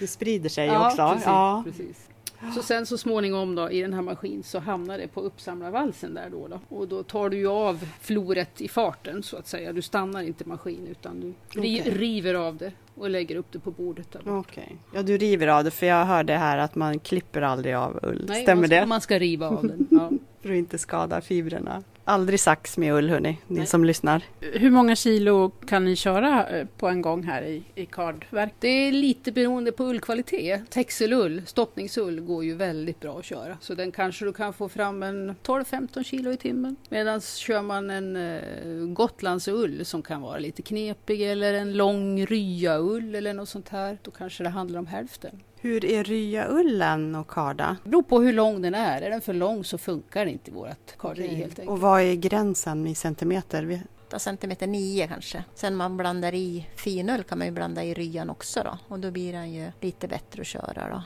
Det 0.00 0.06
sprider 0.06 0.48
sig 0.48 0.66
Ja, 0.66 0.86
också? 0.86 1.08
Precis, 1.08 1.26
Ja. 1.26 1.62
precis. 1.66 2.08
Så 2.54 2.62
sen 2.62 2.86
så 2.86 2.98
småningom 2.98 3.54
då 3.54 3.70
i 3.70 3.82
den 3.82 3.92
här 3.94 4.02
maskinen 4.02 4.42
så 4.42 4.58
hamnar 4.58 4.98
det 4.98 5.08
på 5.08 5.20
uppsamlarvalsen 5.20 6.14
där 6.14 6.30
då, 6.30 6.48
då. 6.48 6.60
Och 6.76 6.88
då 6.88 7.02
tar 7.02 7.28
du 7.30 7.46
av 7.46 7.88
floret 8.00 8.60
i 8.60 8.68
farten 8.68 9.22
så 9.22 9.36
att 9.36 9.46
säga. 9.46 9.72
Du 9.72 9.82
stannar 9.82 10.22
inte 10.22 10.48
maskin 10.48 10.86
utan 10.90 11.20
du 11.20 11.32
Okej. 11.60 11.82
river 11.86 12.34
av 12.34 12.56
det 12.56 12.72
och 12.94 13.10
lägger 13.10 13.36
upp 13.36 13.46
det 13.52 13.58
på 13.58 13.70
bordet. 13.70 14.16
Okej. 14.26 14.76
Ja, 14.94 15.02
du 15.02 15.16
river 15.18 15.46
av 15.48 15.64
det 15.64 15.70
för 15.70 15.86
jag 15.86 16.04
hörde 16.04 16.32
här 16.32 16.58
att 16.58 16.74
man 16.74 16.98
klipper 16.98 17.42
aldrig 17.42 17.74
av 17.74 18.00
ull. 18.02 18.24
Nej, 18.28 18.42
Stämmer 18.42 18.60
man, 18.62 18.68
ska- 18.68 18.80
det? 18.80 18.86
Man 18.86 19.00
ska 19.00 19.18
riva 19.18 19.48
av 19.48 19.66
den. 19.66 19.86
Ja. 19.96 20.10
För 20.42 20.48
att 20.50 20.56
inte 20.56 20.78
skada 20.78 21.20
fibrerna. 21.20 21.82
Aldrig 22.08 22.40
sax 22.40 22.78
med 22.78 22.94
ull 22.94 23.10
hörni, 23.10 23.38
ni 23.46 23.58
Nej. 23.58 23.66
som 23.66 23.84
lyssnar. 23.84 24.22
Hur 24.40 24.70
många 24.70 24.96
kilo 24.96 25.50
kan 25.50 25.84
ni 25.84 25.96
köra 25.96 26.48
eh, 26.48 26.66
på 26.78 26.88
en 26.88 27.02
gång 27.02 27.22
här 27.22 27.42
i, 27.42 27.62
i 27.74 27.86
kardverk? 27.86 28.54
Det 28.58 28.68
är 28.68 28.92
lite 28.92 29.32
beroende 29.32 29.72
på 29.72 29.84
ullkvalitet. 29.84 30.70
Texelull, 30.70 31.42
stoppningsull, 31.46 32.20
går 32.20 32.44
ju 32.44 32.54
väldigt 32.54 33.00
bra 33.00 33.18
att 33.18 33.24
köra. 33.24 33.58
Så 33.60 33.74
den 33.74 33.92
kanske 33.92 34.24
du 34.24 34.32
kan 34.32 34.52
få 34.52 34.68
fram 34.68 35.02
en 35.02 35.30
12-15 35.30 36.02
kilo 36.02 36.32
i 36.32 36.36
timmen. 36.36 36.76
Medan 36.88 37.20
kör 37.20 37.62
man 37.62 37.90
en 37.90 38.16
eh, 38.16 38.94
Gotlandsull 38.94 39.84
som 39.84 40.02
kan 40.02 40.20
vara 40.22 40.38
lite 40.38 40.62
knepig 40.62 41.30
eller 41.32 41.54
en 41.54 41.72
lång 41.72 42.26
ryaull 42.26 43.14
eller 43.14 43.34
något 43.34 43.48
sånt 43.48 43.68
här. 43.68 43.98
Då 44.02 44.10
kanske 44.10 44.42
det 44.42 44.50
handlar 44.50 44.78
om 44.78 44.86
hälften. 44.86 45.40
Hur 45.60 45.84
är 45.84 46.04
ryaullen 46.04 47.14
och 47.14 47.28
karda? 47.28 47.76
Det 47.84 47.88
beror 47.90 48.02
på 48.02 48.20
hur 48.20 48.32
lång 48.32 48.62
den 48.62 48.74
är. 48.74 49.02
Är 49.02 49.10
den 49.10 49.20
för 49.20 49.34
lång 49.34 49.64
så 49.64 49.78
funkar 49.78 50.24
det 50.24 50.30
inte 50.30 50.50
i 50.50 50.54
vårt 50.54 50.96
karderi 50.98 51.34
helt 51.34 51.50
enkelt. 51.58 51.68
Och 51.68 51.80
vad 51.80 52.00
är 52.00 52.14
gränsen 52.14 52.86
i 52.86 52.94
centimeter? 52.94 53.62
Vi- 53.62 53.82
8 54.06 54.18
centimeter 54.18 54.66
9 54.66 55.08
kanske. 55.08 55.44
Sen 55.54 55.76
man 55.76 55.96
blandar 55.96 56.34
i 56.34 56.66
finull 56.76 57.22
kan 57.24 57.38
man 57.38 57.46
ju 57.46 57.52
blanda 57.52 57.84
i 57.84 57.94
ryan 57.94 58.30
också 58.30 58.62
då. 58.64 58.78
Och 58.88 59.00
då 59.00 59.10
blir 59.10 59.32
den 59.32 59.52
ju 59.52 59.72
lite 59.80 60.08
bättre 60.08 60.40
att 60.40 60.46
köra 60.46 60.88
då. 60.90 61.02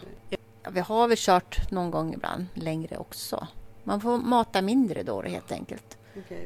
Ja, 0.63 0.71
vi 0.71 0.81
har 0.81 1.09
väl 1.09 1.17
kört 1.21 1.71
någon 1.71 1.91
gång 1.91 2.15
ibland 2.15 2.47
längre 2.55 2.97
också. 2.97 3.47
Man 3.85 4.01
får 4.01 4.19
mata 4.19 4.63
mindre 4.63 5.03
då 5.03 5.23
helt 5.23 5.53
enkelt. 5.53 5.99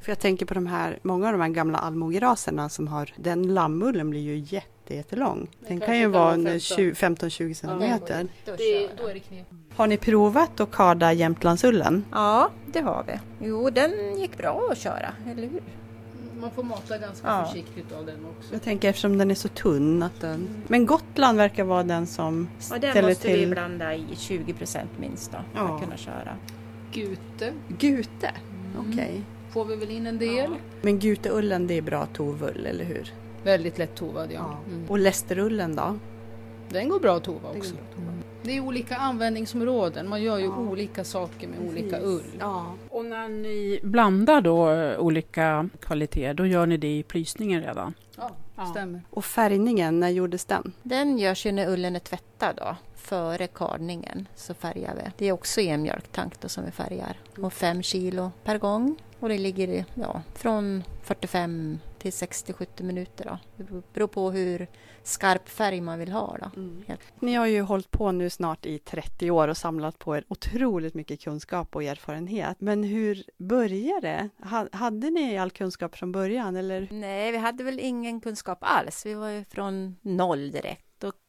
För 0.03 0.11
jag 0.11 0.19
tänker 0.19 0.47
på 0.47 0.55
de 0.55 0.67
här, 0.67 0.99
många 1.03 1.27
av 1.27 1.33
de 1.33 1.41
här 1.41 1.49
gamla 1.49 1.79
allmogeraserna 1.79 2.69
som 2.69 2.89
har, 2.89 3.11
den 3.17 3.55
lammullen 3.55 4.11
blir 4.11 4.21
ju 4.21 4.37
jätte, 4.39 4.95
jättelång. 4.95 5.49
Den 5.69 5.81
kan 5.81 5.99
ju 5.99 6.07
vara 6.07 6.25
vara 6.25 6.35
en 6.35 6.61
15. 6.61 6.61
20 6.61 6.93
15-20 6.93 7.55
centimeter. 7.55 8.27
Det, 8.45 8.89
då 8.99 9.07
är 9.09 9.15
det 9.15 9.21
knep. 9.21 9.47
Har 9.77 9.87
ni 9.87 9.97
provat 9.97 10.61
att 10.61 10.71
karda 10.71 11.13
Jämtlandsullen? 11.13 12.05
Ja, 12.13 12.51
det 12.67 12.81
har 12.81 13.05
vi. 13.07 13.47
Jo, 13.49 13.71
den 13.71 14.19
gick 14.21 14.39
bra 14.39 14.69
att 14.73 14.79
köra, 14.79 15.13
eller 15.31 15.43
hur? 15.49 15.63
Man 16.41 16.51
får 16.51 16.63
mata 16.63 16.99
ganska 16.99 17.27
Ja. 17.29 17.45
försiktigt 17.47 17.93
av 17.93 18.07
den 18.07 18.27
också. 18.27 18.53
Jag 18.53 18.63
tänker 18.63 18.89
eftersom 18.89 19.19
den 19.19 19.31
är 19.31 19.35
så 19.35 19.49
tunn 19.49 20.03
att 20.03 20.21
den... 20.21 20.49
Men 20.69 20.87
Gotland 20.87 21.39
verkar 21.39 21.65
vara 21.65 21.83
den 21.83 22.07
som 22.07 22.49
Och 22.73 22.81
den 22.81 22.91
ställer 22.91 23.09
måste 23.09 23.29
vi 23.29 23.35
till 23.35 23.51
blanda 23.51 23.95
i 23.95 24.07
20 24.17 24.53
procent 24.55 24.91
minst 24.99 25.33
då, 25.33 25.39
för 25.53 25.59
Ja. 25.67 25.75
att 25.75 25.83
kunna 25.83 25.97
köra. 25.97 26.37
Gute 26.93 27.53
Gute. 27.79 28.31
Okej. 28.79 29.23
Får 29.55 29.65
vi 29.65 29.77
väl 29.77 29.91
in 29.91 30.07
en 30.07 30.19
del. 30.19 30.51
Men 30.83 30.99
guteullen 30.99 31.67
det 31.67 31.75
är 31.79 31.83
bra 31.83 32.07
tovull, 32.07 32.67
eller 32.67 32.85
hur? 32.85 33.13
Väldigt 33.45 33.79
lätt 33.79 33.95
tovad 33.95 34.31
ja. 34.33 34.59
Mm. 34.69 34.91
Och 34.91 34.99
lästerullen 34.99 35.77
då? 35.77 35.99
Den 36.69 36.89
går 36.89 37.01
bra 37.01 37.17
att 37.17 37.25
tova 37.25 37.49
också. 37.57 37.75
Mm. 37.99 38.15
Det 38.43 38.57
är 38.57 38.61
olika 38.61 38.97
användningsområden. 38.97 40.09
Man 40.09 40.23
gör 40.23 40.39
ju 40.39 40.45
Ja. 40.45 40.57
olika 40.59 41.05
saker 41.05 41.49
med 41.49 41.59
olika 41.71 42.01
ull. 42.01 42.23
Ja. 42.41 42.75
Och 42.91 43.05
när 43.05 43.29
ni 43.29 43.81
blandar 43.83 44.41
då 44.41 44.71
olika 44.99 45.69
kvaliteter, 45.81 46.35
då 46.35 46.47
gör 46.47 46.67
ni 46.67 46.77
det 46.77 46.99
i 46.99 47.03
plysningen 47.03 47.63
redan? 47.63 47.95
Ja, 48.57 48.67
stämmer. 48.67 49.03
Och 49.11 49.25
färgningen, 49.25 50.01
när 50.01 50.09
gjordes 50.09 50.45
den? 50.45 50.73
Den 50.83 51.19
görs 51.19 51.47
ju 51.47 51.53
när 51.53 51.69
ullen 51.69 51.97
är 51.97 52.01
tvättad 52.01 52.57
då. 52.57 52.77
Före 52.95 53.47
kardningen 53.47 54.29
så 54.35 54.55
färgar 54.55 54.95
vi. 54.95 55.11
Det 55.19 55.27
är 55.27 55.33
också 55.33 55.61
i 55.61 55.69
en 55.69 55.83
mjölktank 55.83 56.41
då 56.41 56.49
som 56.49 56.65
vi 56.65 56.71
färgar. 56.71 57.19
Och 57.39 57.53
fem 57.53 57.83
kilo 57.83 58.31
per 58.45 58.59
gång. 58.59 58.97
Och 59.21 59.29
det 59.29 59.39
ligger 59.39 59.85
ja, 59.95 60.23
från 60.35 60.85
45 61.03 61.79
till 62.05 62.13
60-70 62.13 62.83
minuter 62.83 63.25
då. 63.25 63.39
Det 63.57 63.65
beror- 63.93 64.07
på 64.07 64.31
hur 64.31 64.67
skarp 65.03 65.49
färg 65.49 65.81
man 65.81 65.99
vill 65.99 66.13
ha 66.13 66.37
då. 66.41 66.61
Helt. 66.87 67.01
Ni 67.21 67.35
har 67.35 67.47
ju 67.47 67.61
hållit 67.61 67.91
på 67.91 68.13
nu 68.13 68.31
snart 68.31 68.67
i 68.67 68.79
30 68.79 69.31
år 69.31 69.49
och 69.49 69.57
samlat 69.57 69.99
på 69.99 70.17
er 70.17 70.25
otroligt 70.29 70.95
mycket 70.95 71.21
kunskap 71.21 71.77
och 71.77 71.83
erfarenhet. 71.83 72.57
Men 72.61 72.85
hur 72.85 73.23
började 73.39 74.01
det? 74.01 74.29
Ha- 74.49 74.69
Hade 74.73 75.11
ni 75.11 75.39
all 75.39 75.51
kunskap 75.51 75.97
från 75.97 76.13
början 76.13 76.57
eller? 76.57 76.89
Nej, 76.91 77.33
vi 77.33 77.39
hade 77.39 77.65
väl 77.65 77.81
ingen 77.81 78.21
kunskap 78.21 78.59
alls. 78.61 79.07
Vi 79.07 79.15
var 79.15 79.29
ju 79.29 79.45
från 79.45 79.97
noll 80.03 80.51
direkt. 80.51 80.84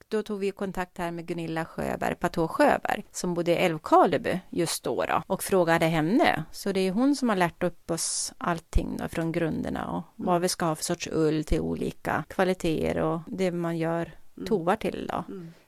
Då 0.08 0.24
tog 0.24 0.39
vi 0.39 0.52
kontakt 0.52 0.98
här 0.98 1.12
med 1.12 1.26
Gunilla 1.26 1.65
Sjöberg, 1.65 2.15
Patå 2.15 2.48
Sjöberg, 2.48 3.06
som 3.12 3.34
bodde 3.34 3.52
i 3.52 3.56
Älvkarleby 3.56 4.39
just 4.50 4.84
då, 4.84 5.06
då 5.06 5.24
och 5.28 5.44
frågade 5.44 5.86
henne. 5.86 6.44
Så 6.52 6.72
det 6.72 6.80
är 6.80 6.91
hon 6.91 7.15
som 7.15 7.30
har 7.30 7.36
lärt 7.36 7.63
upp 7.63 7.91
oss 7.91 8.34
allting 8.38 8.98
då, 8.98 9.08
från 9.08 9.32
grunderna 9.32 9.91
och 9.91 10.04
vad 10.15 10.41
vi 10.41 10.50
ska 10.50 10.65
ha 10.65 10.76
för 10.76 10.84
sorts 10.84 11.10
ull 11.12 11.44
till 11.44 11.60
olika 11.60 12.24
kvaliteter 12.30 12.98
och 12.98 13.20
det 13.28 13.52
man 13.52 13.78
gör 13.78 14.12
tovar 14.48 14.76
till 14.76 15.10
då. 15.12 15.24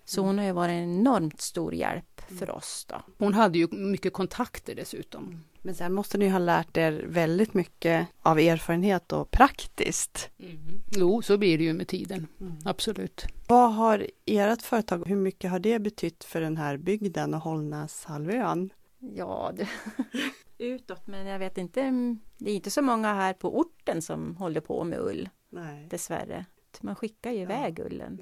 Så 0.09 0.21
hon 0.21 0.37
har 0.37 0.45
ju 0.45 0.51
varit 0.51 0.71
en 0.71 0.99
enormt 0.99 1.41
stor 1.41 1.73
hjälp 1.73 2.21
för 2.39 2.49
oss 2.49 2.85
då. 2.89 3.01
Hon 3.17 3.33
hade 3.33 3.57
ju 3.59 3.67
mycket 3.71 4.13
kontakter 4.13 4.75
dessutom. 4.75 5.43
Men 5.61 5.75
sen 5.75 5.93
måste 5.93 6.17
ni 6.17 6.29
ha 6.29 6.39
lärt 6.39 6.77
er 6.77 7.05
väldigt 7.07 7.53
mycket 7.53 8.07
av 8.21 8.39
erfarenhet 8.39 9.11
och 9.13 9.31
praktiskt. 9.31 10.29
Jo, 10.97 11.21
så 11.21 11.37
blir 11.37 11.57
det 11.57 11.63
ju 11.63 11.73
med 11.73 11.87
tiden. 11.87 12.27
Absolut. 12.65 13.25
Vad 13.47 13.73
har 13.73 14.07
ert 14.25 14.61
företag, 14.61 15.07
hur 15.07 15.15
mycket 15.15 15.51
har 15.51 15.59
det 15.59 15.79
betytt 15.79 16.23
för 16.23 16.41
den 16.41 16.57
här 16.57 16.77
bygden 16.77 17.33
och 17.33 17.41
Hållnäshalvön? 17.41 18.69
Ja, 18.99 19.51
det... 19.55 19.67
utåt, 20.65 21.07
men 21.07 21.25
jag 21.25 21.39
vet 21.39 21.57
inte. 21.57 21.81
mm, 21.81 22.19
Det 22.37 22.51
är 22.51 22.55
inte 22.55 22.71
så 22.71 22.81
många 22.81 23.13
här 23.13 23.33
på 23.33 23.59
orten 23.59 24.01
som 24.01 24.35
håller 24.35 24.61
på 24.61 24.83
med 24.83 24.99
ull, 24.99 25.29
Nej. 25.49 25.87
dessvärre. 25.89 26.45
Man 26.81 26.95
skickar 26.95 27.31
ju 27.31 27.41
iväg 27.41 27.79
ullen. 27.79 28.19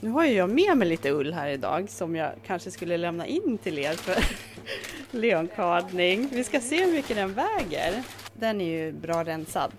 Nu 0.00 0.10
har 0.10 0.26
ju 0.26 0.32
jag 0.32 0.50
med 0.50 0.78
mig 0.78 0.88
lite 0.88 1.10
ull 1.10 1.32
här 1.32 1.48
idag 1.48 1.90
som 1.90 2.16
jag 2.16 2.32
kanske 2.46 2.70
skulle 2.70 2.96
lämna 2.96 3.26
in 3.26 3.58
till 3.58 3.78
er 3.78 3.92
för 3.92 4.16
leonkadning. 5.18 6.28
Vi 6.32 6.44
ska 6.44 6.60
se 6.60 6.84
hur 6.84 6.92
mycket 6.92 7.16
den 7.16 7.34
väger. 7.34 8.02
Den 8.34 8.60
är 8.60 8.64
ju 8.84 8.92
bra 8.92 9.24
rensad. 9.24 9.72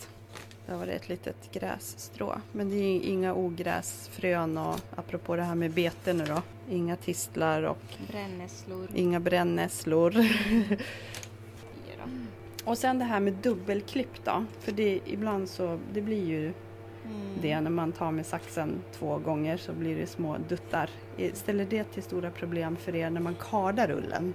Där 0.67 0.75
var 0.75 0.85
det 0.85 0.91
ett 0.91 1.09
litet 1.09 1.51
grässtrå. 1.51 2.35
Men 2.51 2.69
det 2.69 2.75
är 2.75 3.01
inga 3.01 3.33
ogräsfrön 3.33 4.57
och 4.57 4.79
apropå 4.95 5.35
det 5.35 5.43
här 5.43 5.55
med 5.55 5.71
bete 5.71 6.13
nu 6.13 6.25
då. 6.25 6.41
Inga 6.69 6.95
tistlar 6.95 7.63
och 7.63 7.77
Brännässlor. 8.07 8.87
inga 8.95 9.19
brännässlor. 9.19 10.13
Och 12.65 12.77
sen 12.77 12.99
det 12.99 13.05
här 13.05 13.19
med 13.19 13.33
dubbelklipp 13.33 14.23
då. 14.23 14.45
För 14.59 14.71
det 14.71 14.99
ibland 15.05 15.49
så, 15.49 15.79
det 15.93 16.01
blir 16.01 16.25
ju 16.25 16.53
det 17.41 17.61
när 17.61 17.71
man 17.71 17.91
tar 17.91 18.11
med 18.11 18.25
saxen 18.25 18.81
två 18.99 19.17
gånger 19.17 19.57
så 19.57 19.73
blir 19.73 19.95
det 19.95 20.07
små 20.07 20.37
duttar. 20.49 20.89
Ställer 21.33 21.65
det 21.65 21.83
till 21.83 22.03
stora 22.03 22.31
problem 22.31 22.75
för 22.75 22.95
er 22.95 23.09
när 23.09 23.21
man 23.21 23.35
kardar 23.49 23.91
ullen? 23.91 24.33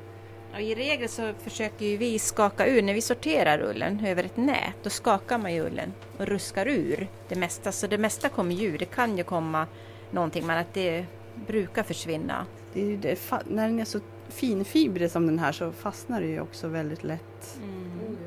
Och 0.52 0.61
I 0.61 0.74
regel 0.74 1.09
så 1.09 1.33
försöker 1.42 1.98
vi 1.98 2.18
skaka 2.18 2.66
ur, 2.66 2.83
när 2.83 2.94
vi 2.94 3.00
sorterar 3.00 3.62
ullen 3.62 4.07
över 4.07 4.24
ett 4.24 4.37
nät, 4.37 4.74
då 4.83 4.90
skakar 4.90 5.38
man 5.38 5.54
ju 5.54 5.66
ullen 5.66 5.92
och 6.18 6.26
ruskar 6.26 6.68
ur 6.68 7.09
det 7.28 7.35
mesta. 7.35 7.72
Så 7.72 7.87
det 7.87 7.98
mesta 7.98 8.28
kommer 8.28 8.54
ju. 8.54 8.76
Det 8.76 8.85
kan 8.85 9.18
ju 9.18 9.24
komma 9.24 9.66
någonting, 10.11 10.46
men 10.46 10.59
att 10.59 10.74
det 10.74 11.07
brukar 11.46 11.83
försvinna. 11.83 12.46
Det 12.72 12.92
är 12.92 12.96
det, 12.96 13.18
när 13.46 13.68
den 13.68 13.81
är 13.81 13.85
så 13.85 14.00
finfibrig 14.28 15.11
som 15.11 15.26
den 15.26 15.38
här 15.38 15.52
så 15.52 15.72
fastnar 15.72 16.20
det 16.20 16.26
ju 16.26 16.40
också 16.40 16.68
väldigt 16.68 17.04
lätt. 17.04 17.61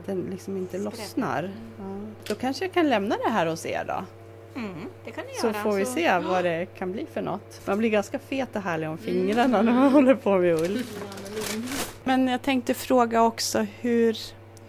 Den 0.06 0.22
liksom 0.22 0.58
inte 0.58 0.78
lossnar. 0.78 1.52
Ja. 1.78 1.84
Då 2.28 2.36
kanske 2.36 2.66
jag 2.66 2.74
kan 2.74 2.90
lämna 2.90 3.18
det 3.26 3.30
här 3.30 3.46
hos 3.46 3.66
er 3.66 3.84
då. 3.88 4.06
Mm, 4.56 4.74
det 5.06 5.12
kan 5.12 5.24
ni 5.26 5.34
Så 5.42 5.48
göra. 5.48 5.54
får 5.64 5.72
vi 5.74 5.86
se 5.86 6.20
vad 6.20 6.44
det 6.44 6.66
kan 6.66 6.92
bli 6.92 7.06
för 7.14 7.22
något. 7.22 7.62
Man 7.66 7.78
blir 7.78 7.90
ganska 7.90 8.20
fet 8.20 8.56
och 8.56 8.62
härlig 8.62 8.90
om 8.90 8.98
fingrarna 8.98 9.62
när 9.62 9.74
man 9.74 9.92
håller 9.94 10.16
på 10.16 10.38
med 10.38 10.54
ull. 10.60 10.84
Men 12.04 12.28
jag 12.28 12.42
tänkte 12.42 12.74
fråga 12.74 13.24
också 13.24 13.66
hur, 13.80 14.18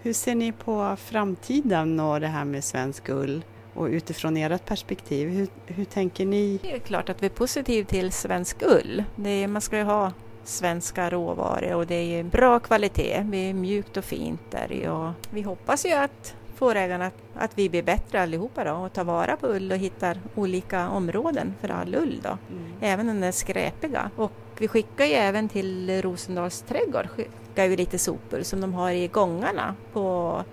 hur 0.03 0.13
ser 0.13 0.35
ni 0.35 0.53
på 0.53 0.97
framtiden 1.05 2.01
och 2.01 2.21
det 2.21 2.27
här 2.27 2.45
med 2.45 2.65
svensk 2.65 3.09
ull? 3.09 3.45
Och 3.75 3.87
utifrån 3.87 4.37
ert 4.37 4.65
perspektiv, 4.67 5.29
hur, 5.29 5.49
hur 5.67 5.85
tänker 5.85 6.27
ni? 6.27 6.59
Det 6.63 6.73
är 6.73 6.79
klart 6.79 7.09
att 7.09 7.23
vi 7.23 7.27
är 7.27 7.31
positiva 7.31 7.89
till 7.89 8.13
svensk 8.13 8.57
ull. 8.63 9.05
Det 9.17 9.31
är, 9.31 9.49
man 9.49 9.63
ska 9.63 9.77
ju 9.77 9.83
ha 9.85 10.13
svenska 10.45 11.11
råvaror 11.11 11.75
och 11.75 11.87
det 11.87 11.95
är 11.95 12.17
ju 12.17 12.23
bra 12.23 12.61
kvalitet. 12.61 13.23
Det 13.31 13.37
är 13.51 13.55
mjukt 13.55 13.97
och 13.97 14.05
fint 14.05 14.41
där 14.51 14.73
i 14.73 14.89
och 14.89 15.11
vi 15.31 15.43
hoppas 15.43 15.87
ju 15.87 15.93
att 15.93 16.35
fårägarna, 16.63 17.11
att 17.35 17.59
vi 17.59 17.69
blir 17.69 17.83
bättre 17.83 18.23
allihopa 18.23 18.65
då 18.65 18.73
och 18.73 18.93
tar 18.93 19.05
vara 19.05 19.37
på 19.37 19.47
ull 19.47 19.73
och 19.73 19.79
hittar 19.79 20.19
olika 20.35 20.89
områden 20.89 21.55
för 21.61 21.69
all 21.69 21.95
ull 21.95 22.21
då. 22.23 22.39
Även 22.81 23.07
den 23.07 23.21
där 23.21 23.33
skräpiga. 23.33 24.11
Och 24.17 24.33
vi 24.59 24.69
skickar 24.69 25.05
ju 25.05 25.13
även 25.13 25.49
till 25.49 26.03
Rosendals 26.03 26.63
trädgård 26.63 27.09
skickar 27.09 27.69
vi 27.69 27.77
lite 27.77 27.99
sopor 27.99 28.43
som 28.43 28.61
de 28.61 28.75
har 28.75 28.91
i 28.91 29.09
gångarna 29.09 29.75
på 29.93 30.45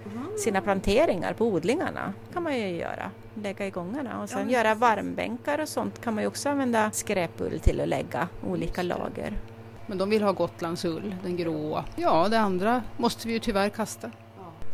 sina 0.44 0.62
planteringar, 0.62 1.34
på 1.34 1.46
odlingarna. 1.46 2.14
kan 2.34 2.44
man 2.44 2.58
ju 2.58 2.68
göra. 2.68 3.12
Lägga 3.34 3.68
i 3.68 3.70
gångarna 3.70 4.22
och 4.22 4.30
sen 4.30 4.50
göra 4.50 4.76
varmbänkar 4.76 5.60
och 5.62 5.70
sånt 5.70 6.02
kan 6.02 6.14
man 6.14 6.24
ju 6.24 6.28
också 6.28 6.50
använda 6.50 6.92
skräpull 6.92 7.60
till 7.60 7.82
att 7.82 7.88
lägga 7.88 8.28
olika 8.48 8.84
lager. 8.84 9.34
Men 9.88 9.98
de 9.98 10.10
vill 10.10 10.24
ha 10.24 10.32
Gotlandsull, 10.32 11.16
den 11.24 11.38
gråa. 11.38 11.86
Ja, 11.96 12.28
det 12.30 12.40
andra 12.40 12.84
måste 12.98 13.28
vi 13.28 13.34
ju 13.34 13.40
tyvärr 13.40 13.70
kasta. 13.70 14.12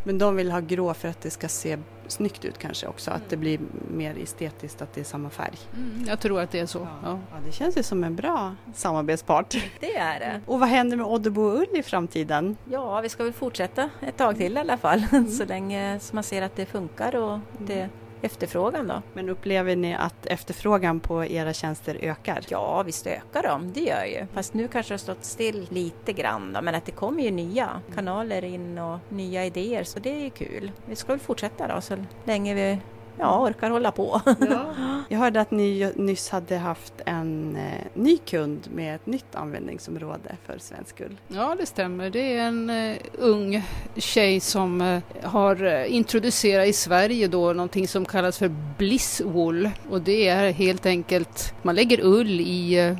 Men 0.07 0.17
de 0.17 0.35
vill 0.35 0.51
ha 0.51 0.59
grå 0.59 0.93
för 0.93 1.07
att 1.07 1.21
det 1.21 1.29
ska 1.29 1.47
se 1.47 1.77
snyggt 2.07 2.45
ut 2.45 2.57
kanske 2.57 2.87
också, 2.87 3.11
att 3.11 3.29
det 3.29 3.37
blir 3.37 3.59
mer 3.91 4.17
estetiskt 4.17 4.81
att 4.81 4.93
det 4.93 5.01
är 5.01 5.05
samma 5.05 5.29
färg. 5.29 5.57
Mm, 5.73 6.05
jag 6.07 6.19
tror 6.19 6.41
att 6.41 6.51
det 6.51 6.59
är 6.59 6.65
så. 6.65 6.87
Ja. 7.03 7.19
Ja, 7.31 7.37
det 7.45 7.51
känns 7.51 7.77
ju 7.77 7.83
som 7.83 8.03
en 8.03 8.15
bra 8.15 8.55
samarbetspart. 8.73 9.55
Det 9.79 9.95
är 9.95 10.19
det. 10.19 10.41
Och 10.45 10.59
vad 10.59 10.69
händer 10.69 10.97
med 10.97 11.05
Oddebo 11.05 11.41
ull 11.41 11.67
i 11.73 11.83
framtiden? 11.83 12.57
Ja, 12.71 13.01
vi 13.01 13.09
ska 13.09 13.23
väl 13.23 13.33
fortsätta 13.33 13.89
ett 14.01 14.17
tag 14.17 14.37
till 14.37 14.57
i 14.57 14.59
alla 14.59 14.77
fall. 14.77 15.03
Så 15.29 15.45
länge 15.45 15.99
som 15.99 16.15
man 16.15 16.23
ser 16.23 16.41
att 16.41 16.55
det 16.55 16.65
funkar 16.65 17.15
och 17.15 17.39
det 17.57 17.79
är 17.79 17.89
efterfrågan 18.21 18.87
då. 18.87 19.01
Men 19.13 19.29
upplever 19.29 19.75
ni 19.75 19.95
att 19.95 20.25
efterfrågan 20.25 20.99
på 20.99 21.25
era 21.25 21.53
tjänster 21.53 21.97
ökar? 22.01 22.45
Ja, 22.47 22.83
visst 22.83 23.07
ökar 23.07 23.43
de, 23.43 23.73
det 23.73 23.79
gör 23.81 24.05
ju. 24.05 24.27
Fast 24.33 24.53
nu 24.53 24.67
kanske 24.67 24.91
det 24.91 24.93
har 24.93 24.97
stått 24.97 25.25
still 25.25 25.67
lite 25.69 26.13
grann 26.13 26.53
då, 26.53 26.61
men 26.61 26.75
att 26.75 26.85
det 26.85 26.91
kommer 26.91 27.23
ju 27.23 27.31
nya 27.31 27.81
kanaler 27.95 28.43
in 28.43 28.77
och 28.77 28.99
nya 29.09 29.45
idéer 29.45 29.83
så 29.83 29.99
det 29.99 30.09
är 30.09 30.23
ju 30.23 30.29
kul. 30.29 30.71
Vi 30.85 30.95
ska 30.95 31.13
väl 31.13 31.19
fortsätta 31.19 31.67
då 31.75 31.81
så 31.81 32.05
länge 32.25 32.53
vi 32.53 32.79
ja, 33.19 33.41
orkar 33.41 33.69
hålla 33.69 33.91
på. 33.91 34.21
Jag 35.09 35.19
hörde 35.19 35.41
att 35.41 35.51
ni 35.51 35.91
nyss 35.95 36.29
hade 36.29 36.57
haft 36.57 36.93
en 37.05 37.55
eh, 37.55 37.87
ny 37.93 38.17
kund 38.17 38.67
med 38.73 38.95
ett 38.95 39.05
nytt 39.05 39.35
användningsområde 39.35 40.35
för 40.45 40.57
svensk 40.59 41.01
ull. 41.01 41.17
Ja, 41.27 41.55
det 41.59 41.65
stämmer. 41.65 42.09
Det 42.09 42.37
är 42.37 42.47
en 42.47 42.69
eh, 42.69 42.97
ung 43.17 43.63
tjej 43.95 44.39
som 44.39 44.81
eh, 44.81 45.01
har 45.23 45.85
introducerat 45.85 46.67
i 46.67 46.73
Sverige 46.73 47.27
då 47.27 47.53
någonting 47.53 47.87
som 47.87 48.05
kallas 48.05 48.37
för 48.37 48.51
blisswool. 48.77 49.69
Och 49.89 50.01
det 50.01 50.27
är 50.27 50.51
helt 50.51 50.85
enkelt, 50.85 51.53
man 51.61 51.75
lägger 51.75 51.99
ull 52.03 52.41
i 52.41 52.95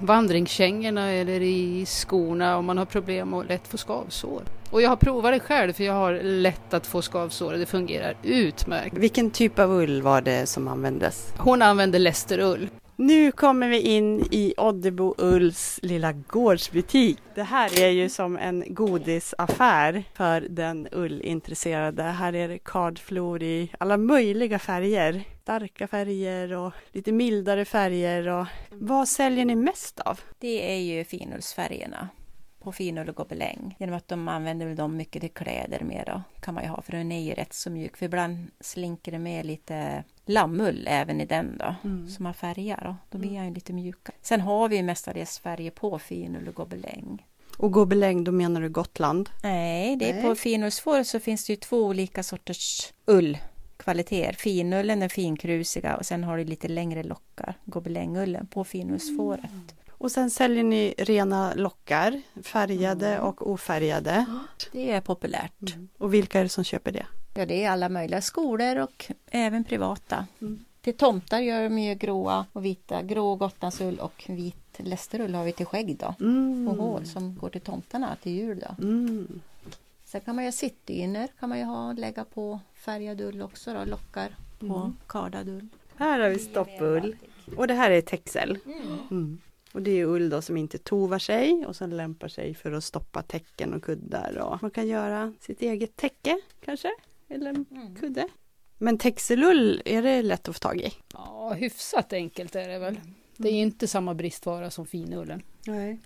vandringskängorna 0.00 1.12
eller 1.12 1.40
i 1.40 1.86
skorna 1.86 2.56
om 2.56 2.64
man 2.64 2.78
har 2.78 2.84
problem 2.84 3.34
och 3.34 3.46
lätt 3.46 3.68
få 3.68 3.76
skavsår. 3.76 4.42
Och 4.70 4.82
jag 4.82 4.88
har 4.88 4.96
provat 4.96 5.32
det 5.32 5.40
själv 5.40 5.72
för 5.72 5.84
jag 5.84 5.92
har 5.92 6.14
lätt 6.22 6.74
att 6.74 6.86
få 6.86 7.02
skavsår 7.02 7.52
och 7.52 7.58
det 7.58 7.66
fungerar 7.66 8.16
utmärkt. 8.22 8.98
Vilken 8.98 9.30
typ 9.30 9.58
av 9.58 9.70
ull 9.70 10.02
var 10.02 10.20
det 10.20 10.46
som 10.46 10.68
användes? 10.68 11.32
Hon 11.38 11.62
använder 11.62 11.98
lästerull. 11.98 12.68
Nu 12.98 13.32
kommer 13.32 13.68
vi 13.68 13.80
in 13.80 14.20
i 14.30 14.54
Oddebo 14.56 15.14
Ulls 15.18 15.80
lilla 15.82 16.12
gårdsbutik. 16.12 17.18
Det 17.34 17.42
här 17.42 17.80
är 17.80 17.88
ju 17.88 18.08
som 18.08 18.36
en 18.36 18.64
godisaffär 18.66 20.04
för 20.14 20.40
den 20.40 20.88
ullintresserade. 20.92 22.02
Här 22.02 22.34
är 22.34 22.48
det 22.48 22.58
kardflor 22.58 23.42
i 23.42 23.70
alla 23.78 23.96
möjliga 23.96 24.58
färger. 24.58 25.24
Starka 25.42 25.86
färger 25.86 26.52
och 26.52 26.72
lite 26.92 27.12
mildare 27.12 27.64
färger. 27.64 28.28
Och 28.28 28.46
vad 28.70 29.08
säljer 29.08 29.44
ni 29.44 29.54
mest 29.54 30.00
av? 30.00 30.20
Det 30.38 30.72
är 30.72 30.78
ju 30.78 31.04
finullsfärgerna 31.04 32.08
på 32.66 32.72
finull 32.72 33.08
och 33.08 33.16
gobeläng. 33.16 33.76
Genom 33.78 33.94
att 33.94 34.08
de 34.08 34.28
använder 34.28 34.74
dem 34.74 34.96
mycket 34.96 35.20
till 35.20 35.30
kläder 35.30 35.80
mer 35.80 36.04
då, 36.06 36.22
kan 36.40 36.54
man 36.54 36.64
ju 36.64 36.70
ha, 36.70 36.82
för 36.82 36.92
den 36.92 37.12
är 37.12 37.20
ju 37.20 37.34
rätt 37.34 37.52
så 37.52 37.70
mjuk. 37.70 37.96
För 37.96 38.06
ibland 38.06 38.50
slinker 38.60 39.12
det 39.12 39.18
med 39.18 39.46
lite 39.46 40.04
lammull 40.24 40.86
även 40.90 41.20
i 41.20 41.26
den 41.26 41.58
då, 41.58 41.74
som 42.08 42.26
har 42.26 42.32
färger 42.32 42.80
då. 42.84 42.96
Då 43.10 43.18
blir 43.18 43.30
den 43.30 43.44
ju 43.48 43.54
lite 43.54 43.72
mjukare. 43.72 44.16
Sen 44.22 44.40
har 44.40 44.68
vi 44.68 44.76
ju 44.76 44.82
mestadels 44.82 45.38
färger 45.38 45.70
på 45.70 45.98
finull 45.98 46.48
och 46.48 46.54
gobeläng. 46.54 47.26
Och 47.58 47.72
gobeläng, 47.72 48.24
då 48.24 48.32
menar 48.32 48.60
du 48.60 48.68
Gotland? 48.68 49.30
Nej, 49.42 49.96
det 49.96 50.10
är 50.10 50.14
Nej. 50.14 50.22
på 50.22 50.34
finullsfår 50.34 51.02
så 51.02 51.20
finns 51.20 51.46
det 51.46 51.52
ju 51.52 51.56
två 51.56 51.84
olika 51.84 52.22
sorters 52.22 52.92
ull 53.04 53.38
kvaliteter. 53.76 54.32
Finullen, 54.32 55.00
den 55.00 55.10
finkrusiga 55.10 55.96
och 55.96 56.06
sen 56.06 56.24
har 56.24 56.38
du 56.38 56.44
lite 56.44 56.68
längre 56.68 57.02
lockar, 57.02 57.54
gobelängullen 57.64 58.46
på 58.46 58.64
finullsfåret. 58.64 59.74
Och 59.98 60.12
sen 60.12 60.30
säljer 60.30 60.64
ni 60.64 60.94
rena 60.98 61.54
lockar, 61.54 62.22
färgade 62.42 63.20
och 63.20 63.50
ofärgade. 63.50 64.26
Det 64.72 64.90
är 64.90 65.00
populärt. 65.00 65.76
Och 65.98 66.14
vilka 66.14 66.38
är 66.38 66.42
det 66.42 66.48
som 66.48 66.64
köper 66.64 66.92
det? 66.92 67.06
Ja, 67.34 67.46
det 67.46 67.64
är 67.64 67.70
alla 67.70 67.88
möjliga 67.88 68.20
skolor 68.20 68.76
och 68.76 69.06
även 69.30 69.64
privata. 69.64 70.26
Till 70.80 70.96
tomtar 70.96 71.38
gör 71.38 71.62
de 71.62 71.78
ju 71.78 71.94
gråa 71.94 72.46
och 72.52 72.64
vita, 72.64 73.02
grå 73.02 73.34
gotlandsull 73.34 73.98
och 73.98 74.24
vit 74.28 74.56
lästerull 74.76 75.34
har 75.34 75.44
vi 75.44 75.52
till 75.52 75.66
skägg 75.66 75.96
då. 75.96 76.14
Mm. 76.20 76.68
Och 76.68 76.76
hål 76.76 77.06
som 77.06 77.36
går 77.36 77.48
till 77.48 77.60
tomtarna 77.60 78.16
till 78.22 78.32
jul 78.32 78.64
då. 78.68 78.84
Mm. 78.84 79.40
Sen 80.04 80.20
kan 80.20 80.34
man 80.34 80.44
ju 80.44 80.48
ha 80.48 80.52
sittdynor 80.52 81.28
kan 81.40 81.48
man 81.48 81.58
ju 81.58 81.64
ha 81.64 81.92
lägga 81.92 82.24
på 82.24 82.60
färgad 82.74 83.20
ull 83.20 83.42
också 83.42 83.74
då, 83.74 83.84
lockar 83.84 84.36
på 84.58 84.92
kardad 85.06 85.48
ull. 85.48 85.68
Här 85.96 86.20
har 86.20 86.28
vi 86.28 86.38
stoppull. 86.38 87.16
Och 87.56 87.66
det 87.66 87.74
här 87.74 87.90
är 87.90 88.00
texel. 88.00 88.58
Mm. 89.10 89.38
Och 89.76 89.82
det 89.82 89.90
är 89.90 90.04
ull 90.04 90.30
då 90.30 90.42
som 90.42 90.56
inte 90.56 90.78
tovar 90.78 91.18
sig 91.18 91.66
och 91.66 91.76
som 91.76 91.90
lämpar 91.90 92.28
sig 92.28 92.54
för 92.54 92.72
att 92.72 92.84
stoppa 92.84 93.22
täcken 93.22 93.74
och 93.74 93.82
kuddar. 93.82 94.38
Och 94.38 94.62
man 94.62 94.70
kan 94.70 94.88
göra 94.88 95.32
sitt 95.40 95.62
eget 95.62 95.96
täcke 95.96 96.40
kanske, 96.64 96.90
eller 97.28 97.50
en 97.50 97.96
kudde. 98.00 98.28
Men 98.78 98.98
texelull, 98.98 99.82
är 99.84 100.02
det 100.02 100.22
lätt 100.22 100.48
att 100.48 100.54
få 100.54 100.58
tag 100.58 100.80
i? 100.80 100.92
Ja, 101.12 101.52
hyfsat 101.52 102.12
enkelt 102.12 102.56
är 102.56 102.68
det 102.68 102.78
väl. 102.78 103.00
Det 103.36 103.48
är 103.48 103.52
inte 103.52 103.88
samma 103.88 104.14
bristvara 104.14 104.70
som 104.70 104.86
finullen. 104.86 105.42
Nej. 105.66 105.98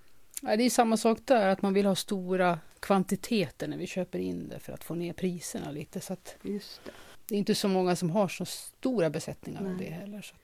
Ja, 0.43 0.57
det 0.57 0.65
är 0.65 0.71
samma 0.71 0.97
sak 0.97 1.19
där, 1.25 1.49
att 1.49 1.63
man 1.63 1.75
vill 1.75 1.87
ha 1.87 1.95
stora 1.95 2.59
kvantiteter 2.81 3.69
när 3.69 3.77
vi 3.77 3.87
köper 3.87 4.19
in 4.19 4.49
det 4.49 4.59
för 4.59 4.73
att 4.73 4.85
få 4.85 4.95
ner 4.95 5.13
priserna 5.13 5.71
lite. 5.71 6.01
Så 6.01 6.17
det. 6.43 6.63
det 7.29 7.35
är 7.35 7.39
inte 7.39 7.55
så 7.55 7.69
många 7.69 7.97
som 7.97 8.11
har 8.11 8.29
så 8.29 8.45
stora 8.45 9.11
besättningar 9.11 9.61
av 9.61 9.67
Nej. 9.67 9.87
det 9.87 9.95
heller. 9.95 10.23
Så 10.23 10.35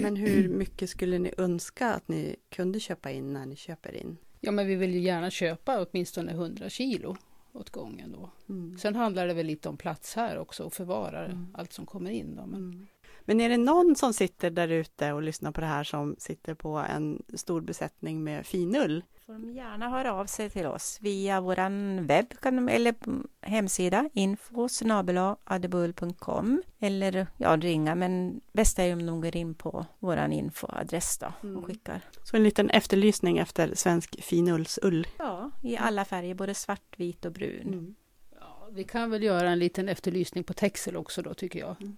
Men 0.00 0.16
hur 0.16 0.48
mycket 0.48 0.90
skulle 0.90 1.18
ni 1.18 1.34
önska 1.38 1.88
att 1.94 2.08
ni 2.08 2.36
kunde 2.50 2.80
köpa 2.80 3.10
in 3.10 3.32
när 3.32 3.46
ni 3.46 3.56
köper 3.56 3.96
in? 3.96 4.16
ja, 4.40 4.50
men 4.52 4.66
vi 4.66 4.74
vill 4.74 4.94
ju 4.94 5.00
gärna 5.00 5.30
köpa 5.30 5.86
åtminstone 5.86 6.32
100 6.32 6.68
kilo 6.68 7.16
åt 7.52 7.70
gången 7.70 8.12
då. 8.12 8.30
Mm. 8.48 8.78
Sen 8.78 8.96
handlar 8.96 9.26
det 9.26 9.34
väl 9.34 9.46
lite 9.46 9.68
om 9.68 9.76
plats 9.76 10.16
här 10.16 10.38
också 10.38 10.62
och 10.64 10.72
förvara 10.72 11.46
allt 11.54 11.72
som 11.72 11.86
kommer 11.86 12.10
in. 12.10 12.36
Då. 12.36 12.46
Men, 12.46 12.60
Mm. 12.60 12.86
Men 13.20 13.40
är 13.40 13.48
det 13.48 13.56
någon 13.56 13.96
som 13.96 14.12
sitter 14.14 14.50
där 14.50 14.68
ute 14.68 15.12
och 15.12 15.22
lyssnar 15.22 15.52
på 15.52 15.60
det 15.60 15.66
här 15.66 15.84
som 15.84 16.16
sitter 16.18 16.54
på 16.54 16.76
en 16.76 17.22
stor 17.34 17.60
besättning 17.60 18.24
med 18.24 18.46
finull? 18.46 19.04
Får 19.28 19.32
de 19.32 19.50
gärna 19.50 19.88
höra 19.88 20.12
av 20.12 20.26
sig 20.26 20.50
till 20.50 20.66
oss 20.66 20.98
via 21.00 21.40
våran 21.40 22.06
webb 22.06 22.40
kan 22.40 22.56
de, 22.56 22.68
eller 22.68 22.94
hemsida 23.40 24.10
info 24.12 24.68
adebull.com 25.44 26.62
eller 26.78 27.26
ja, 27.36 27.56
ringa 27.56 27.94
men 27.94 28.40
bäst 28.52 28.78
är 28.78 28.92
om 28.92 29.06
de 29.06 29.20
går 29.20 29.36
in 29.36 29.54
på 29.54 29.86
våran 29.98 30.32
infoadress 30.32 31.18
då 31.18 31.48
och 31.58 31.66
skickar. 31.66 32.00
Så 32.24 32.36
en 32.36 32.44
liten 32.44 32.70
efterlysning 32.70 33.38
efter 33.38 33.74
svensk 33.74 34.22
finullsull. 34.22 35.06
Ja, 35.18 35.50
i 35.62 35.76
alla 35.76 36.04
färger, 36.04 36.34
både 36.34 36.54
svart, 36.54 36.94
vit 36.96 37.24
och 37.24 37.32
brun. 37.32 37.68
Mm. 37.68 37.94
ja, 38.40 38.68
vi 38.72 38.84
kan 38.84 39.10
väl 39.10 39.22
göra 39.22 39.50
en 39.50 39.58
liten 39.58 39.88
efterlysning 39.88 40.44
på 40.44 40.52
Texel 40.52 40.96
också 40.96 41.22
då 41.22 41.34
tycker 41.34 41.58
jag. 41.58 41.76
Mm. 41.80 41.96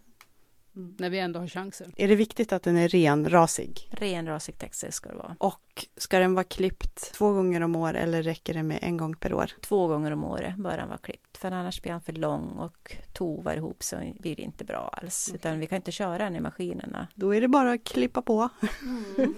När 0.72 1.10
vi 1.10 1.18
ändå 1.18 1.40
har 1.40 1.46
chansen. 1.46 1.92
Är 1.96 2.08
det 2.08 2.14
viktigt 2.14 2.52
att 2.52 2.62
den 2.62 2.76
är 2.76 2.88
renrasig? 2.88 3.88
Renrasig 3.90 4.58
textil 4.58 4.92
ska 4.92 5.08
det 5.08 5.16
vara. 5.16 5.36
Och 5.38 5.86
ska 5.96 6.18
den 6.18 6.34
vara 6.34 6.44
klippt 6.44 7.12
två 7.12 7.32
gånger 7.32 7.60
om 7.60 7.76
året 7.76 8.02
eller 8.02 8.22
räcker 8.22 8.54
det 8.54 8.62
med 8.62 8.78
en 8.82 8.96
gång 8.96 9.16
per 9.16 9.34
år? 9.34 9.50
Två 9.60 9.86
gånger 9.86 10.10
om 10.10 10.24
året 10.24 10.56
bör 10.56 10.76
den 10.76 10.88
vara 10.88 10.98
klippt. 10.98 11.36
För 11.36 11.50
annars 11.50 11.82
blir 11.82 11.92
han 11.92 12.00
för 12.00 12.12
lång 12.12 12.48
och 12.58 12.96
tovar 13.12 13.56
ihop 13.56 13.82
så 13.82 13.96
blir 14.18 14.36
det 14.36 14.42
inte 14.42 14.64
bra 14.64 14.90
alls. 14.92 15.28
Mm. 15.28 15.36
Utan 15.36 15.58
vi 15.58 15.66
kan 15.66 15.76
inte 15.76 15.92
köra 15.92 16.18
den 16.18 16.36
i 16.36 16.40
maskinerna. 16.40 17.06
Då 17.14 17.34
är 17.34 17.40
det 17.40 17.48
bara 17.48 17.72
att 17.72 17.84
klippa 17.84 18.22
på. 18.22 18.48
Mm. 18.82 19.34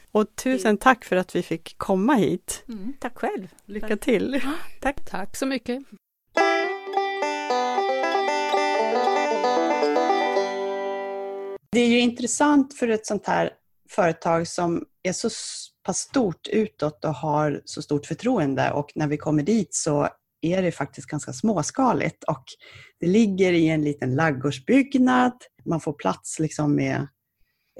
och 0.10 0.36
tusen 0.36 0.78
tack 0.78 1.04
för 1.04 1.16
att 1.16 1.36
vi 1.36 1.42
fick 1.42 1.78
komma 1.78 2.14
hit. 2.14 2.64
Mm, 2.68 2.94
tack 3.00 3.18
själv. 3.18 3.48
Lycka 3.64 3.96
till. 3.96 4.42
Tack. 4.80 5.04
Tack 5.04 5.36
så 5.36 5.46
mycket. 5.46 5.82
Det 11.74 11.80
är 11.80 11.88
ju 11.88 12.00
intressant 12.00 12.74
för 12.74 12.88
ett 12.88 13.06
sånt 13.06 13.26
här 13.26 13.50
företag 13.90 14.48
som 14.48 14.84
är 15.02 15.12
så 15.12 15.28
pass 15.86 15.98
stort 15.98 16.48
utåt 16.48 17.04
och 17.04 17.14
har 17.14 17.62
så 17.64 17.82
stort 17.82 18.06
förtroende 18.06 18.70
och 18.72 18.92
när 18.94 19.08
vi 19.08 19.16
kommer 19.16 19.42
dit 19.42 19.74
så 19.74 20.08
är 20.40 20.62
det 20.62 20.72
faktiskt 20.72 21.06
ganska 21.06 21.32
småskaligt 21.32 22.24
och 22.24 22.44
det 23.00 23.06
ligger 23.06 23.52
i 23.52 23.68
en 23.68 23.82
liten 23.82 24.14
laggårdsbyggnad. 24.14 25.32
Man 25.64 25.80
får 25.80 25.92
plats 25.92 26.38
liksom 26.38 26.74
med 26.74 27.06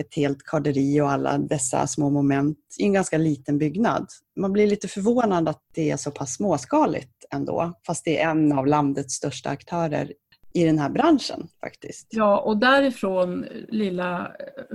ett 0.00 0.14
helt 0.14 0.42
karderi 0.42 1.00
och 1.00 1.10
alla 1.10 1.38
dessa 1.38 1.86
små 1.86 2.10
moment 2.10 2.58
i 2.78 2.84
en 2.84 2.92
ganska 2.92 3.18
liten 3.18 3.58
byggnad. 3.58 4.06
Man 4.36 4.52
blir 4.52 4.66
lite 4.66 4.88
förvånad 4.88 5.48
att 5.48 5.62
det 5.74 5.90
är 5.90 5.96
så 5.96 6.10
pass 6.10 6.34
småskaligt 6.34 7.24
ändå, 7.34 7.72
fast 7.86 8.04
det 8.04 8.20
är 8.20 8.30
en 8.30 8.52
av 8.52 8.66
landets 8.66 9.14
största 9.14 9.50
aktörer 9.50 10.12
i 10.54 10.64
den 10.64 10.78
här 10.78 10.90
branschen 10.90 11.48
faktiskt. 11.60 12.06
Ja, 12.10 12.38
och 12.40 12.56
därifrån 12.58 13.46
lilla 13.68 14.32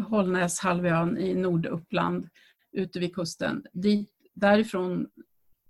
Hållnäshalvön 0.09 1.17
i 1.17 1.35
Norduppland 1.35 2.29
ute 2.71 2.99
vid 2.99 3.15
kusten, 3.15 3.63
dit, 3.73 4.09
därifrån 4.33 5.07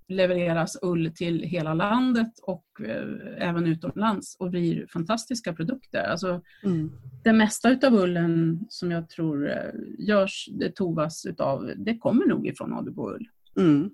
levereras 0.08 0.78
ull 0.82 1.12
till 1.16 1.44
hela 1.44 1.74
landet 1.74 2.40
och 2.44 2.66
eh, 2.86 3.06
även 3.50 3.68
utomlands 3.68 4.36
och 4.40 4.50
blir 4.50 4.88
fantastiska 4.88 5.54
produkter. 5.54 6.04
Alltså, 6.04 6.42
Mm. 6.64 6.92
det 7.24 7.34
mesta 7.34 7.70
utav 7.70 7.94
ullen 7.94 8.66
som 8.70 8.92
jag 8.92 9.10
tror 9.10 9.50
eh, 9.50 9.72
görs, 9.98 10.50
det 10.52 10.72
tovas 10.76 11.26
utav, 11.26 11.72
det 11.78 11.98
kommer 11.98 12.26
nog 12.26 12.48
ifrån 12.48 12.74
Adebo 12.74 13.10
ull. 13.10 13.28
Mm. 13.58 13.90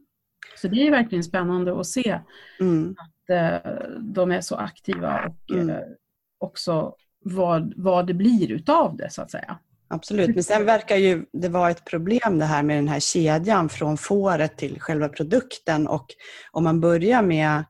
Så 0.62 0.68
det 0.68 0.88
är 0.88 0.92
verkligen 0.92 1.24
spännande 1.24 1.80
att 1.80 1.88
se 1.88 2.20
Mm. 2.60 2.96
att 2.98 3.30
eh, 3.30 3.72
de 4.00 4.32
är 4.32 4.42
så 4.42 4.56
aktiva 4.56 5.26
och 5.26 5.52
Mm. 5.56 5.70
eh, 5.70 5.76
också 6.40 6.96
vad, 7.24 7.74
vad 7.78 8.08
det 8.08 8.14
blir 8.14 8.52
utav 8.52 8.98
det 8.98 9.10
så 9.10 9.22
att 9.22 9.32
säga. 9.32 9.60
Absolut, 9.88 10.36
men 10.36 10.44
sen 10.44 10.66
verkar 10.66 10.96
ju 10.96 11.26
det 11.34 11.50
vara 11.50 11.72
ett 11.72 11.86
problem 11.86 12.40
det 12.40 12.46
här 12.46 12.64
med 12.64 12.78
den 12.78 12.88
här 12.88 13.00
kedjan 13.00 13.70
från 13.70 13.98
fåret 13.98 14.58
till 14.58 14.82
själva 14.82 15.10
produkten 15.10 15.88
och 15.88 16.06
om 16.52 16.64
man 16.64 16.82
börjar 16.82 17.22
med 17.22 17.64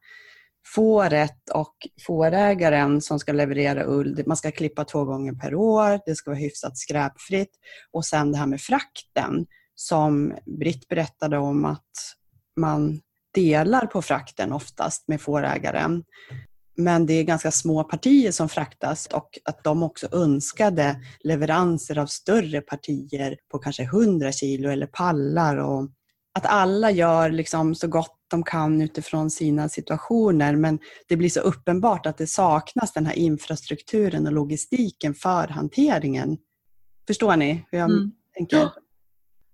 fåret 0.75 1.49
och 1.53 1.75
fårägaren 2.07 3.01
som 3.01 3.19
ska 3.19 3.33
leverera 3.33 3.85
ull, 3.85 4.23
man 4.25 4.37
ska 4.37 4.51
klippa 4.51 4.85
två 4.85 5.05
gånger 5.05 5.33
per 5.33 5.55
år, 5.55 5.99
det 6.05 6.15
ska 6.15 6.31
vara 6.31 6.39
hyfsat 6.39 6.77
skräpfritt 6.77 7.51
och 7.91 8.05
sen 8.05 8.31
det 8.31 8.37
här 8.37 8.47
med 8.47 8.61
frakten 8.61 9.45
som 9.75 10.33
Britt 10.59 10.87
berättade 10.87 11.37
om 11.37 11.65
att 11.65 12.15
man 12.59 13.01
delar 13.33 13.85
på 13.85 14.01
frakten 14.01 14.53
oftast 14.53 15.07
med 15.07 15.21
fårägaren. 15.21 16.03
Men 16.77 17.05
det 17.05 17.13
är 17.13 17.23
ganska 17.23 17.51
små 17.51 17.83
partier 17.83 18.31
som 18.31 18.49
fraktas 18.49 19.05
och 19.07 19.39
att 19.45 19.63
de 19.63 19.83
också 19.83 20.07
önskade 20.11 20.95
leveranser 21.19 21.97
av 21.97 22.05
större 22.05 22.61
partier 22.61 23.37
på 23.51 23.59
kanske 23.59 23.83
100 23.83 24.31
kilo 24.31 24.69
eller 24.69 24.87
pallar. 24.87 25.57
Och 25.57 25.89
att 26.33 26.45
alla 26.45 26.91
gör 26.91 27.29
liksom 27.29 27.75
så 27.75 27.87
gott 27.87 28.11
de 28.27 28.43
kan 28.43 28.81
utifrån 28.81 29.29
sina 29.31 29.69
situationer 29.69 30.55
men 30.55 30.79
det 31.07 31.17
blir 31.17 31.29
så 31.29 31.39
uppenbart 31.39 32.05
att 32.05 32.17
det 32.17 32.27
saknas 32.27 32.93
den 32.93 33.05
här 33.05 33.13
infrastrukturen 33.13 34.27
och 34.27 34.33
logistiken 34.33 35.13
för 35.13 35.47
hanteringen. 35.47 36.37
Förstår 37.07 37.35
ni 37.35 37.65
hur 37.71 37.79
jag 37.79 37.89
Mm. 37.91 38.11
tänker? 38.37 38.57
Ja. 38.57 38.73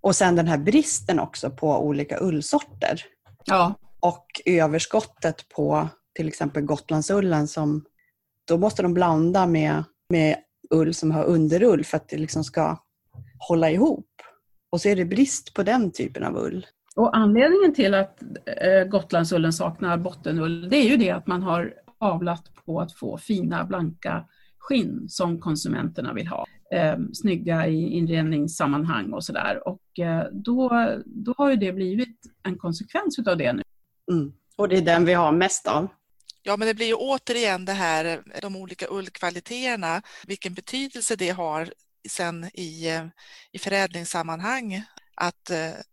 Och 0.02 0.16
sen 0.16 0.36
den 0.36 0.48
här 0.48 0.58
bristen 0.58 1.20
också 1.20 1.50
på 1.50 1.80
olika 1.86 2.18
ullsorter 2.22 3.02
Ja, 3.46 3.74
och 4.00 4.26
överskottet 4.46 5.50
på 5.50 5.90
till 6.16 6.28
exempel 6.28 6.64
Gotlandsullen 6.64 7.48
som 7.48 7.86
då 8.48 8.58
måste 8.58 8.82
de 8.82 8.94
blanda 8.94 9.48
med, 9.48 9.84
med 10.10 10.36
ull 10.70 10.94
som 10.94 11.12
har 11.12 11.24
underull 11.24 11.84
för 11.84 11.98
att 11.98 12.10
det 12.10 12.18
liksom 12.18 12.44
ska 12.44 12.78
hålla 13.48 13.72
ihop. 13.72 14.08
Och 14.72 14.82
så 14.82 14.90
är 14.90 14.96
det 14.96 15.06
brist 15.06 15.54
på 15.54 15.64
den 15.64 15.92
typen 15.92 16.24
av 16.24 16.38
ull. 16.38 16.66
och 16.96 17.18
anledningen 17.18 17.74
till 17.74 17.94
att 17.94 18.22
eh, 18.62 18.84
Gotlandsullen 18.88 19.54
saknar 19.54 19.98
bottenull 19.98 20.70
det 20.70 20.78
är 20.78 20.90
ju 20.90 20.98
det 20.98 21.12
att 21.12 21.28
man 21.28 21.44
har 21.44 21.74
avlat 21.98 22.52
på 22.66 22.82
att 22.82 22.94
få 22.94 23.18
fina 23.18 23.66
blanka 23.66 24.26
skinn 24.58 25.10
som 25.10 25.40
konsumenterna 25.40 26.14
vill 26.14 26.28
ha. 26.28 26.46
Eh, 26.74 26.98
snygga 27.14 27.68
i 27.68 27.90
inredningssammanhang 27.90 29.14
och 29.14 29.24
sådär. 29.24 29.68
Och 29.68 30.00
eh, 30.00 30.26
då, 30.32 30.70
då 31.06 31.34
har 31.38 31.50
ju 31.50 31.56
det 31.56 31.74
blivit 31.74 32.20
en 32.44 32.58
konsekvens 32.58 33.20
utav 33.20 33.38
det 33.38 33.54
nu. 33.54 33.64
Mm. 34.12 34.34
Och 34.58 34.70
det 34.70 34.78
är 34.78 34.82
den 34.82 35.06
vi 35.06 35.14
har 35.14 35.32
mest 35.32 35.68
av. 35.68 35.88
Ja, 36.44 36.58
men 36.58 36.68
det 36.68 36.74
blir 36.74 36.88
ju 36.88 36.94
återigen 36.94 37.66
det 37.66 37.74
här, 37.74 38.24
de 38.42 38.56
olika 38.56 38.88
ullkvaliteterna, 38.90 40.02
vilken 40.28 40.54
betydelse 40.54 41.16
det 41.16 41.30
har 41.30 41.74
sen 42.10 42.46
i, 42.54 43.00
i 43.52 43.60
förädlingssammanhang. 43.60 44.84
Att, 45.16 45.52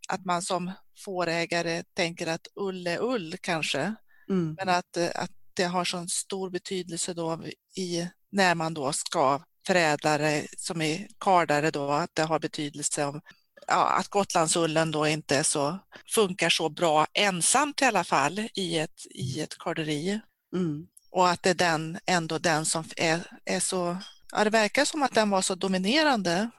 att 0.08 0.24
man 0.24 0.42
som 0.42 0.72
fårägare 1.04 1.82
tänker 1.94 2.26
att 2.26 2.46
ull 2.54 2.86
är 2.86 2.98
ull 3.02 3.36
kanske, 3.40 3.94
Mm. 4.30 4.54
men 4.58 4.68
att, 4.68 4.96
att 4.96 5.30
det 5.54 5.64
har 5.64 5.84
sån 5.84 6.08
stor 6.08 6.50
betydelse 6.50 7.14
då 7.14 7.42
i, 7.76 8.08
när 8.32 8.54
man 8.54 8.74
då 8.74 8.92
ska 8.92 9.40
förädla 9.66 10.18
det 10.18 10.46
som 10.56 10.82
i 10.82 11.08
kardare 11.20 11.70
då, 11.70 11.90
att 11.90 12.14
det 12.14 12.22
har 12.22 12.38
betydelse 12.38 13.04
om 13.04 13.20
ja, 13.66 13.88
att 13.98 14.08
Gotlandsullen 14.08 14.90
då 14.90 15.06
inte 15.06 15.44
så, 15.44 15.78
funkar 16.14 16.50
så 16.50 16.68
bra 16.68 17.06
ensamt 17.14 17.82
i 17.82 17.84
alla 17.84 18.04
fall 18.04 18.48
i 18.54 18.78
ett, 18.78 19.06
i 19.10 19.40
ett 19.40 19.58
karderi. 19.58 20.20
Mm. 20.54 20.86
Och 21.10 21.28
att 21.28 21.42
det 21.42 21.50
är 21.50 21.54
den, 21.54 21.98
ändå 22.06 22.38
den 22.38 22.64
som 22.64 22.84
är, 22.96 23.20
är 23.44 23.60
så, 23.60 23.96
ja 24.32 24.44
det 24.44 24.50
verkar 24.50 24.84
som 24.84 25.02
att 25.02 25.14
den 25.14 25.30
var 25.30 25.42
så 25.42 25.54
dominerande. 25.54 26.50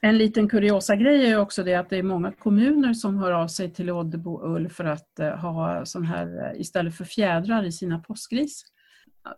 En 0.00 0.18
liten 0.18 0.48
kuriosa 0.48 0.96
grej 0.96 1.26
är 1.26 1.38
också 1.38 1.62
det 1.62 1.74
att 1.74 1.90
det 1.90 1.96
är 1.96 2.02
många 2.02 2.32
kommuner 2.32 2.94
som 2.94 3.18
hör 3.18 3.32
av 3.32 3.48
sig 3.48 3.74
till 3.74 3.90
Oddebo 3.90 4.40
ull 4.42 4.68
för 4.68 4.84
att 4.84 5.18
eh, 5.18 5.30
ha 5.30 5.86
sån 5.86 6.06
här 6.06 6.26
eh, 6.26 6.60
istället 6.60 6.96
för 6.96 7.04
fjädrar 7.04 7.64
i 7.64 7.72
sina 7.72 7.98
påskris. 7.98 8.64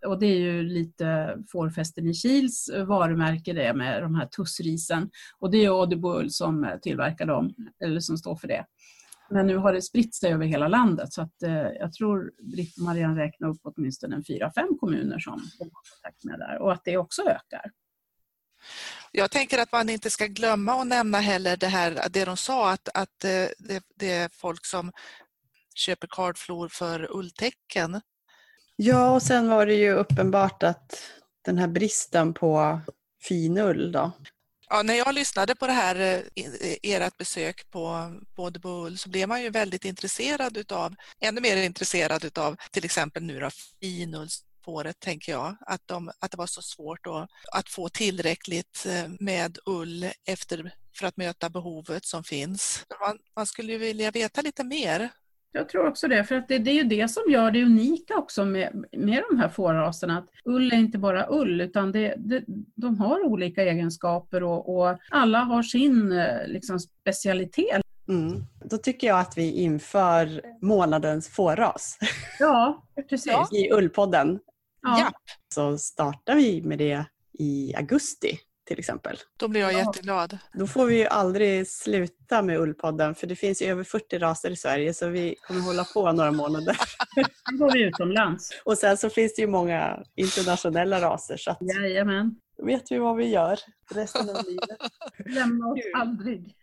Och 0.06 0.18
det 0.18 0.26
är 0.26 0.38
ju 0.38 0.62
lite 0.62 1.36
fårfästen 1.48 2.08
i 2.08 2.14
Kils 2.14 2.70
varumärke 2.86 3.52
det 3.52 3.74
med 3.74 4.02
de 4.02 4.14
här 4.14 4.26
tussrisen. 4.26 5.10
Och 5.38 5.50
det 5.50 5.64
är 5.64 5.70
Oddebo 5.70 6.18
ull 6.18 6.30
som 6.30 6.64
eh, 6.64 6.76
tillverkar 6.76 7.26
dem, 7.26 7.54
eller 7.84 8.00
som 8.00 8.16
står 8.16 8.36
för 8.36 8.48
det. 8.48 8.64
Men 9.30 9.46
nu 9.46 9.56
har 9.56 9.72
det 9.72 9.82
spritt 9.82 10.14
sig 10.14 10.32
över 10.32 10.46
hela 10.46 10.68
landet 10.68 11.12
så 11.12 11.22
att 11.22 11.42
eh, 11.42 11.52
jag 11.52 11.92
tror 11.92 12.32
Britt 12.52 12.76
och 12.76 12.84
Marianne 12.84 13.20
räknar 13.20 13.48
upp 13.48 13.60
åtminstone 13.62 14.22
fyra, 14.24 14.52
fem 14.54 14.78
kommuner 14.80 15.18
som 15.18 15.42
de 15.58 15.64
har 15.64 15.82
kontakt 15.92 16.24
med 16.24 16.38
där 16.38 16.58
och 16.62 16.72
att 16.72 16.84
det 16.84 16.96
också 16.96 17.22
ökar. 17.22 17.70
Jag 19.12 19.30
tänker 19.30 19.58
att 19.58 19.72
man 19.72 19.88
inte 19.88 20.10
ska 20.10 20.26
glömma 20.26 20.72
att 20.72 20.86
nämna 20.86 21.18
heller 21.18 21.56
det 21.56 21.66
här, 21.66 22.08
det 22.10 22.24
de 22.24 22.36
sa 22.36 22.70
att, 22.70 22.88
att 22.94 23.24
eh, 23.24 23.46
det, 23.58 23.84
det 23.96 24.12
är 24.12 24.28
folk 24.32 24.66
som 24.66 24.92
köper 25.74 26.08
kardflor 26.10 26.68
för 26.68 27.16
ulltäcken. 27.16 28.00
Ja, 28.76 29.10
och 29.10 29.22
sen 29.22 29.48
var 29.48 29.66
det 29.66 29.74
ju 29.74 29.92
uppenbart 29.92 30.62
att 30.62 31.02
den 31.44 31.58
här 31.58 31.68
bristen 31.68 32.34
på 32.34 32.80
finull 33.22 33.92
då. 33.92 34.12
Ja, 34.72 34.82
när 34.82 34.94
jag 34.94 35.14
lyssnade 35.14 35.54
på 35.54 35.66
det 35.66 35.72
här, 35.72 35.96
eh, 35.96 36.18
e-, 36.18 36.78
e-, 36.82 36.94
ert 36.94 37.16
besök 37.16 37.70
på 37.70 38.12
både 38.36 38.58
Bull 38.58 38.98
så 38.98 39.08
blev 39.08 39.28
man 39.28 39.42
ju 39.42 39.50
väldigt 39.50 39.84
intresserad 39.84 40.56
utav, 40.56 40.94
ännu 41.20 41.40
mer 41.40 41.56
intresserad 41.56 42.24
utav 42.24 42.56
till 42.70 42.84
exempel 42.84 43.22
nu 43.22 43.40
då 43.40 43.50
finullsfåret 43.80 45.00
tänker 45.00 45.32
jag, 45.32 45.56
att, 45.60 45.80
de, 45.86 46.10
att 46.18 46.30
det 46.30 46.36
var 46.36 46.46
så 46.46 46.62
svårt 46.62 47.06
att, 47.06 47.30
att 47.52 47.68
få 47.68 47.88
tillräckligt 47.88 48.86
eh, 48.86 49.08
med 49.20 49.58
ull 49.66 50.10
efter, 50.24 50.74
för 50.98 51.06
att 51.06 51.16
möta 51.16 51.50
behovet 51.50 52.04
som 52.04 52.24
finns. 52.24 52.84
Man, 53.00 53.18
man 53.36 53.46
skulle 53.46 53.72
ju 53.72 53.78
vilja 53.78 54.10
veta 54.10 54.40
lite 54.40 54.64
mer. 54.64 55.10
Jag 55.52 55.68
tror 55.68 55.86
också 55.86 56.08
det, 56.08 56.24
för 56.24 56.34
att 56.34 56.48
det, 56.48 56.58
det 56.58 56.70
är 56.70 56.74
ju 56.74 56.84
det 56.84 57.08
som 57.08 57.22
gör 57.28 57.50
det 57.50 57.64
unika 57.64 58.16
också 58.16 58.44
med, 58.44 58.84
med 58.92 59.22
de 59.30 59.38
här 59.38 59.48
fårraserna. 59.48 60.18
Att 60.18 60.28
ull 60.44 60.72
är 60.72 60.76
inte 60.76 60.98
bara 60.98 61.26
ull, 61.30 61.60
utan 61.60 61.92
det, 61.92 62.14
det, 62.16 62.44
de 62.74 62.98
har 62.98 63.24
olika 63.24 63.62
egenskaper 63.62 64.42
och, 64.42 64.76
och 64.76 64.98
alla 65.10 65.38
har 65.38 65.62
sin 65.62 66.12
eh, 66.12 66.46
liksom, 66.46 66.80
specialitet. 66.80 67.82
Mm. 68.08 68.44
Då 68.64 68.78
tycker 68.78 69.06
jag 69.06 69.20
att 69.20 69.38
vi 69.38 69.52
inför 69.52 70.42
månadens 70.60 71.28
fårras 71.28 71.98
Ja, 72.38 72.86
precis. 73.08 73.32
I 73.52 73.72
Ullpodden. 73.72 74.38
Ja. 74.82 75.10
Så 75.54 75.78
startar 75.78 76.34
vi 76.36 76.62
med 76.62 76.78
det 76.78 77.04
i 77.38 77.74
augusti 77.76 78.38
till 78.70 78.78
exempel. 78.78 79.16
Då 79.36 79.48
blir 79.48 79.60
jag 79.60 79.72
jätteglad. 79.72 80.38
Då 80.52 80.66
får 80.66 80.86
vi 80.86 80.98
ju 80.98 81.06
aldrig 81.06 81.68
sluta 81.68 82.42
med 82.42 82.60
Ullpodden 82.60 83.14
för 83.14 83.26
det 83.26 83.36
finns 83.36 83.62
ju 83.62 83.66
över 83.66 83.84
40 83.84 84.18
raser 84.18 84.50
i 84.50 84.56
Sverige 84.56 84.94
så 84.94 85.08
vi 85.08 85.34
kommer 85.40 85.60
hålla 85.60 85.84
på 85.84 86.12
några 86.12 86.32
månader. 86.32 86.76
Sen 87.48 87.58
går 87.58 87.72
vi 87.72 87.82
utomlands. 87.82 88.50
Och 88.64 88.78
sen 88.78 88.96
så 88.96 89.10
finns 89.10 89.34
det 89.34 89.42
ju 89.42 89.48
många 89.48 90.02
internationella 90.14 91.00
raser 91.00 91.36
så 91.36 91.50
att 91.50 91.58
Jajamän. 91.60 92.34
då 92.58 92.64
vet 92.64 92.92
vi 92.92 92.98
vad 92.98 93.16
vi 93.16 93.26
gör 93.28 93.58
resten 93.94 94.30
av 94.30 94.44
livet. 94.44 94.78
Lämna 95.26 95.66
oss 95.66 95.80
aldrig. 95.96 96.54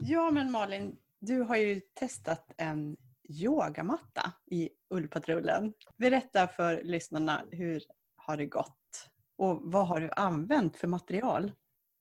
Ja 0.00 0.30
men 0.30 0.50
Malin, 0.50 0.96
du 1.20 1.40
har 1.40 1.56
ju 1.56 1.80
testat 2.00 2.54
en 2.56 2.96
yogamatta 3.28 4.32
i 4.46 4.70
Ullpatrullen. 4.90 5.72
Berätta 5.96 6.48
för 6.48 6.82
lyssnarna 6.82 7.44
hur 7.50 7.82
har 8.16 8.36
det 8.36 8.46
gått 8.46 9.10
och 9.36 9.60
vad 9.62 9.86
har 9.86 10.00
du 10.00 10.10
använt 10.16 10.76
för 10.76 10.88
material? 10.88 11.52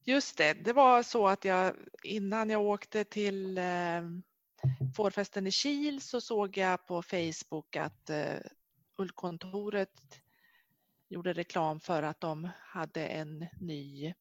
Just 0.05 0.37
det, 0.37 0.53
det 0.53 0.73
var 0.73 1.03
så 1.03 1.27
att 1.27 1.45
jag 1.45 1.75
innan 2.03 2.49
jag 2.49 2.61
åkte 2.61 3.03
till 3.03 3.57
eh, 3.57 4.01
fårfesten 4.95 5.47
i 5.47 5.51
Kil 5.51 6.01
så 6.01 6.21
såg 6.21 6.57
jag 6.57 6.85
på 6.85 7.01
Facebook 7.01 7.75
att 7.75 8.09
eh, 8.09 8.35
Ullkontoret 8.97 9.89
gjorde 11.09 11.33
reklam 11.33 11.79
för 11.79 12.03
att 12.03 12.19
de 12.21 12.49
hade 12.59 13.07
en 13.07 13.47
ny, 13.59 14.13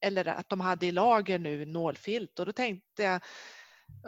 eller 0.00 0.28
att 0.28 0.48
de 0.48 0.60
hade 0.60 0.86
i 0.86 0.92
lager 0.92 1.38
nu 1.38 1.64
nålfilt 1.64 2.38
och 2.38 2.46
då 2.46 2.52
tänkte 2.52 3.02
jag, 3.02 3.22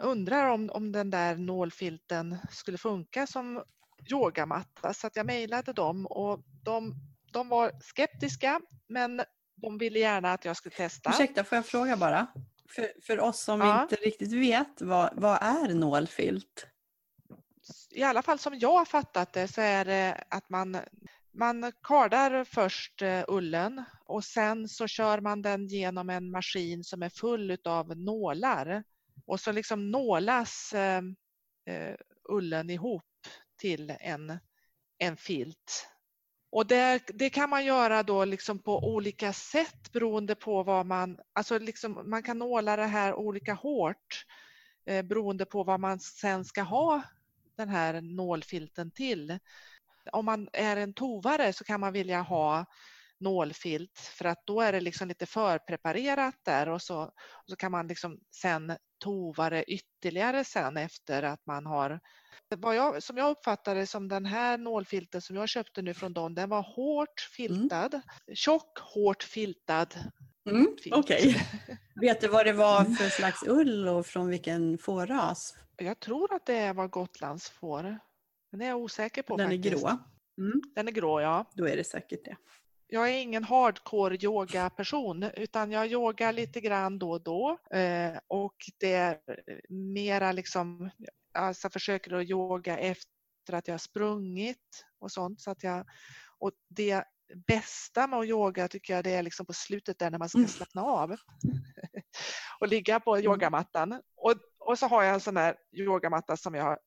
undrar 0.01 0.47
om, 0.47 0.69
om 0.69 0.91
den 0.91 1.09
där 1.09 1.35
nålfilten 1.35 2.37
skulle 2.51 2.77
funka 2.77 3.27
som 3.27 3.63
yogamatta 4.11 4.93
så 4.93 5.07
att 5.07 5.15
jag 5.15 5.25
mejlade 5.25 5.73
dem 5.73 6.05
och 6.05 6.39
de, 6.63 6.93
de 7.31 7.49
var 7.49 7.71
skeptiska 7.81 8.61
men 8.87 9.21
de 9.55 9.77
ville 9.77 9.99
gärna 9.99 10.33
att 10.33 10.45
jag 10.45 10.57
skulle 10.57 10.75
testa. 10.75 11.09
Ursäkta, 11.09 11.43
får 11.43 11.55
jag 11.55 11.65
fråga 11.65 11.97
bara? 11.97 12.27
För, 12.69 12.91
för 13.01 13.19
oss 13.19 13.39
som 13.39 13.61
Ja. 13.61 13.81
inte 13.81 13.95
riktigt 13.95 14.31
vet, 14.31 14.81
vad, 14.81 15.09
vad 15.15 15.37
är 15.41 15.73
nålfilt? 15.73 16.67
i 17.91 18.03
alla 18.03 18.21
fall 18.21 18.39
som 18.39 18.59
jag 18.59 18.77
har 18.77 18.85
fattat 18.85 19.33
det 19.33 19.47
så 19.47 19.61
är 19.61 19.85
det 19.85 20.23
att 20.29 20.49
man, 20.49 20.77
man 21.31 21.71
kardar 21.83 22.43
först 22.43 23.01
eh, 23.01 23.23
ullen 23.27 23.83
och 24.05 24.23
sen 24.23 24.69
så 24.69 24.87
kör 24.87 25.21
man 25.21 25.41
den 25.41 25.67
genom 25.67 26.09
en 26.09 26.31
maskin 26.31 26.83
som 26.83 27.03
är 27.03 27.09
full 27.09 27.57
av 27.65 27.97
nålar. 27.97 28.83
Och 29.27 29.39
så 29.39 29.51
liksom 29.51 29.91
nålas 29.91 30.73
eh, 30.73 31.01
eh, 31.65 31.95
ullen 32.29 32.69
ihop 32.69 33.03
till 33.57 33.95
en, 33.99 34.39
en 34.97 35.17
filt. 35.17 35.87
Och 36.51 36.67
det, 36.67 37.01
det 37.07 37.29
kan 37.29 37.49
man 37.49 37.65
göra 37.65 38.03
då 38.03 38.25
liksom 38.25 38.59
på 38.59 38.93
olika 38.93 39.33
sätt 39.33 39.91
beroende 39.91 40.35
på 40.35 40.63
vad 40.63 40.85
man, 40.85 41.19
alltså 41.33 41.59
liksom 41.59 42.09
man 42.09 42.23
kan 42.23 42.37
nåla 42.37 42.75
det 42.75 42.85
här 42.85 43.13
olika 43.13 43.53
hårt 43.53 44.25
eh, 44.85 45.05
beroende 45.05 45.45
på 45.45 45.63
vad 45.63 45.79
man 45.79 45.99
sen 45.99 46.45
ska 46.45 46.61
ha 46.61 47.01
den 47.57 47.69
här 47.69 48.01
nålfilten 48.01 48.91
till. 48.91 49.39
Om 50.11 50.25
man 50.25 50.49
är 50.53 50.77
en 50.77 50.93
tovare 50.93 51.53
så 51.53 51.63
kan 51.63 51.79
man 51.79 51.93
vilja 51.93 52.21
ha 52.21 52.65
nålfilt 53.19 53.99
för 53.99 54.25
att 54.25 54.45
då 54.45 54.61
är 54.61 54.71
det 54.71 54.79
liksom 54.79 55.07
lite 55.07 55.25
förpreparerat 55.25 56.35
där 56.43 56.69
och 56.69 56.81
så, 56.81 57.01
och 57.03 57.49
så 57.49 57.55
kan 57.55 57.71
man 57.71 57.87
liksom 57.87 58.19
sen 58.31 58.77
tova 58.99 59.49
det 59.49 59.63
ytterligare 59.63 60.43
sen 60.43 60.77
efter 60.77 61.23
att 61.23 61.45
man 61.45 61.65
har 61.65 61.99
vad 62.55 62.75
jag, 62.75 63.03
som 63.03 63.17
jag 63.17 63.31
uppfattade 63.31 63.87
som 63.87 64.07
den 64.07 64.25
här 64.25 64.57
nålfilten 64.57 65.21
som 65.21 65.35
jag 65.35 65.49
köpte 65.49 65.81
nu 65.81 65.93
från 65.93 66.13
dem, 66.13 66.35
den 66.35 66.49
var 66.49 66.61
hårt 66.61 67.19
filtad, 67.35 68.01
tjock, 68.33 68.79
hårt 68.79 69.23
filtad. 69.23 69.87
Mm. 70.49 70.67
Okej. 70.91 71.35
Vet 72.01 72.21
du 72.21 72.27
vad 72.27 72.45
det 72.45 72.53
var 72.53 72.83
för 72.83 73.09
slags 73.09 73.43
ull 73.47 73.87
och 73.87 74.05
från 74.05 74.27
vilken 74.27 74.77
fårras? 74.77 75.55
Jag 75.77 75.99
tror 75.99 76.33
att 76.33 76.45
det 76.45 76.73
var 76.73 76.87
Gotlands 76.87 77.49
får. 77.49 77.99
Den 78.51 78.61
är 78.61 78.67
jag 78.67 78.77
osäker 78.77 79.23
på 79.23 79.37
Den 79.37 79.51
är 79.51 79.55
faktiskt. 79.55 79.83
grå. 79.83 79.97
Mm, 80.37 80.61
Den 80.75 80.87
är 80.87 80.91
grå, 80.91 81.21
ja. 81.21 81.45
då 81.53 81.67
är 81.67 81.77
det 81.77 81.83
säkert 81.83 82.25
det. 82.25 82.37
Jag 82.87 83.09
är 83.09 83.21
ingen 83.21 83.43
hardcore 83.43 84.17
yoga-person 84.21 85.23
utan 85.23 85.71
jag 85.71 85.87
yogar 85.87 86.33
lite 86.33 86.61
grann 86.61 86.99
då 86.99 87.11
och 87.11 87.23
då. 87.23 87.57
Eh, 87.71 88.19
och 88.27 88.55
det 88.79 88.93
är 88.93 89.19
mera 89.69 90.31
liksom, 90.31 90.89
alltså 91.33 91.69
försöker 91.69 92.13
att 92.13 92.29
yoga 92.29 92.77
efter 92.77 93.53
att 93.53 93.67
jag 93.67 93.73
har 93.73 93.79
sprungit 93.79 94.85
och 94.99 95.11
sånt. 95.11 95.41
Så 95.41 95.51
att 95.51 95.63
jag, 95.63 95.85
och 96.39 96.51
det 96.69 97.03
bästa 97.47 98.07
med 98.07 98.19
att 98.19 98.25
yoga 98.25 98.67
tycker 98.67 98.93
jag 98.93 99.03
det 99.03 99.13
är 99.13 99.23
liksom 99.23 99.45
på 99.45 99.53
slutet 99.53 99.99
där 99.99 100.11
när 100.11 100.19
man 100.19 100.29
ska 100.29 100.37
Mm. 100.37 100.47
slappna 100.47 100.81
av. 100.81 101.15
och 102.59 102.67
ligga 102.67 102.99
på 102.99 103.19
yogamattan. 103.19 104.01
Och, 104.15 104.33
och 104.59 104.79
så 104.79 104.87
har 104.87 105.03
jag 105.03 105.13
en 105.13 105.19
sån 105.19 105.33
där 105.33 105.55
yogamatta 105.71 106.37
som 106.37 106.55
jag 106.55 106.63
har, 106.63 106.79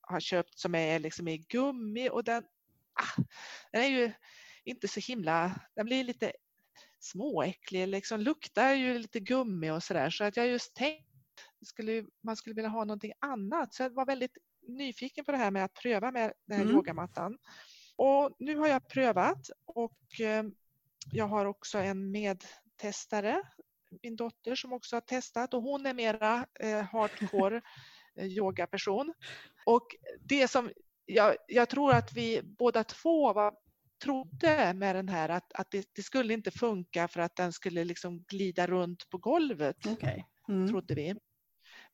har 0.00 0.20
köpt 0.20 0.58
som 0.58 0.74
är 0.74 0.98
liksom 0.98 1.28
i 1.28 1.38
gummi 1.38 2.08
och 2.08 2.24
den, 2.24 2.42
ah, 2.94 3.22
den 3.72 3.82
är 3.82 3.88
ju 3.88 4.12
inte 4.64 4.88
så 4.88 5.00
himla, 5.00 5.60
den 5.76 5.86
blir 5.86 6.04
lite 6.04 6.32
småäcklig, 7.00 7.88
liksom 7.88 8.20
luktar 8.20 8.74
ju 8.74 8.98
lite 8.98 9.20
gummi 9.20 9.70
och 9.70 9.82
sådär. 9.82 10.10
Så 10.10 10.24
att 10.24 10.36
jag 10.36 10.46
just 10.46 10.74
tänkte 10.74 11.04
skulle, 11.66 12.04
man 12.22 12.36
skulle 12.36 12.54
vilja 12.54 12.68
ha 12.70 12.84
någonting 12.84 13.12
annat. 13.20 13.74
Så 13.74 13.82
jag 13.82 13.90
var 13.90 14.06
väldigt 14.06 14.38
nyfiken 14.68 15.24
på 15.24 15.32
det 15.32 15.38
här 15.38 15.50
med 15.50 15.64
att 15.64 15.74
pröva 15.74 16.10
med 16.10 16.32
den 16.46 16.56
här 16.56 16.64
Mm. 16.64 16.76
yogamattan. 16.76 17.38
Och 17.96 18.36
nu 18.38 18.56
har 18.56 18.68
jag 18.68 18.88
prövat 18.88 19.50
och 19.64 20.20
eh, 20.20 20.44
jag 21.12 21.26
har 21.28 21.46
också 21.46 21.78
en 21.78 22.10
medtestare, 22.10 23.42
min 24.02 24.16
dotter 24.16 24.54
som 24.54 24.72
också 24.72 24.96
har 24.96 25.00
testat 25.00 25.54
och 25.54 25.62
hon 25.62 25.86
är 25.86 25.94
mera 25.94 26.46
eh, 26.60 26.82
hardcore 26.82 27.62
eh, 28.16 28.26
yogaperson. 28.26 29.14
Och 29.66 29.86
det 30.20 30.48
som 30.48 30.70
jag, 31.06 31.36
jag 31.48 31.68
tror 31.68 31.92
att 31.92 32.12
vi 32.12 32.42
båda 32.42 32.84
två 32.84 33.32
var, 33.32 33.54
trodde 34.04 34.74
med 34.74 34.96
den 34.96 35.08
här 35.08 35.28
att, 35.28 35.52
att 35.52 35.70
det, 35.70 35.88
det 35.92 36.02
skulle 36.02 36.34
inte 36.34 36.50
funka 36.50 37.08
för 37.08 37.20
att 37.20 37.36
den 37.36 37.52
skulle 37.52 37.84
liksom 37.84 38.24
glida 38.28 38.66
runt 38.66 39.10
på 39.10 39.18
golvet 39.18 39.86
Okej. 39.86 40.26
Mm. 40.48 40.68
trodde 40.68 40.94
vi. 40.94 41.14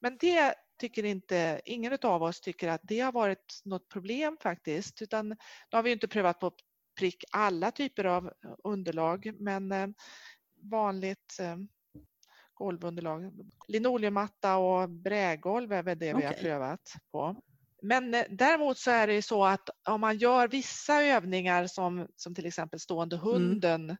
Men 0.01 0.17
det 0.21 0.55
tycker 0.81 1.05
inte, 1.05 1.61
ingen 1.65 1.99
av 2.03 2.23
oss 2.23 2.41
tycker 2.41 2.69
att 2.69 2.81
det 2.85 3.01
har 3.01 3.13
varit 3.13 3.61
något 3.65 3.89
problem 3.89 4.37
faktiskt. 4.43 5.03
Utan 5.03 5.29
nu 5.29 5.37
har 5.71 5.83
vi 5.83 5.93
inte 5.93 6.09
prövat 6.09 6.41
på 6.41 6.53
prick 6.99 7.25
alla 7.33 7.71
typer 7.71 8.05
av 8.05 8.33
underlag 8.65 9.33
men 9.39 9.73
eh, 9.73 9.89
vanligt 10.63 11.37
eh, 11.41 11.57
golvunderlag. 12.55 13.33
Linoleummatta 13.69 14.57
och 14.57 14.91
brädgolv 14.91 15.73
är 15.73 15.83
väl 15.83 15.99
det 15.99 16.15
vi 16.15 16.23
har 16.23 16.33
prövat 16.33 16.93
på. 17.13 17.37
Men 17.83 18.15
eh, 18.15 18.25
däremot 18.31 18.79
så 18.79 18.91
är 18.91 19.07
det 19.07 19.23
så 19.23 19.45
att 19.45 19.71
om 19.89 20.01
man 20.01 20.19
gör 20.19 20.49
vissa 20.49 21.03
övningar 21.03 21.67
som, 21.67 22.07
som 22.17 22.35
till 22.35 22.47
exempel 22.47 22.81
stående 22.81 23.17
hunden 23.17 23.97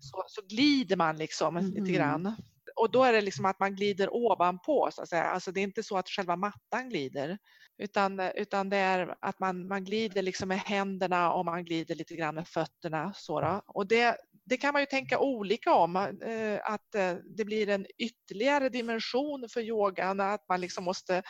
så, 0.00 0.24
så 0.26 0.42
glider 0.48 0.96
man 0.96 1.16
liksom 1.16 1.54
Mhm. 1.54 1.70
lite 1.70 1.92
grann. 1.92 2.36
Och 2.76 2.90
då 2.90 3.04
är 3.04 3.12
det 3.12 3.20
liksom 3.20 3.44
att 3.44 3.60
man 3.60 3.74
glider 3.76 4.14
ovanpå 4.14 4.88
så 4.92 5.02
att 5.02 5.08
säga. 5.08 5.24
Alltså 5.24 5.52
det 5.52 5.60
är 5.60 5.64
inte 5.64 5.82
så 5.82 5.96
att 5.98 6.08
själva 6.08 6.36
mattan 6.36 6.88
glider. 6.88 7.38
Utan, 7.82 8.20
utan 8.20 8.68
det 8.70 8.76
är 8.76 9.16
att 9.20 9.38
man, 9.40 9.68
man 9.68 9.84
glider 9.84 10.22
liksom 10.22 10.48
med 10.48 10.58
händerna 10.58 11.32
och 11.32 11.44
man 11.44 11.64
glider 11.64 11.94
lite 11.94 12.16
grann 12.16 12.34
med 12.34 12.48
fötterna. 12.48 13.12
Så 13.16 13.40
då. 13.40 13.62
Och 13.66 13.86
det, 13.88 14.16
det 14.44 14.56
kan 14.56 14.72
man 14.72 14.82
ju 14.82 14.86
tänka 14.86 15.18
olika 15.18 15.74
om. 15.74 15.96
eh, 15.96 16.60
Att 16.72 16.94
eh, 16.94 17.14
det 17.36 17.44
blir 17.44 17.68
en 17.68 17.86
ytterligare 17.98 18.68
dimension 18.68 19.48
för 19.52 19.60
yogan. 19.60 20.20
Att 20.20 20.48
man 20.48 20.60
liksom 20.60 20.84
måste 20.84 21.22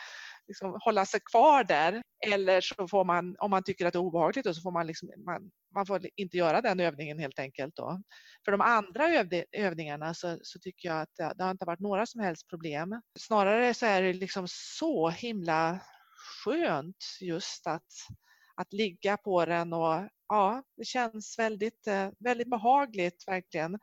liksom 0.49 0.77
hålla 0.81 1.05
sig 1.05 1.19
kvar 1.31 1.63
där. 1.63 2.01
Eller 2.27 2.61
så 2.61 2.87
får 2.87 3.05
man, 3.05 3.35
om 3.39 3.51
man 3.51 3.63
tycker 3.63 3.85
att 3.85 3.93
det 3.93 3.99
är 3.99 4.01
obehagligt, 4.01 4.45
då, 4.45 4.53
så 4.53 4.61
får 4.61 4.71
man, 4.71 4.87
liksom, 4.87 5.09
man, 5.25 5.51
man 5.75 5.85
får 5.85 6.01
inte 6.15 6.37
göra 6.37 6.61
den 6.61 6.79
övningen 6.79 7.19
helt 7.19 7.39
enkelt. 7.39 7.75
Då. 7.75 8.01
För 8.45 8.51
de 8.51 8.61
andra 8.61 9.09
övde, 9.09 9.45
övningarna 9.51 10.13
så, 10.13 10.39
så 10.41 10.59
tycker 10.59 10.89
jag 10.89 11.01
att 11.01 11.15
det, 11.17 11.33
det 11.37 11.43
har 11.43 11.51
inte 11.51 11.65
varit 11.65 11.79
några 11.79 12.05
som 12.05 12.21
helst 12.21 12.49
problem. 12.49 13.01
Snarare 13.19 13.73
så 13.73 13.85
är 13.85 14.01
det 14.01 14.13
liksom 14.13 14.45
så 14.49 15.09
himla 15.09 15.79
skönt 16.43 17.17
just 17.21 17.67
att, 17.67 17.91
att 18.55 18.73
ligga 18.73 19.17
på 19.17 19.45
den 19.45 19.73
och 19.73 20.07
ja, 20.27 20.63
det 20.77 20.85
känns 20.85 21.39
väldigt, 21.39 21.87
eh, 21.87 22.09
väldigt 22.19 22.49
behagligt 22.49 23.23
verkligen. 23.27 23.79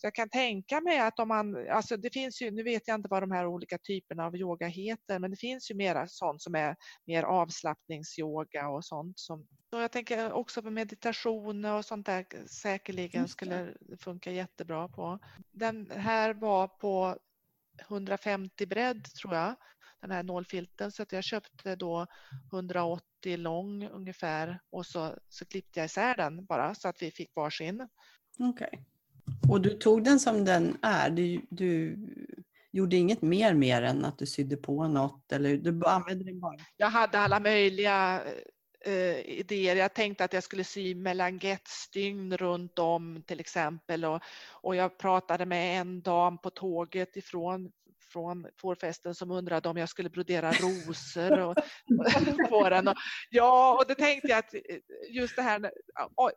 Så 0.00 0.06
jag 0.06 0.14
kan 0.14 0.28
tänka 0.28 0.80
mig 0.80 0.98
att 0.98 1.18
om 1.18 1.28
man, 1.28 1.68
alltså 1.70 1.96
det 1.96 2.10
finns 2.10 2.42
ju, 2.42 2.50
nu 2.50 2.62
vet 2.62 2.88
jag 2.88 2.94
inte 2.94 3.08
vad 3.08 3.22
de 3.22 3.30
här 3.30 3.46
olika 3.46 3.78
typerna 3.78 4.26
av 4.26 4.36
yoga 4.36 4.66
heter, 4.66 5.18
men 5.18 5.30
det 5.30 5.36
finns 5.36 5.70
ju 5.70 5.74
mera 5.74 6.08
sånt 6.08 6.42
som 6.42 6.54
är 6.54 6.76
mer 7.06 7.22
avslappningsyoga 7.22 8.68
och 8.68 8.84
sånt. 8.84 9.18
Som, 9.18 9.46
så 9.70 9.80
jag 9.80 9.92
tänker 9.92 10.32
också 10.32 10.62
på 10.62 10.70
meditation 10.70 11.64
och 11.64 11.84
sånt 11.84 12.06
där 12.06 12.26
säkerligen 12.46 13.28
skulle 13.28 13.74
funka 14.00 14.32
jättebra 14.32 14.88
på. 14.88 15.18
Den 15.52 15.90
här 15.90 16.34
var 16.34 16.68
på 16.68 17.18
150 17.80 18.66
bredd 18.66 19.04
tror 19.04 19.34
jag. 19.34 19.54
den 20.00 20.10
här 20.10 20.22
nålfilten 20.22 20.92
så 20.92 21.02
att 21.02 21.12
jag 21.12 21.24
köpte 21.24 21.76
då 21.76 22.06
180 22.52 23.36
lång 23.36 23.88
ungefär 23.88 24.60
och 24.70 24.86
så, 24.86 25.14
så 25.28 25.44
klippte 25.44 25.80
jag 25.80 25.84
isär 25.84 26.16
den 26.16 26.44
bara 26.44 26.74
så 26.74 26.88
att 26.88 27.02
vi 27.02 27.10
fick 27.10 27.36
varsin. 27.36 27.88
Okej. 28.38 28.84
Och 29.48 29.60
du 29.60 29.70
tog 29.70 30.04
den 30.04 30.20
som 30.20 30.44
den 30.44 30.76
är? 30.82 31.10
Du, 31.10 31.40
du 31.50 31.98
gjorde 32.72 32.96
inget 32.96 33.22
mer 33.22 33.54
mer 33.54 33.82
än 33.82 34.04
att 34.04 34.18
du 34.18 34.26
sydde 34.26 34.56
på 34.56 34.88
något 34.88 35.32
eller 35.32 35.56
du 35.56 35.84
använde 35.84 36.24
den 36.24 36.40
bara? 36.40 36.56
Jag 36.76 36.90
hade 36.90 37.18
alla 37.18 37.40
möjliga 37.40 38.22
eh, 38.84 39.20
idéer. 39.20 39.76
Jag 39.76 39.94
tänkte 39.94 40.24
att 40.24 40.32
jag 40.32 40.42
skulle 40.42 40.64
sy 40.64 40.94
melangettstygn 40.94 42.36
runt 42.36 42.78
om 42.78 43.22
till 43.26 43.40
exempel 43.40 44.04
och, 44.04 44.22
och 44.50 44.76
jag 44.76 44.98
pratade 44.98 45.46
med 45.46 45.80
en 45.80 46.02
dam 46.02 46.38
på 46.38 46.50
tåget 46.50 47.16
ifrån 47.16 47.72
från 48.12 48.46
fårfesten 48.60 49.14
som 49.14 49.30
undrade 49.30 49.68
om 49.68 49.76
jag 49.76 49.88
skulle 49.88 50.10
brodera 50.10 50.52
rosor 50.52 51.38
och, 51.38 51.56
på 52.48 52.68
den. 52.70 52.88
Och, 52.88 52.94
ja, 53.30 53.78
och 53.78 53.84
då 53.88 53.94
tänkte 53.94 54.28
jag 54.28 54.38
att 54.38 54.54
just 55.10 55.36
det 55.36 55.42
här 55.42 55.70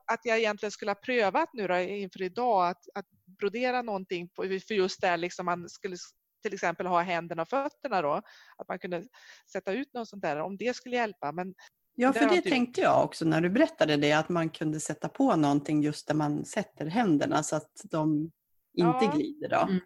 att 0.07 0.19
jag 0.23 0.37
egentligen 0.39 0.71
skulle 0.71 0.91
ha 0.91 0.95
prövat 0.95 1.49
nu 1.53 1.67
då, 1.67 1.77
inför 1.77 2.21
idag 2.21 2.67
att, 2.69 2.83
att 2.93 3.05
brodera 3.39 3.81
någonting 3.81 4.29
på, 4.29 4.43
för 4.43 4.73
just 4.73 5.01
där 5.01 5.17
liksom 5.17 5.45
man 5.45 5.69
skulle 5.69 5.95
till 6.43 6.53
exempel 6.53 6.87
ha 6.87 7.01
händerna 7.01 7.41
och 7.41 7.49
fötterna 7.49 8.01
då, 8.01 8.21
att 8.57 8.67
man 8.67 8.79
kunde 8.79 9.03
sätta 9.51 9.73
ut 9.73 9.93
något 9.93 10.09
sånt 10.09 10.21
där, 10.21 10.39
om 10.39 10.57
det 10.57 10.75
skulle 10.75 10.95
hjälpa. 10.95 11.31
Men 11.31 11.53
Ja, 11.95 12.13
för 12.13 12.29
det 12.29 12.41
tänkte 12.41 12.81
jag 12.81 13.03
också 13.03 13.25
när 13.25 13.41
du 13.41 13.49
berättade 13.49 13.97
det, 13.97 14.13
att 14.13 14.29
man 14.29 14.49
kunde 14.49 14.79
sätta 14.79 15.09
på 15.09 15.35
någonting 15.35 15.83
just 15.83 16.07
där 16.07 16.15
man 16.15 16.45
sätter 16.45 16.85
händerna 16.85 17.43
så 17.43 17.55
att 17.55 17.81
de 17.83 18.31
inte 18.73 19.05
Ja. 19.05 19.11
glider. 19.15 19.49
Då. 19.49 19.59
Mm. 19.59 19.79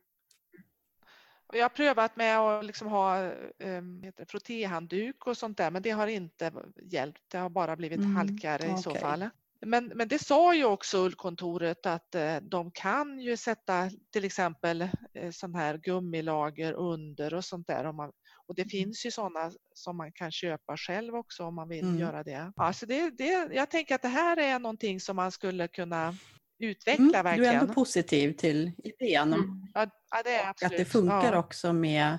Och 1.55 1.59
jag 1.59 1.63
har 1.65 1.69
prövat 1.69 2.15
med 2.15 2.39
att 2.39 2.65
liksom 2.65 2.87
ha 2.87 3.31
um, 3.59 4.11
frottéhandduk 4.29 5.27
och 5.27 5.37
sånt 5.37 5.57
där, 5.57 5.71
men 5.71 5.81
det 5.81 5.89
har 5.89 6.07
inte 6.07 6.51
hjälpt. 6.91 7.21
Det 7.27 7.37
har 7.37 7.49
bara 7.49 7.75
blivit 7.75 7.99
Mm, 7.99 8.15
halkigare 8.15 8.63
i 8.65 8.77
så 8.77 8.95
fall. 8.95 9.29
Men, 9.61 9.85
men 9.95 10.07
det 10.07 10.19
sa 10.19 10.55
ju 10.55 10.65
också 10.65 10.97
ullkontoret 10.97 11.85
att 11.85 12.15
eh, 12.15 12.37
de 12.41 12.71
kan 12.71 13.19
ju 13.19 13.37
sätta 13.37 13.89
till 14.11 14.25
exempel 14.25 14.81
eh, 15.13 15.31
sån 15.31 15.55
här 15.55 15.77
gummilager 15.77 16.73
under 16.73 17.33
och 17.33 17.45
sånt 17.45 17.67
där. 17.67 17.85
Om 17.85 17.95
man, 17.95 18.11
och 18.47 18.55
det 18.55 18.65
finns 18.65 19.05
ju 19.05 19.11
sådana 19.11 19.51
som 19.73 19.97
man 19.97 20.11
kan 20.11 20.31
köpa 20.31 20.77
själv 20.77 21.15
också 21.15 21.43
om 21.43 21.55
man 21.55 21.69
vill 21.69 21.85
Mm. 21.85 21.99
göra 21.99 22.23
det. 22.23 22.51
Alltså 22.55 22.85
det, 22.85 23.09
det. 23.09 23.49
Jag 23.53 23.69
tänker 23.69 23.95
att 23.95 24.01
det 24.01 24.07
här 24.07 24.37
är 24.39 24.59
någonting 24.59 24.99
som 24.99 25.15
man 25.15 25.31
skulle 25.31 25.67
kunna 25.67 26.15
utveckla 26.59 27.03
Mm, 27.03 27.11
du 27.11 27.17
är 27.17 27.23
verkligen. 27.23 27.55
ändå 27.55 27.73
positiv 27.73 28.33
till 28.33 28.71
idén 28.83 29.33
Mm. 29.33 29.67
Ja, 29.73 29.87
det 30.23 30.29
är 30.35 30.43
att 30.43 30.49
absolut. 30.49 30.77
det 30.77 30.85
funkar 30.85 31.33
ja. 31.33 31.39
också 31.39 31.73
med... 31.73 32.17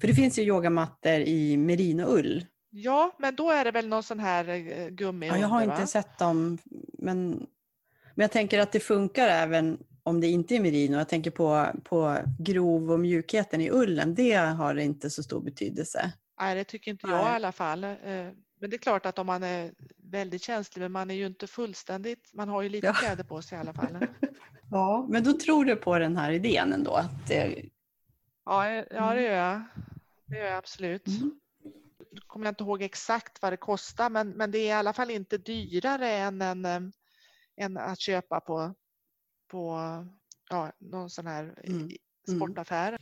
För 0.00 0.08
det 0.08 0.14
finns 0.14 0.38
ju 0.38 0.42
yogamattor 0.42 1.12
i 1.20 1.56
merinoull. 1.56 2.46
Ja, 2.70 3.16
men 3.18 3.36
då 3.36 3.50
är 3.50 3.64
det 3.64 3.70
väl 3.70 3.88
någon 3.88 4.02
sån 4.02 4.20
här 4.20 4.48
eh, 4.48 4.88
gummi 4.88 5.26
Ja, 5.26 5.38
jag 5.38 5.48
har 5.48 5.62
inte 5.62 5.80
va? 5.80 5.86
sett 5.86 6.18
dem, 6.18 6.58
men, 6.98 7.30
men 8.14 8.24
jag 8.24 8.30
tänker 8.32 8.58
att 8.58 8.72
det 8.72 8.80
funkar 8.80 9.28
även 9.28 9.78
om 10.02 10.20
det 10.20 10.26
inte 10.26 10.56
är 10.56 10.60
merino. 10.60 10.96
Jag 10.96 11.08
tänker 11.08 11.30
på, 11.30 11.66
på 11.84 12.18
grov 12.38 12.90
och 12.90 13.00
mjukheten 13.00 13.60
i 13.60 13.70
ullen. 13.70 14.14
Det 14.14 14.34
har 14.34 14.74
inte 14.76 15.10
så 15.10 15.22
stor 15.22 15.40
betydelse. 15.40 16.12
Nej, 16.40 16.54
det 16.54 16.64
tycker 16.64 16.90
inte 16.90 17.06
Nej. 17.06 17.16
jag 17.16 17.26
i 17.32 17.34
alla 17.34 17.52
fall. 17.52 17.84
Eh, 18.58 18.60
Men 18.60 18.70
det 18.70 18.76
är 18.76 18.78
klart 18.78 19.06
att 19.06 19.18
om 19.18 19.26
man 19.26 19.42
är 19.42 19.72
väldigt 19.96 20.42
känslig, 20.42 20.82
men 20.82 20.92
man 20.92 21.10
är 21.10 21.14
ju 21.14 21.26
inte 21.26 21.46
fullständigt, 21.46 22.30
man 22.34 22.48
har 22.48 22.62
ju 22.62 22.68
lite 22.68 22.86
Ja. 22.86 22.92
kläder 22.92 23.24
på 23.24 23.42
sig 23.42 23.58
i 23.58 23.60
alla 23.60 23.72
fall. 23.74 23.98
Ja, 24.70 25.06
men 25.10 25.24
då 25.24 25.32
tror 25.32 25.64
du 25.64 25.76
på 25.76 25.98
den 25.98 26.16
här 26.16 26.30
idén 26.32 26.72
ändå? 26.72 26.92
Att 26.94 27.26
det, 27.28 27.64
Ja, 28.44 28.68
eh, 28.70 28.84
ja 28.90 29.14
det 29.14 29.22
gör 29.22 29.32
jag. 29.36 29.62
Det 30.26 30.38
gör 30.38 30.44
jag 30.46 30.56
absolut. 30.56 31.06
Mm. 31.06 31.40
Nu 32.12 32.20
kommer 32.26 32.46
jag 32.46 32.50
inte 32.52 32.64
ihåg 32.64 32.82
exakt 32.82 33.42
vad 33.42 33.52
det 33.52 33.56
kostar, 33.56 34.10
men, 34.10 34.28
men 34.30 34.50
det 34.50 34.58
är 34.58 34.66
i 34.68 34.72
alla 34.72 34.92
fall 34.92 35.10
inte 35.10 35.38
dyrare 35.38 36.08
än, 36.10 36.42
en, 36.42 36.64
eh, 36.64 36.80
än 37.56 37.76
att 37.76 38.00
köpa 38.00 38.40
på, 38.40 38.74
på 39.50 39.78
ja, 40.50 40.72
någon 40.78 41.10
sån 41.10 41.26
här 41.26 41.54
i- 41.64 41.70
Mm. 41.70 41.88
sportaffär. 42.38 42.98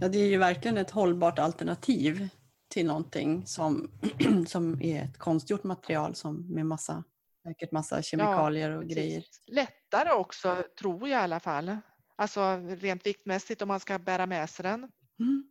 ja, 0.00 0.08
det 0.08 0.18
är 0.18 0.26
ju 0.28 0.38
verkligen 0.38 0.78
ett 0.78 0.90
hållbart 0.90 1.38
alternativ 1.38 2.28
till 2.72 2.86
någonting 2.86 3.46
som, 3.46 3.90
som 4.46 4.82
är 4.82 5.04
ett 5.04 5.18
konstgjort 5.18 5.64
material 5.64 6.14
som 6.14 6.54
med 6.54 6.66
massa, 6.66 7.04
säkert 7.46 7.72
massa 7.72 8.02
kemikalier 8.02 8.70
och 8.70 8.82
precis. 8.82 8.96
grejer. 8.96 9.24
Lättare 9.46 10.12
också, 10.12 10.64
tror 10.78 11.08
jag 11.08 11.20
i 11.20 11.22
alla 11.22 11.40
fall. 11.40 11.76
Alltså 12.16 12.56
rent 12.56 13.06
viktmässigt 13.06 13.62
om 13.62 13.68
man 13.68 13.80
ska 13.80 13.98
bära 13.98 14.26
med 14.26 14.50
sig 14.50 14.62
den. 14.62 14.88
Mm. 15.20 15.44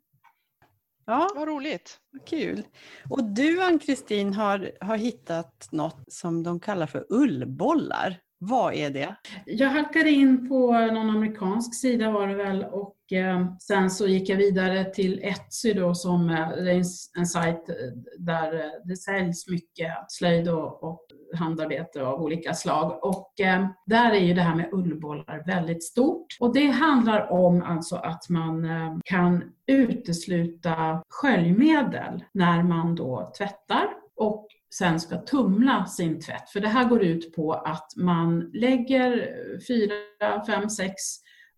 Ja, 1.06 1.30
Vad 1.36 1.48
roligt. 1.48 2.00
kul. 2.26 2.64
Och 3.10 3.24
du 3.24 3.62
Ann-Kristin 3.64 4.34
har, 4.34 4.72
har 4.82 4.98
hittat 4.98 5.68
något 5.72 6.14
som 6.14 6.44
de 6.44 6.60
kallar 6.60 6.88
för 6.88 7.06
ullbollar. 7.10 8.20
Vad 8.44 8.74
är 8.74 8.90
det? 8.90 9.16
Jag 9.46 9.70
halkade 9.70 10.10
in 10.10 10.50
på 10.50 10.72
någon 10.72 11.10
amerikansk 11.10 11.76
sida 11.76 12.12
var 12.12 12.28
det 12.28 12.36
väl 12.36 12.64
och 12.64 13.14
eh, 13.14 13.56
sen 13.60 13.90
så 13.90 14.08
gick 14.08 14.30
jag 14.30 14.38
vidare 14.38 14.86
till 14.86 15.20
Etsy 15.24 15.74
då 15.74 15.96
som 15.96 16.30
eh, 16.30 16.40
är 16.40 16.68
en, 16.68 16.84
en 17.18 17.26
sajt 17.26 17.70
eh, 17.70 17.76
där 18.20 18.54
eh, 18.54 18.72
det 18.84 18.96
säljs 18.96 19.48
mycket 19.48 19.92
slöjd 20.08 20.50
och, 20.50 20.84
och 20.84 21.06
handarbete 21.36 22.04
av 22.04 22.22
olika 22.22 22.54
slag. 22.54 23.04
Och 23.04 23.40
eh, 23.40 23.68
där 23.86 24.12
är 24.12 24.20
ju 24.20 24.34
det 24.34 24.42
här 24.42 24.56
med 24.56 24.70
ullbollar 24.72 25.44
väldigt 25.46 25.84
stort. 25.84 26.26
Och 26.40 26.54
det 26.54 26.68
handlar 26.68 27.32
om 27.32 27.64
alltså 27.64 27.96
att 27.96 28.30
man 28.30 28.66
eh, 28.66 28.98
kan 29.04 29.44
utesluta 29.68 31.04
sköljmedel 31.10 32.24
när 32.34 32.64
man 32.64 32.96
då 32.96 33.32
tvättar 33.38 33.88
och 34.16 34.48
sen 34.74 35.00
ska 35.00 35.18
tumla 35.18 35.86
sin 35.86 36.20
tvätt. 36.20 36.50
För 36.50 36.60
det 36.60 36.68
här 36.68 36.86
går 36.86 37.04
ut 37.04 37.36
på 37.36 37.54
att 37.54 37.94
man 37.96 38.40
lägger 38.40 39.38
fyra, 39.68 40.46
fem, 40.46 40.70
sex 40.70 40.94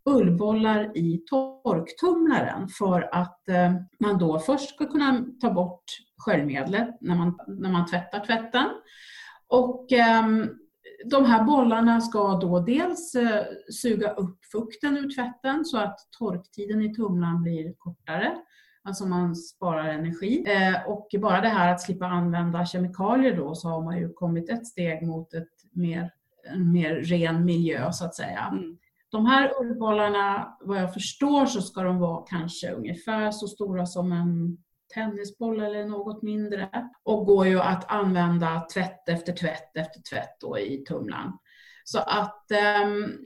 ullbollar 0.05 0.97
i 0.97 1.23
torktumlaren 1.29 2.67
för 2.67 3.15
att 3.15 3.49
eh, 3.49 3.73
man 3.99 4.17
då 4.17 4.39
först 4.39 4.75
ska 4.75 4.85
kunna 4.85 5.25
ta 5.41 5.53
bort 5.53 5.83
sköljmedlet 6.17 6.89
när 7.01 7.15
man, 7.15 7.39
när 7.47 7.71
man 7.71 7.85
tvättar 7.85 8.25
tvätten. 8.25 8.65
Och 9.47 9.91
ehm, 9.91 10.49
de 11.05 11.25
här 11.25 11.43
bollarna 11.43 12.01
ska 12.01 12.37
då 12.37 12.59
dels 12.59 13.15
eh, 13.15 13.45
suga 13.81 14.13
upp 14.13 14.39
fukten 14.51 14.97
ur 14.97 15.15
tvätten 15.15 15.65
så 15.65 15.77
att 15.77 15.99
torktiden 16.19 16.81
i 16.81 16.95
tumlaren 16.95 17.41
blir 17.41 17.73
kortare. 17.77 18.37
Alltså 18.85 19.05
man 19.05 19.35
sparar 19.35 19.87
energi. 19.87 20.43
Eh, 20.47 20.89
och 20.89 21.07
bara 21.21 21.41
det 21.41 21.49
här 21.49 21.71
att 21.71 21.81
slippa 21.81 22.05
använda 22.05 22.65
kemikalier 22.65 23.37
då 23.37 23.55
så 23.55 23.69
har 23.69 23.81
man 23.81 23.97
ju 23.97 24.13
kommit 24.13 24.49
ett 24.49 24.67
steg 24.67 25.07
mot 25.07 25.33
ett 25.33 25.49
mer, 25.71 26.11
en 26.53 26.71
mer 26.71 26.95
ren 26.95 27.45
miljö 27.45 27.91
så 27.91 28.05
att 28.05 28.15
säga. 28.15 28.49
Mm. 28.51 28.77
De 29.09 29.25
här 29.25 29.61
ullbollarna, 29.61 30.57
vad 30.61 30.77
jag 30.77 30.93
förstår 30.93 31.45
så 31.45 31.61
ska 31.61 31.81
de 31.81 31.99
vara 31.99 32.25
kanske 32.29 32.71
ungefär 32.71 33.31
så 33.31 33.47
stora 33.47 33.85
som 33.85 34.11
en 34.11 34.57
tennisboll 34.93 35.61
eller 35.61 35.85
något 35.85 36.21
mindre. 36.21 36.89
Och 37.03 37.25
går 37.25 37.47
ju 37.47 37.59
att 37.59 37.91
använda 37.91 38.67
tvätt 38.73 39.09
efter 39.09 39.33
tvätt 39.33 39.77
efter 39.77 40.01
tvätt 40.01 40.37
då 40.39 40.59
i 40.59 40.83
tumlaren. 40.87 41.31
Så 41.83 41.99
att 41.99 42.51
ehm, 42.51 43.17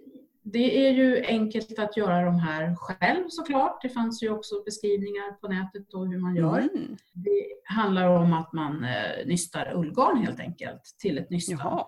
det 0.53 0.87
är 0.87 0.91
ju 0.91 1.25
enkelt 1.25 1.79
att 1.79 1.97
göra 1.97 2.25
de 2.25 2.39
här 2.39 2.75
själv 2.75 3.23
såklart. 3.29 3.81
Det 3.81 3.89
fanns 3.89 4.23
ju 4.23 4.29
också 4.29 4.55
beskrivningar 4.65 5.31
på 5.31 5.47
nätet 5.47 5.91
då 5.91 6.05
hur 6.05 6.19
man 6.19 6.35
gör. 6.35 6.59
Mm. 6.59 6.97
Det 7.13 7.43
handlar 7.63 8.07
om 8.07 8.33
att 8.33 8.53
man 8.53 8.83
eh, 8.83 9.25
nystar 9.25 9.73
ullgarn 9.75 10.17
helt 10.17 10.39
enkelt 10.39 10.81
till 10.99 11.17
ett 11.17 11.29
nystan. 11.29 11.57
Jaha. 11.63 11.85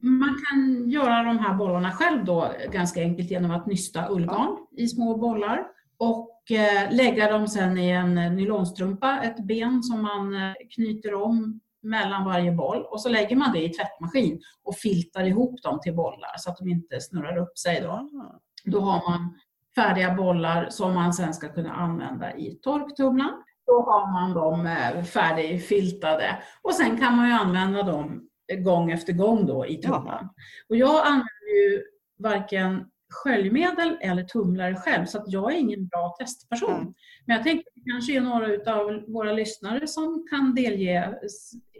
Man 0.00 0.36
kan 0.48 0.90
göra 0.90 1.22
de 1.22 1.38
här 1.38 1.54
bollarna 1.54 1.92
själv 1.92 2.24
då 2.24 2.52
ganska 2.72 3.00
enkelt 3.00 3.30
genom 3.30 3.50
att 3.50 3.66
nysta 3.66 4.08
ullgarn 4.10 4.56
i 4.76 4.88
små 4.88 5.16
bollar 5.16 5.66
och 5.96 6.50
eh, 6.50 6.94
lägga 6.94 7.32
dem 7.32 7.48
sen 7.48 7.78
i 7.78 7.90
en 7.90 8.14
nylonstrumpa, 8.14 9.22
ett 9.22 9.44
ben 9.44 9.82
som 9.82 10.02
man 10.02 10.34
eh, 10.34 10.54
knyter 10.74 11.14
om 11.14 11.60
mellan 11.82 12.24
varje 12.24 12.52
boll 12.52 12.82
och 12.82 13.00
så 13.00 13.08
lägger 13.08 13.36
man 13.36 13.52
det 13.52 13.64
i 13.64 13.68
tvättmaskin 13.68 14.40
och 14.64 14.74
filtar 14.76 15.24
ihop 15.24 15.62
dem 15.62 15.80
till 15.82 15.94
bollar 15.94 16.34
så 16.38 16.50
att 16.50 16.56
de 16.56 16.68
inte 16.68 17.00
snurrar 17.00 17.36
upp 17.36 17.58
sig. 17.58 17.80
Då, 17.80 18.08
Ja. 18.12 18.40
då 18.64 18.80
har 18.80 19.10
man 19.10 19.38
färdiga 19.74 20.14
bollar 20.14 20.68
som 20.70 20.94
man 20.94 21.12
sen 21.12 21.34
ska 21.34 21.48
kunna 21.48 21.72
använda 21.72 22.36
i 22.36 22.58
torktumlaren. 22.62 23.42
Då 23.66 23.82
har 23.82 24.12
man 24.12 24.34
dem 24.34 24.66
eh, 24.66 25.02
färdigfiltade 25.04 26.38
och 26.62 26.74
sen 26.74 26.98
kan 26.98 27.16
man 27.16 27.28
ju 27.28 27.32
använda 27.34 27.82
dem 27.82 28.28
gång 28.64 28.90
efter 28.90 29.12
gång 29.12 29.46
då 29.46 29.66
i 29.66 29.76
tumlaren. 29.76 30.28
Och 30.68 30.76
jag 30.76 31.06
använder 31.06 31.54
ju 31.56 31.82
varken 32.18 32.84
sköljmedel 33.12 33.98
eller 34.00 34.24
tumlare 34.24 34.74
själv 34.76 35.06
så 35.06 35.18
att 35.18 35.32
jag 35.32 35.52
är 35.52 35.56
ingen 35.56 35.86
bra 35.86 36.16
testperson. 36.18 36.80
Mm. 36.80 36.94
Men 37.26 37.36
jag 37.36 37.44
tänkte 37.44 37.68
att 37.68 37.74
det 37.84 37.90
kanske 37.90 38.16
är 38.16 38.20
några 38.20 38.72
av 38.74 39.04
våra 39.08 39.32
lyssnare 39.32 39.86
som 39.86 40.26
kan 40.30 40.54
delge 40.54 41.18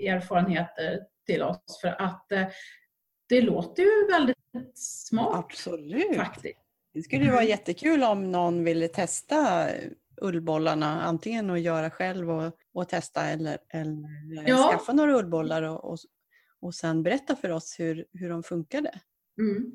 erfarenheter 0.06 1.00
till 1.26 1.42
oss 1.42 1.78
för 1.80 2.02
att 2.02 2.32
eh, 2.32 2.46
det 3.28 3.40
låter 3.40 3.82
ju 3.82 4.06
väldigt 4.12 4.36
smart 4.74 5.44
Absolut. 5.44 6.16
faktiskt. 6.16 6.58
Det 6.94 7.02
skulle 7.02 7.24
ju 7.24 7.30
vara 7.30 7.44
jättekul 7.44 8.02
om 8.02 8.32
någon 8.32 8.64
ville 8.64 8.88
testa 8.88 9.68
ullbollarna, 10.22 11.02
antingen 11.02 11.50
att 11.50 11.60
göra 11.60 11.90
själv 11.90 12.30
och, 12.30 12.52
och 12.74 12.88
testa 12.88 13.24
eller, 13.24 13.58
eller 13.68 14.08
Ja. 14.46 14.70
skaffa 14.72 14.92
några 14.92 15.18
ullbollar 15.18 15.62
och, 15.62 15.84
och, 15.84 15.98
och 16.60 16.74
sen 16.74 17.02
berätta 17.02 17.36
för 17.36 17.50
oss 17.50 17.76
hur, 17.78 18.06
hur 18.12 18.30
de 18.30 18.42
funkade. 18.42 18.90
Mm. 19.40 19.72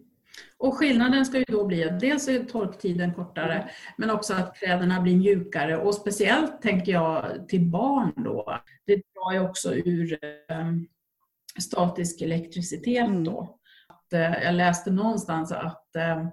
Och 0.58 0.78
skillnaden 0.78 1.26
ska 1.26 1.38
ju 1.38 1.46
då 1.48 1.66
bli 1.66 1.84
att 1.90 2.00
dels 2.00 2.28
är 2.28 2.44
torktiden 2.44 3.14
kortare 3.14 3.70
men 3.98 4.10
också 4.10 4.34
att 4.34 4.56
kläderna 4.56 5.02
blir 5.02 5.18
mjukare 5.18 5.78
och 5.78 5.94
speciellt 5.96 6.62
tänker 6.62 6.92
jag 6.92 7.48
till 7.48 7.66
barn 7.66 8.14
då. 8.16 8.60
Det 8.86 8.96
drar 8.96 9.34
ju 9.34 9.40
också 9.40 9.76
ur 9.76 10.20
eh, 10.24 10.72
statisk 11.60 12.22
elektricitet 12.22 13.08
Mm. 13.08 13.24
då. 13.24 13.60
Att, 13.88 14.14
eh, 14.14 14.44
jag 14.44 14.54
läste 14.56 14.92
någonstans 14.92 15.52
att 15.52 15.96
eh, 15.96 16.28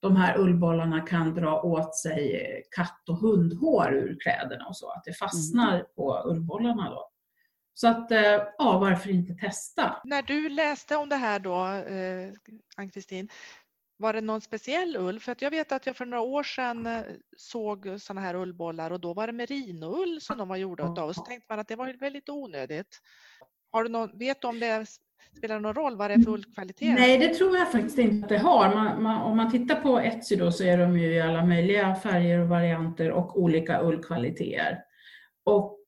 de 0.00 0.16
här 0.16 0.38
ullbollarna 0.38 1.00
kan 1.00 1.34
dra 1.34 1.62
åt 1.62 1.96
sig 1.96 2.42
katt 2.76 3.08
och 3.08 3.16
hundhår 3.16 3.92
ur 3.94 4.16
kläderna 4.20 4.66
och 4.66 4.76
så, 4.76 4.90
att 4.90 5.04
det 5.04 5.12
fastnar 5.12 5.84
på 5.96 6.22
ullbollarna 6.26 6.90
då. 6.90 7.11
Så 7.74 7.88
att, 7.88 8.10
eh, 8.10 8.42
ja 8.58 8.78
varför 8.78 9.10
inte 9.10 9.34
testa? 9.34 9.96
När 10.04 10.22
du 10.22 10.48
läste 10.48 10.96
om 10.96 11.08
det 11.08 11.16
här 11.16 11.38
då, 11.38 11.66
eh, 11.66 12.32
Ann-Kristin, 12.76 13.28
var 13.96 14.12
det 14.12 14.20
någon 14.20 14.40
speciell 14.40 14.96
ull? 14.96 15.20
För 15.20 15.32
att 15.32 15.42
jag 15.42 15.50
vet 15.50 15.72
att 15.72 15.86
jag 15.86 15.96
för 15.96 16.06
några 16.06 16.22
år 16.22 16.42
sedan 16.42 16.86
eh, 16.86 17.02
såg 17.36 17.88
sådana 17.98 18.20
här 18.20 18.34
ullbollar 18.34 18.90
och 18.90 19.00
då 19.00 19.14
var 19.14 19.26
det 19.26 19.32
merinoull 19.32 20.20
som 20.20 20.38
de 20.38 20.48
var 20.48 20.56
gjorda 20.56 20.92
utav 20.92 21.08
och 21.08 21.14
så 21.14 21.22
tänkte 21.22 21.46
man 21.48 21.58
att 21.58 21.68
det 21.68 21.76
var 21.76 21.98
väldigt 22.00 22.28
onödigt. 22.28 23.00
Har 23.72 23.84
du 23.84 23.88
någon, 23.88 24.18
vet 24.18 24.40
du 24.40 24.48
om 24.48 24.60
det 24.60 24.86
spelar 25.36 25.60
någon 25.60 25.74
roll 25.74 25.96
vad 25.96 26.10
det 26.10 26.14
är 26.14 26.18
för 26.18 26.30
ullkvalitet? 26.30 26.94
Nej, 26.98 27.18
det 27.18 27.34
tror 27.34 27.56
jag 27.56 27.72
faktiskt 27.72 27.98
inte 27.98 28.24
att 28.24 28.28
det 28.28 28.38
har. 28.38 28.74
Man, 28.74 29.02
man, 29.02 29.22
om 29.22 29.36
man 29.36 29.50
tittar 29.50 29.80
på 29.80 30.00
Etsy 30.00 30.36
då 30.36 30.52
så 30.52 30.64
är 30.64 30.78
de 30.78 30.98
ju 30.98 31.14
i 31.14 31.20
alla 31.20 31.44
möjliga 31.44 31.94
färger 31.94 32.38
och 32.38 32.48
varianter 32.48 33.10
och 33.10 33.40
olika 33.40 33.82
ullkvaliteter. 33.82 34.78
Och 35.44 35.81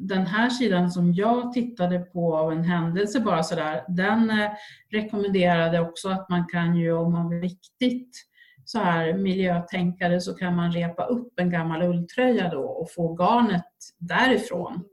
den 0.00 0.26
här 0.26 0.50
sidan 0.50 0.90
som 0.90 1.12
jag 1.12 1.52
tittade 1.52 1.98
på 1.98 2.36
av 2.36 2.52
en 2.52 2.64
händelse 2.64 3.20
bara 3.20 3.42
sådär, 3.42 3.84
den 3.88 4.30
eh, 4.30 4.50
rekommenderade 4.90 5.80
också 5.80 6.08
att 6.08 6.28
man 6.28 6.46
kan 6.46 6.76
ju 6.76 6.92
om 6.92 7.12
man 7.12 7.32
är 7.32 7.40
riktigt 7.40 8.26
så 8.64 8.78
här 8.78 9.14
miljötänkare 9.14 10.20
så 10.20 10.34
kan 10.34 10.56
man 10.56 10.72
repa 10.72 11.04
upp 11.04 11.32
en 11.40 11.50
gammal 11.50 11.82
ulltröja 11.82 12.48
då 12.48 12.62
och 12.62 12.92
få 12.92 13.14
garnet 13.14 13.72
därifrån. 13.98 14.84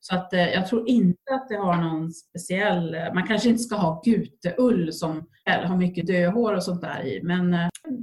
Så 0.00 0.14
att 0.14 0.32
eh, 0.32 0.48
jag 0.48 0.66
tror 0.66 0.88
inte 0.88 1.34
att 1.34 1.48
det 1.48 1.56
har 1.56 1.76
någon 1.76 2.12
speciell, 2.12 2.94
eh, 2.94 3.14
man 3.14 3.26
kanske 3.26 3.48
inte 3.48 3.62
ska 3.62 3.76
ha 3.76 4.02
guteull 4.04 4.92
som 4.92 5.28
har 5.44 5.76
mycket 5.76 6.06
döhår 6.06 6.54
och 6.54 6.64
sånt 6.64 6.82
där 6.82 7.06
i, 7.06 7.22
men 7.22 7.50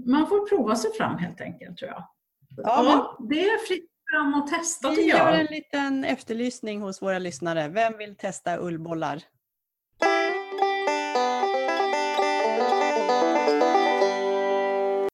man 0.05 0.27
får 0.27 0.49
prova 0.49 0.75
sig 0.75 0.91
fram 0.97 1.17
helt 1.17 1.41
enkelt 1.41 1.77
tror 1.77 1.91
jag. 1.91 2.03
Ja, 2.57 3.17
det 3.29 3.45
är 3.45 3.67
fritt 3.67 3.92
fram 4.13 4.33
och 4.33 4.47
testa 4.47 4.91
Vi 4.91 5.03
gör 5.03 5.31
en 5.31 5.45
liten 5.45 6.03
efterlysning 6.03 6.81
hos 6.81 7.01
våra 7.01 7.19
lyssnare. 7.19 7.67
Vem 7.67 7.97
vill 7.97 8.15
testa 8.15 8.57
ullbollar? 8.57 9.23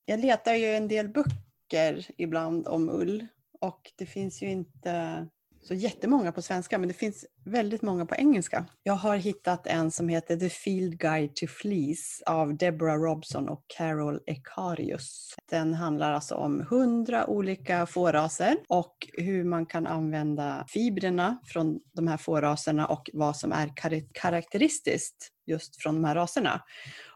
Jag 0.06 0.20
letar 0.20 0.54
ju 0.54 0.66
en 0.66 0.88
del 0.88 1.10
böcker 1.10 2.06
ibland 2.18 2.68
om 2.68 2.90
ull 2.90 3.28
och 3.60 3.92
det 3.96 4.06
finns 4.06 4.42
ju 4.42 4.50
inte 4.50 5.28
så 5.62 5.74
jättemånga 5.74 6.32
på 6.32 6.42
svenska 6.42 6.78
men 6.78 6.88
det 6.88 6.94
finns 6.94 7.26
väldigt 7.46 7.82
många 7.82 8.06
på 8.06 8.16
engelska. 8.16 8.66
Jag 8.84 8.94
har 8.94 9.18
hittat 9.18 9.68
en 9.68 9.92
som 9.92 10.10
heter 10.10 10.38
The 10.38 10.50
Field 10.50 11.00
Guide 11.00 11.36
to 11.36 11.48
Fleece 11.48 12.24
av 12.26 12.58
Deborah 12.58 13.00
Robson 13.00 13.50
och 13.50 13.64
Carol 13.78 14.20
Ekarius. 14.26 15.36
Den 15.50 15.74
handlar 15.74 16.14
alltså 16.14 16.36
om 16.36 16.66
hundra 16.70 17.28
olika 17.28 17.86
fåraser 17.86 18.58
och 18.68 18.96
hur 19.14 19.44
man 19.44 19.66
kan 19.66 19.88
använda 19.88 20.66
fibrerna 20.68 21.40
från 21.46 21.80
de 21.94 22.08
här 22.08 22.18
fåraserna 22.18 22.86
och 22.88 23.10
vad 23.14 23.38
som 23.38 23.52
är 23.52 23.68
kar- 23.68 24.10
karaktäristiskt 24.14 25.30
just 25.46 25.82
från 25.82 25.96
de 25.96 26.04
här 26.04 26.16
raserna. 26.16 26.62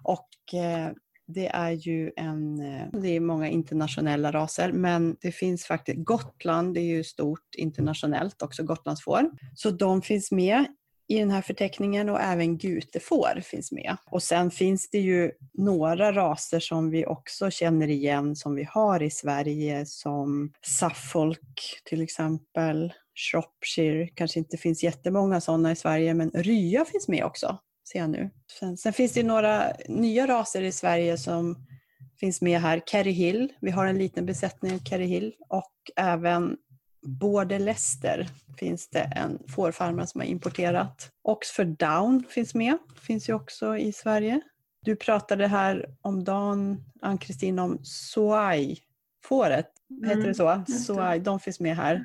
Och 0.03 0.53
eh, 0.53 0.91
det 1.33 1.47
är 1.47 1.71
ju 1.71 2.11
en, 2.15 2.59
eh, 2.59 3.01
det 3.01 3.09
är 3.09 3.19
många 3.19 3.49
internationella 3.49 4.31
raser 4.31 4.71
men 4.71 5.15
det 5.21 5.31
finns 5.31 5.65
faktiskt, 5.65 5.97
Gotland 5.97 6.77
är 6.77 6.81
ju 6.81 7.03
stort 7.03 7.55
internationellt 7.57 8.41
också, 8.41 8.63
Gotlandsfår. 8.63 9.31
Så 9.55 9.71
de 9.71 10.01
finns 10.01 10.31
med 10.31 10.65
i 11.07 11.19
den 11.19 11.31
här 11.31 11.41
förteckningen 11.41 12.09
och 12.09 12.21
även 12.21 12.57
gutefår 12.57 13.41
finns 13.41 13.71
med. 13.71 13.97
Och 14.05 14.23
sen 14.23 14.51
finns 14.51 14.89
det 14.89 14.99
ju 14.99 15.31
några 15.53 16.11
raser 16.11 16.59
som 16.59 16.89
vi 16.89 17.05
också 17.05 17.49
känner 17.49 17.87
igen 17.87 18.35
som 18.35 18.55
vi 18.55 18.63
har 18.63 19.03
i 19.03 19.09
Sverige 19.09 19.85
som 19.85 20.51
Suffolk 20.61 21.81
till 21.85 22.01
exempel, 22.01 22.93
Shropshire, 23.15 24.07
kanske 24.07 24.39
inte 24.39 24.57
finns 24.57 24.83
jättemånga 24.83 25.41
sådana 25.41 25.71
i 25.71 25.75
Sverige 25.75 26.13
men 26.13 26.31
Rya 26.31 26.85
finns 26.85 27.07
med 27.07 27.25
också 27.25 27.59
ser 27.91 27.99
jag 27.99 28.09
nu. 28.09 28.29
Sen, 28.59 28.77
sen 28.77 28.93
finns 28.93 29.13
det 29.13 29.23
några 29.23 29.73
nya 29.87 30.27
raser 30.27 30.61
i 30.61 30.71
Sverige 30.71 31.17
som 31.17 31.65
finns 32.19 32.41
med 32.41 32.61
här. 32.61 32.81
Kerry 32.85 33.11
Hill, 33.11 33.53
vi 33.61 33.71
har 33.71 33.85
en 33.85 33.97
liten 33.97 34.25
besättning 34.25 34.73
av 34.73 34.79
Kerry 34.79 35.05
Hill 35.05 35.33
och 35.49 35.73
även 35.95 36.57
Border 37.05 37.59
Leicester 37.59 38.27
finns 38.57 38.89
det 38.89 38.99
en 39.15 39.39
fårfarmare 39.47 40.07
som 40.07 40.21
har 40.21 40.25
importerat. 40.25 41.09
Oxford 41.21 41.67
Down 41.67 42.23
finns 42.29 42.55
med, 42.55 42.77
finns 43.01 43.29
ju 43.29 43.33
också 43.33 43.77
i 43.77 43.93
Sverige. 43.93 44.41
Du 44.81 44.95
pratade 44.95 45.47
här 45.47 45.85
om 46.01 46.23
dagen, 46.23 46.83
Ann-Kristin, 47.01 47.59
om 47.59 47.79
Soai-fåret. 47.83 49.67
Heter 50.05 50.27
det 50.27 50.35
så? 50.35 50.63
Soai, 50.85 51.19
de 51.19 51.39
finns 51.39 51.59
med 51.59 51.75
här. 51.75 52.03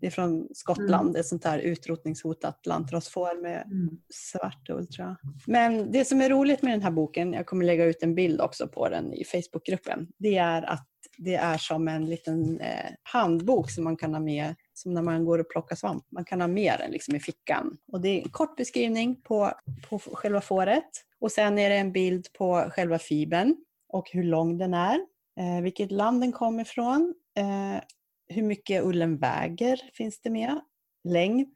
Det 0.00 0.06
är 0.06 0.10
från 0.10 0.48
Skottland, 0.54 1.16
ett 1.16 1.26
sånt 1.26 1.44
här 1.44 1.58
utrotningshotat 1.58 2.66
lantrasfår 2.66 3.42
med 3.42 3.62
Mm. 3.66 3.98
svart 4.14 4.70
ull 4.70 4.86
tror 4.86 5.08
jag. 5.08 5.16
Men 5.46 5.92
det 5.92 6.04
som 6.04 6.20
är 6.20 6.28
roligt 6.28 6.62
med 6.62 6.72
den 6.72 6.82
här 6.82 6.90
boken, 6.90 7.32
jag 7.32 7.46
kommer 7.46 7.64
lägga 7.64 7.84
ut 7.84 8.02
en 8.02 8.14
bild 8.14 8.40
också 8.40 8.68
på 8.68 8.88
den 8.88 9.12
i 9.12 9.24
Facebookgruppen, 9.24 10.08
det 10.18 10.36
är 10.36 10.62
att 10.62 10.88
det 11.18 11.34
är 11.34 11.58
som 11.58 11.88
en 11.88 12.06
liten 12.06 12.60
eh, 12.60 12.90
handbok 13.02 13.70
som 13.70 13.84
man 13.84 13.96
kan 13.96 14.14
ha 14.14 14.20
med 14.20 14.54
som 14.74 14.94
när 14.94 15.02
man 15.02 15.24
går 15.24 15.38
och 15.38 15.50
plockar 15.50 15.76
svamp. 15.76 16.04
Man 16.10 16.24
kan 16.24 16.40
ha 16.40 16.48
med 16.48 16.74
den 16.78 16.90
liksom 16.90 17.14
i 17.16 17.20
fickan. 17.20 17.76
Och 17.92 18.00
det 18.00 18.08
är 18.08 18.22
en 18.22 18.30
kort 18.30 18.56
beskrivning 18.56 19.22
på, 19.22 19.52
på 19.88 19.98
själva 19.98 20.40
fåret. 20.40 20.88
Och 21.20 21.32
sen 21.32 21.58
är 21.58 21.70
det 21.70 21.76
en 21.76 21.92
bild 21.92 22.26
på 22.38 22.70
själva 22.70 22.98
fibern 22.98 23.56
och 23.88 24.10
hur 24.12 24.24
lång 24.24 24.58
den 24.58 24.74
är. 24.74 24.98
Eh, 25.40 25.62
vilket 25.62 25.90
land 25.92 26.20
den 26.20 26.32
kommer 26.32 26.62
ifrån. 26.62 27.14
Eh, 27.38 27.82
hur 28.28 28.42
mycket 28.42 28.84
ullen 28.84 29.16
väger 29.16 29.80
finns 29.94 30.20
det 30.20 30.30
med. 30.30 30.60
Längd. 31.04 31.54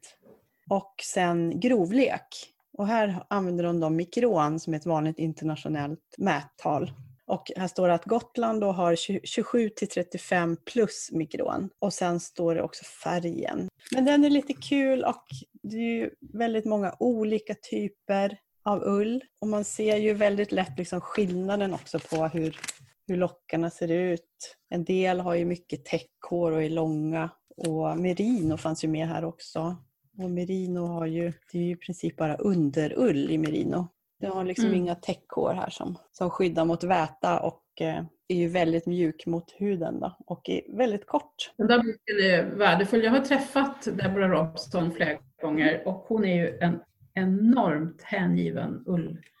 Och 0.69 0.93
sen 1.03 1.59
grovlek. 1.59 2.53
Och 2.77 2.87
här 2.87 3.25
använder 3.29 3.63
de 3.63 3.79
då 3.79 3.89
mikron 3.89 4.59
som 4.59 4.73
är 4.73 4.77
ett 4.77 4.85
vanligt 4.85 5.19
internationellt 5.19 6.15
mättal. 6.17 6.91
Och 7.25 7.51
här 7.57 7.67
står 7.67 7.87
det 7.87 7.93
att 7.93 8.05
Gotland 8.05 8.61
då 8.61 8.71
har 8.71 8.95
27 9.25 9.69
till 9.69 9.87
35 9.87 10.57
plus 10.65 11.09
mikron. 11.11 11.69
Och 11.79 11.93
sen 11.93 12.19
står 12.19 12.55
det 12.55 12.61
också 12.63 12.83
färgen. 12.83 13.67
Men 13.91 14.05
den 14.05 14.25
är 14.25 14.29
lite 14.29 14.53
kul 14.53 15.03
och 15.03 15.23
det 15.63 15.75
är 15.75 15.99
ju 15.99 16.09
väldigt 16.33 16.65
många 16.65 16.95
olika 16.99 17.55
typer 17.69 18.37
av 18.63 18.83
ull. 18.83 19.23
Och 19.39 19.47
man 19.47 19.63
ser 19.63 19.97
ju 19.97 20.13
väldigt 20.13 20.51
lätt 20.51 20.77
liksom 20.77 21.01
skillnaden 21.01 21.73
också 21.73 21.99
på 21.99 22.27
hur, 22.27 22.59
hur 23.07 23.17
lockarna 23.17 23.69
ser 23.69 23.91
ut. 23.91 24.57
En 24.69 24.83
del 24.83 25.19
har 25.19 25.35
ju 25.35 25.45
mycket 25.45 25.85
täckhår 25.85 26.51
och 26.51 26.63
är 26.63 26.69
långa. 26.69 27.29
Och 27.57 27.97
merino 27.97 28.57
fanns 28.57 28.83
ju 28.83 28.87
med 28.87 29.07
här 29.07 29.25
också. 29.25 29.75
Och 30.17 30.31
merino 30.31 30.79
har 30.79 31.05
ju, 31.05 31.33
det 31.51 31.57
är 31.57 31.63
ju 31.63 31.71
i 31.71 31.75
princip 31.75 32.17
bara 32.17 32.35
underull 32.35 33.31
i 33.31 33.37
merino. 33.37 33.87
Det 34.19 34.27
har 34.27 34.43
liksom 34.43 34.65
Mm. 34.65 34.77
inga 34.77 34.95
täckhår 34.95 35.53
här 35.53 35.69
som, 35.69 35.97
som 36.11 36.29
skyddar 36.29 36.65
mot 36.65 36.83
väta 36.83 37.39
och 37.39 37.63
eh, 37.81 38.03
är 38.27 38.35
ju 38.35 38.47
väldigt 38.47 38.85
mjuk 38.85 39.25
mot 39.25 39.51
huden 39.57 39.99
då, 39.99 40.17
och 40.25 40.49
är 40.49 40.77
väldigt 40.77 41.07
kort. 41.07 41.51
Den 41.57 41.67
där 41.67 41.77
boken 41.77 42.19
är 42.31 42.43
värdefull. 42.43 43.03
Jag 43.03 43.11
har 43.11 43.19
träffat 43.19 43.83
Deborah 43.83 44.29
Robson 44.29 44.91
flera 44.91 45.17
gånger 45.41 45.87
och 45.87 46.05
hon 46.07 46.25
är 46.25 46.35
ju 46.35 46.57
en 46.59 46.79
enormt 47.13 48.01
hängiven 48.01 48.83
ullfantast. 48.87 49.32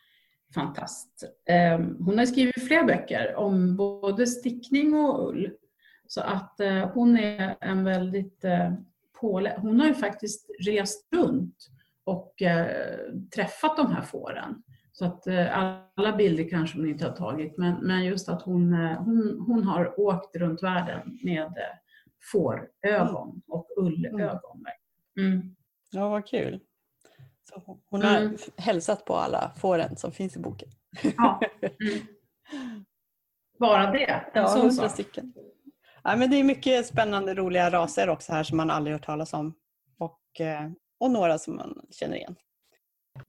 Ehm, 1.49 1.97
Hon 1.99 2.17
har 2.17 2.25
skrivit 2.25 2.67
flera 2.67 2.83
böcker 2.83 3.35
om 3.35 3.75
både 3.75 4.27
stickning 4.27 4.93
och 4.93 5.29
ull. 5.29 5.51
Så 6.07 6.21
att 6.21 6.59
eh, 6.59 6.89
hon 6.89 7.17
är 7.17 7.55
en 7.61 7.83
väldigt 7.83 8.43
eh, 8.43 8.73
pålä... 9.21 9.57
Hon 9.57 9.79
har 9.79 9.87
ju 9.87 9.93
faktiskt 9.93 10.49
rest 10.65 11.07
runt 11.13 11.55
och 12.03 12.41
eh, 12.41 12.67
träffat 13.35 13.77
de 13.77 13.91
här 13.91 14.01
fåren. 14.01 14.63
Så 14.91 15.05
att 15.05 15.27
alla 15.95 16.15
bilder 16.15 16.49
kanske 16.49 16.77
hon 16.77 16.89
inte 16.89 17.05
har 17.05 17.15
tagit, 17.15 17.57
men, 17.57 17.75
men 17.75 18.05
just 18.05 18.29
att 18.29 18.41
hon, 18.41 18.73
hon, 18.73 19.43
hon 19.47 19.63
har 19.63 19.99
åkt 19.99 20.35
runt 20.35 20.63
världen 20.63 21.19
med 21.23 21.53
fårögon 22.31 23.41
och 23.47 23.67
ullögon. 23.77 24.65
Mm. 25.19 25.55
Ja, 25.91 26.09
vad 26.09 26.27
kul. 26.27 26.59
Så 27.53 27.79
hon 27.89 28.01
har 28.01 28.17
Mm. 28.21 28.37
hälsat 28.57 29.05
på 29.05 29.15
alla 29.15 29.51
fåren 29.57 29.97
som 29.97 30.11
finns 30.11 30.35
i 30.35 30.39
boken. 30.39 30.69
Ja. 31.17 31.39
Mm. 31.61 32.05
Bara 33.59 33.91
det, 33.91 34.31
Ja, 34.33 34.47
hundra 34.47 34.89
stycken. 34.89 35.33
Ja, 36.03 36.15
men 36.15 36.29
det 36.29 36.37
är 36.39 36.43
mycket 36.43 36.85
spännande, 36.85 37.33
roliga 37.33 37.69
raser 37.71 38.09
också 38.09 38.31
här 38.33 38.43
som 38.43 38.57
man 38.57 38.69
aldrig 38.69 38.95
hört 38.95 39.05
talas 39.05 39.33
om. 39.33 39.53
Och, 39.97 40.41
eh, 40.41 40.69
och 40.99 41.11
några 41.11 41.37
som 41.37 41.55
man 41.55 41.85
känner 41.91 42.15
igen. 42.15 42.35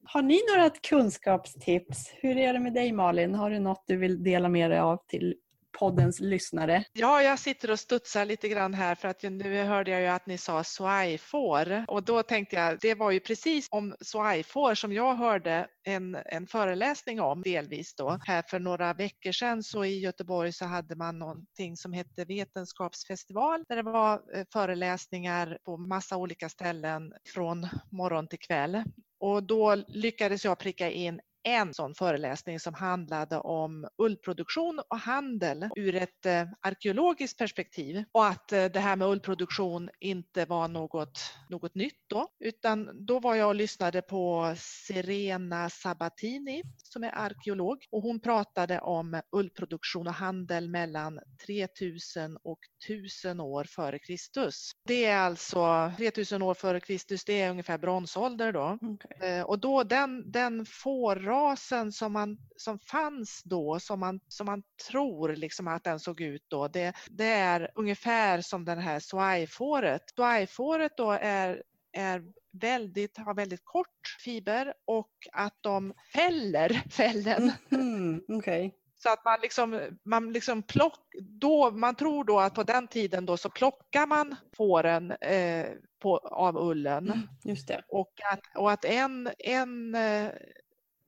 Har 0.05 0.23
ni 0.23 0.41
några 0.55 0.71
kunskapstips? 0.71 2.11
Hur 2.15 2.37
är 2.37 2.53
det 2.53 2.61
med 2.61 2.73
dig 2.75 2.93
Malin? 2.93 3.35
Har 3.35 3.51
du 3.51 3.59
något 3.59 3.85
du 3.87 3.97
vill 3.97 4.23
dela 4.25 4.49
med 4.49 4.71
dig 4.71 4.79
av 4.79 4.99
till 5.09 5.35
poddens 5.79 6.21
lyssnare? 6.21 6.85
Ja, 6.93 7.23
jag 7.23 7.39
sitter 7.39 7.71
och 7.71 7.81
studsar 7.81 8.25
lite 8.25 8.49
grann 8.49 8.75
här 8.75 8.95
för 8.95 9.09
att 9.09 9.23
nu 9.23 9.63
hörde 9.63 9.91
jag 9.91 10.01
ju 10.01 10.07
att 10.07 10.27
ni 10.27 10.39
sa 10.39 10.65
swai-får 10.65 11.85
och 11.89 12.03
då 12.03 12.23
tänkte 12.23 12.57
jag, 12.57 12.79
det 12.81 12.95
var 12.95 13.11
ju 13.11 13.21
precis 13.21 13.69
om 13.71 13.95
swai-får 14.01 14.75
som 14.75 14.93
jag 14.93 15.15
hörde 15.15 15.67
en, 15.85 16.17
en 16.27 16.47
föreläsning 16.47 17.21
om 17.21 17.43
delvis 17.43 17.95
då. 17.95 18.19
Här 18.27 18.43
för 18.43 18.59
några 18.59 18.95
veckor 18.95 19.33
sedan 19.33 19.63
så 19.63 19.85
i 19.85 20.01
Göteborg 20.01 20.53
så 20.53 20.65
hade 20.65 20.97
man 20.97 21.19
någonting 21.19 21.77
som 21.77 21.93
hette 21.93 22.25
Vetenskapsfestival 22.25 23.65
där 23.69 23.77
det 23.77 23.83
var 23.83 24.23
eh, 24.35 24.45
föreläsningar 24.53 25.59
på 25.65 25.77
massa 25.77 26.17
olika 26.17 26.49
ställen 26.49 27.13
från 27.35 27.69
morgon 27.91 28.29
till 28.29 28.39
kväll. 28.39 28.83
Och 29.21 29.43
då 29.43 29.75
lyckades 29.89 30.45
jag 30.45 30.59
pricka 30.59 30.91
in 30.91 31.21
en 31.45 31.75
sån 31.75 31.95
föreläsning 31.95 32.61
som 32.61 32.75
handlade 32.75 33.39
om 33.39 33.89
ullproduktion 33.99 34.81
och 34.91 34.99
handel 34.99 35.69
ur 35.77 35.95
ett 35.95 36.27
eh, 36.27 36.45
arkeologiskt 36.61 37.39
perspektiv. 37.39 38.05
Och 38.13 38.27
att 38.27 38.53
eh, 38.53 38.65
det 38.65 38.81
här 38.81 38.97
med 38.97 39.09
ullproduktion 39.09 39.91
inte 40.01 40.45
var 40.45 40.69
något, 40.69 41.21
något 41.49 41.75
nytt 41.75 42.05
då, 42.07 42.29
utan 42.41 43.07
då 43.07 43.21
var 43.21 43.35
jag 43.35 43.49
och 43.49 43.55
lyssnade 43.55 44.03
på 44.03 44.55
Serena 44.59 45.71
Sabatini 45.71 46.63
som 46.77 47.05
är 47.05 47.19
arkeolog 47.19 47.79
och 47.91 48.03
hon 48.03 48.21
pratade 48.21 48.81
om 48.81 49.21
ullproduktion 49.37 50.07
och 50.07 50.15
handel 50.15 50.71
mellan 50.71 51.21
3000 51.47 52.37
och 52.43 52.59
1000 52.85 53.41
år 53.41 53.65
före 53.65 53.99
Kristus. 53.99 54.71
Det 54.87 55.05
är 55.05 55.19
alltså 55.19 55.93
3000 55.97 56.43
år 56.43 56.55
före 56.55 56.81
Kristus, 56.81 57.25
det 57.25 57.41
är 57.41 57.51
ungefär 57.51 57.79
bronsålder 57.79 58.53
då. 58.53 58.79
Okay. 58.83 59.29
Eh, 59.29 59.43
och 59.43 59.59
då 59.59 59.83
den, 59.83 60.31
den 60.31 60.67
fårrasen 60.67 61.93
som, 61.93 62.13
man, 62.13 62.39
som 62.57 62.79
fanns 62.79 63.43
då, 63.45 63.81
som 63.81 64.01
man, 64.01 64.21
som 64.29 64.47
man 64.47 64.63
tror 64.89 65.37
liksom 65.37 65.69
att 65.69 65.85
den 65.85 66.01
såg 66.01 66.21
ut 66.21 66.45
då, 66.49 66.69
det, 66.69 66.93
det 67.11 67.25
är 67.25 67.71
ungefär 67.75 68.41
som 68.41 68.65
den 68.65 68.79
här 68.79 69.01
swai-fåret. 69.01 70.03
Swai-fåret 70.17 70.93
då 70.97 71.11
är, 71.11 71.63
är 71.93 72.23
väldigt, 72.53 73.19
har 73.19 73.35
väldigt 73.35 73.65
kort 73.65 74.17
fiber 74.25 74.75
och 74.85 75.11
att 75.33 75.57
de 75.61 75.95
fäller 76.13 76.83
fällen. 76.91 77.53
Mm, 77.71 78.23
okay. 78.29 78.71
Så 79.05 79.13
att 79.13 79.25
man 79.25 79.39
liksom, 79.43 79.81
man 80.05 80.33
liksom 80.33 80.63
plock, 80.63 81.01
då, 81.21 81.71
man 81.71 81.95
tror 81.95 82.25
då 82.25 82.41
att 82.41 82.55
på 82.55 82.63
den 82.63 82.89
tiden 82.89 83.27
då 83.27 83.37
så 83.37 83.51
plockar 83.51 84.07
man 84.07 84.37
fåren 84.57 85.11
eh, 85.11 85.67
på, 86.03 86.19
av 86.19 86.57
ullen. 86.57 87.07
Mm, 87.07 87.29
just 87.45 87.69
det. 87.69 87.83
Och 87.89 88.13
att, 88.33 88.57
och 88.57 88.71
att 88.71 88.85
en, 88.85 89.31
en, 89.39 89.95
eh, 89.95 90.31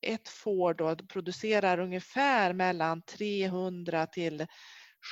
ett 0.01 0.28
får 0.28 0.74
då 0.74 0.97
producerar 0.97 1.78
ungefär 1.78 2.53
mellan 2.53 3.03
300 3.03 4.07
till 4.07 4.47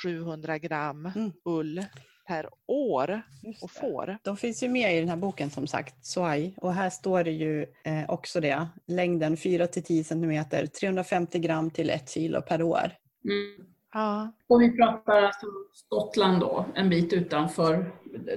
700 0.03 0.57
gram 0.57 1.05
Mm. 1.15 1.31
ull 1.45 1.85
per 2.27 2.49
år 2.67 3.21
och 3.61 3.69
det. 3.73 3.79
får. 3.79 4.17
De 4.23 4.37
finns 4.37 4.63
ju 4.63 4.69
med 4.69 4.97
i 4.97 4.99
den 4.99 5.09
här 5.09 5.15
boken 5.15 5.49
som 5.49 5.67
sagt, 5.67 6.05
Swai. 6.05 6.53
Och 6.57 6.73
här 6.73 6.89
står 6.89 7.23
det 7.23 7.31
ju 7.31 7.61
eh, 7.61 8.09
också 8.09 8.39
det. 8.39 8.67
Längden 8.87 9.37
4 9.37 9.67
till 9.67 9.83
10 9.83 10.03
cm, 10.03 10.45
350 10.79 11.39
gram 11.39 11.69
till 11.69 11.89
1 11.89 12.09
kilo 12.09 12.41
per 12.41 12.61
år. 12.61 12.91
Mm. 13.29 13.67
Ja. 13.93 14.31
Och 14.47 14.61
vi 14.61 14.71
pratar 14.71 15.21
alltså 15.21 15.45
om 15.45 15.69
Skottland 15.73 16.39
då, 16.39 16.65
en 16.75 16.89
bit 16.89 17.13
utanför. 17.13 17.91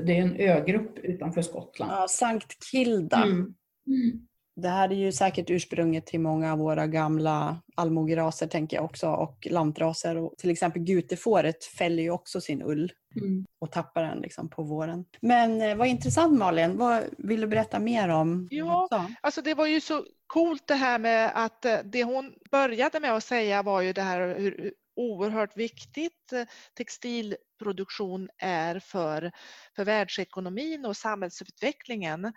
Det 0.07 0.19
är 0.19 0.23
en 0.23 0.37
ögrupp 0.37 0.99
utanför 0.99 1.43
Skottland. 1.43 1.93
Ja, 1.93 2.09
Sankt 2.09 2.65
Kilda. 2.71 3.23
Mm. 3.23 3.55
Mm. 3.87 4.28
Det 4.63 4.69
här 4.69 4.89
är 4.89 4.95
ju 4.95 5.13
säkert 5.13 5.51
ursprunget 5.51 6.07
till 6.07 6.21
många 6.21 6.53
av 6.53 6.59
våra 6.59 6.87
gamla 6.87 7.61
allmogeraser 7.75 8.47
tänker 8.47 8.77
jag 8.77 8.85
också 8.85 9.09
och 9.09 9.47
lantraser. 9.51 10.17
Och 10.17 10.35
till 10.39 10.51
exempel 10.51 10.83
gutefåret 10.83 11.65
fäller 11.65 12.03
ju 12.03 12.11
också 12.11 12.41
sin 12.41 12.63
ull 12.63 12.93
Mm. 13.17 13.47
och 13.59 13.73
tappar 13.73 14.03
den 14.03 14.19
liksom 14.19 14.49
på 14.49 14.63
våren. 14.63 15.05
Men 15.21 15.61
eh, 15.63 15.77
vad 15.77 15.87
intressant 15.87 16.39
Malin, 16.39 16.77
vad 16.77 17.05
vill 17.19 17.41
du 17.41 17.47
berätta 17.47 17.79
mer 17.79 18.09
om? 18.09 18.49
Ja. 18.51 18.89
Så. 18.91 19.05
Alltså 19.21 19.43
det 19.43 19.55
var 19.55 19.67
ju 19.67 19.81
så 19.81 20.05
coolt 20.27 20.67
det 20.67 20.75
här 20.75 20.99
med 20.99 21.33
att 21.35 21.65
eh, 21.65 21.79
det 21.85 22.05
hon 22.05 22.35
började 22.51 23.01
med 23.01 23.13
att 23.15 23.25
säga 23.25 23.63
var 23.63 23.81
ju 23.81 23.93
det 23.93 24.03
här 24.03 24.39
hur 24.39 24.73
oerhört 24.97 25.57
viktigt 25.57 26.33
eh, 26.33 26.43
textilproduktion 26.77 28.29
är 28.39 28.81
för, 28.81 29.33
för 29.77 29.85
världsekonomin 29.85 30.87
och 30.87 30.97
samhällsutvecklingen 30.97 32.33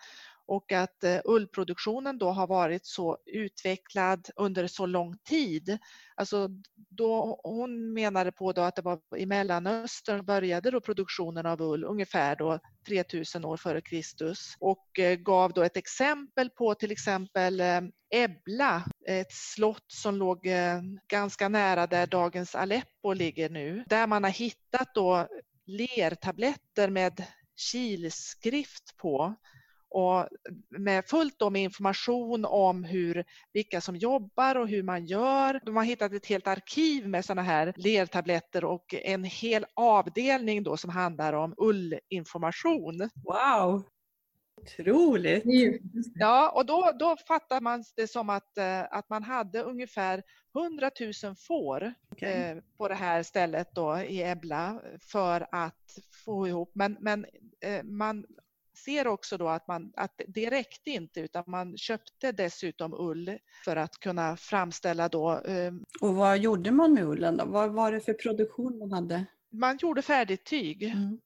och 0.52 0.72
att 0.72 1.04
eh, 1.04 1.20
ullproduktionen 1.26 2.18
då 2.18 2.30
har 2.30 2.48
varit 2.48 2.86
så 2.86 3.18
utvecklad 3.26 4.30
under 4.36 4.68
så 4.68 4.86
lång 4.86 5.18
tid. 5.18 5.78
Alltså 6.16 6.50
då, 6.90 7.42
hon 7.44 7.94
menade 7.94 8.32
på 8.32 8.52
då 8.52 8.62
att 8.62 8.76
det 8.76 8.82
var 8.82 9.00
i 9.18 9.26
Mellanöstern 9.26 10.26
började 10.26 10.72
då 10.72 10.82
produktionen 10.82 11.46
av 11.46 11.62
ull 11.62 11.84
ungefär 11.84 12.36
då 12.36 12.60
3000 12.88 13.46
år 13.46 13.58
före 13.58 13.82
Kristus 13.82 14.56
och 14.60 15.00
eh, 15.00 15.16
gav 15.16 15.54
då 15.54 15.64
ett 15.64 15.78
exempel 15.78 16.50
på 16.50 16.76
till 16.76 16.92
exempel 16.92 17.60
eh, 17.60 17.82
Ebla, 18.14 18.84
ett 19.08 19.32
slott 19.32 19.86
som 19.88 20.16
låg 20.16 20.48
ganska 21.08 21.50
nära 21.50 21.88
där 21.88 22.08
dagens 22.08 22.56
Aleppo 22.56 23.14
ligger 23.14 23.50
nu, 23.50 23.84
där 23.88 24.08
man 24.08 24.24
har 24.24 24.32
hittat 24.32 24.96
då 24.96 25.28
lertabletter 25.66 26.90
med 26.90 27.24
kilskrift 27.56 28.98
på 28.98 29.36
och 29.92 30.28
med 30.70 31.06
fullt 31.06 31.40
då 31.40 31.50
med 31.50 31.62
information 31.62 32.46
om 32.46 32.84
hur, 32.84 33.24
vilka 33.54 33.82
som 33.82 33.96
jobbar 33.96 34.56
och 34.56 34.68
hur 34.68 34.84
man 34.84 35.06
gör. 35.06 35.62
De 35.66 35.76
har 35.76 35.84
hittat 35.84 36.14
ett 36.14 36.26
helt 36.26 36.48
arkiv 36.48 37.08
med 37.08 37.26
sådana 37.26 37.42
här 37.42 37.74
lertabletter 37.76 38.66
och 38.66 38.94
en 38.94 39.24
hel 39.24 39.66
avdelning 39.74 40.64
då 40.64 40.78
som 40.78 40.90
handlar 40.90 41.34
om 41.34 41.54
ullinformation. 41.58 43.10
Wow! 43.24 43.84
Otroligt! 44.62 45.44
Ja, 46.16 46.52
och 46.56 46.66
då, 46.66 46.92
då 47.00 47.16
fattar 47.28 47.62
man 47.62 47.84
det 47.96 48.08
som 48.08 48.30
att, 48.30 48.58
eh, 48.58 48.82
att 48.82 49.10
man 49.10 49.24
hade 49.24 49.62
ungefär 49.62 50.24
100 50.60 50.92
000 51.24 51.36
får 51.48 51.94
Okej. 52.12 52.34
eh, 52.34 52.58
på 52.78 52.88
det 52.88 52.96
här 52.96 53.24
stället 53.24 53.68
då 53.76 53.98
i 53.98 54.24
Ebla 54.24 54.82
för 55.12 55.48
att 55.52 55.98
få 56.26 56.48
ihop. 56.48 56.72
Men, 56.74 56.98
men 57.00 57.26
eh, 57.66 57.84
man 57.84 58.26
ser 58.74 59.08
också 59.08 59.38
då 59.38 59.48
att, 59.50 59.68
man, 59.68 59.94
att 59.96 60.22
det 60.28 60.50
räckte 60.50 60.90
inte 60.90 61.20
utan 61.20 61.44
man 61.48 61.78
köpte 61.78 62.32
dessutom 62.32 62.94
ull 62.94 63.38
för 63.66 63.76
att 63.76 64.00
kunna 64.00 64.38
framställa 64.38 65.10
då. 65.10 65.32
Eh, 65.32 65.72
Och 66.02 66.16
vad 66.16 66.38
gjorde 66.38 66.72
man 66.72 66.94
med 66.94 67.04
ullen 67.04 67.38
då? 67.38 67.46
Vad 67.46 67.72
var 67.72 67.92
det 67.92 68.00
för 68.00 68.14
produktion 68.14 68.80
man 68.80 68.92
hade? 68.92 69.26
man 69.54 69.78
gjorde 69.78 70.02
färdigt 70.02 70.46
tyg. 70.46 70.84
Mm. 70.84 71.20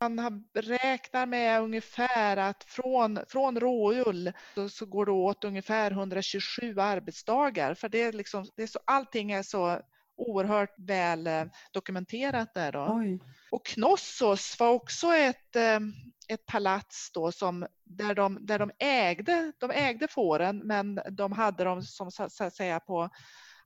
Man 0.00 0.44
räknar 0.54 1.26
med 1.26 1.62
ungefär 1.62 2.36
att 2.36 2.64
från, 2.64 3.18
från 3.28 3.60
råull 3.60 4.32
så, 4.54 4.68
så 4.68 4.86
går 4.86 5.06
det 5.06 5.12
åt 5.12 5.44
ungefär 5.44 5.90
127 5.90 6.78
arbetsdagar. 6.78 7.74
För 7.74 7.88
det 7.88 8.02
är 8.02 8.12
liksom, 8.12 8.46
det 8.56 8.62
är 8.62 8.66
så, 8.66 8.78
allting 8.84 9.32
är 9.32 9.42
så 9.42 9.80
oerhört 10.16 10.74
väl 10.78 11.26
eh, 11.26 11.44
dokumenterat 11.72 12.54
där 12.54 12.72
då. 12.72 12.86
Oj. 12.90 13.20
Och 13.52 13.66
Knossos 13.66 14.60
var 14.60 14.70
också 14.70 15.06
ett, 15.06 15.56
eh, 15.56 15.80
ett 16.28 16.46
palats 16.46 17.10
då 17.12 17.32
som, 17.32 17.66
där, 17.84 18.14
de, 18.14 18.38
där 18.46 18.58
de, 18.58 18.70
ägde, 18.78 19.52
de 19.58 19.70
ägde 19.70 20.08
fåren 20.08 20.62
men 20.64 21.00
de 21.10 21.32
hade 21.32 21.64
dem 21.64 21.82
som 21.82 22.10
så, 22.10 22.22
att 22.22 22.54
säga 22.54 22.80
på 22.80 23.10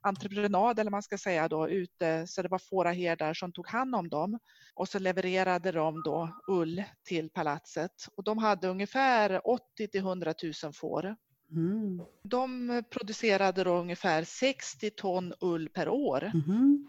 entreprenad 0.01 0.79
eller 0.79 0.91
man 0.91 1.03
ska 1.03 1.17
säga 1.17 1.47
då 1.47 1.69
ute 1.69 2.27
så 2.27 2.41
det 2.41 2.47
var 2.47 2.59
fåraherdar 2.59 3.33
som 3.33 3.51
tog 3.51 3.67
hand 3.67 3.95
om 3.95 4.09
dem 4.09 4.39
och 4.73 4.87
så 4.87 4.99
levererade 4.99 5.71
de 5.71 6.01
då 6.01 6.29
ull 6.47 6.83
till 7.03 7.29
palatset 7.29 8.07
och 8.15 8.23
de 8.23 8.37
hade 8.37 8.67
ungefär 8.67 9.47
80 9.47 9.87
till 9.87 10.01
100 10.01 10.33
000 10.63 10.73
får. 10.73 11.15
Mm. 11.51 12.01
De 12.23 12.83
producerade 12.89 13.63
då 13.63 13.77
ungefär 13.77 14.23
60 14.23 14.89
ton 14.89 15.33
ull 15.41 15.69
per 15.69 15.89
år 15.89 16.31
Mhm. 16.33 16.87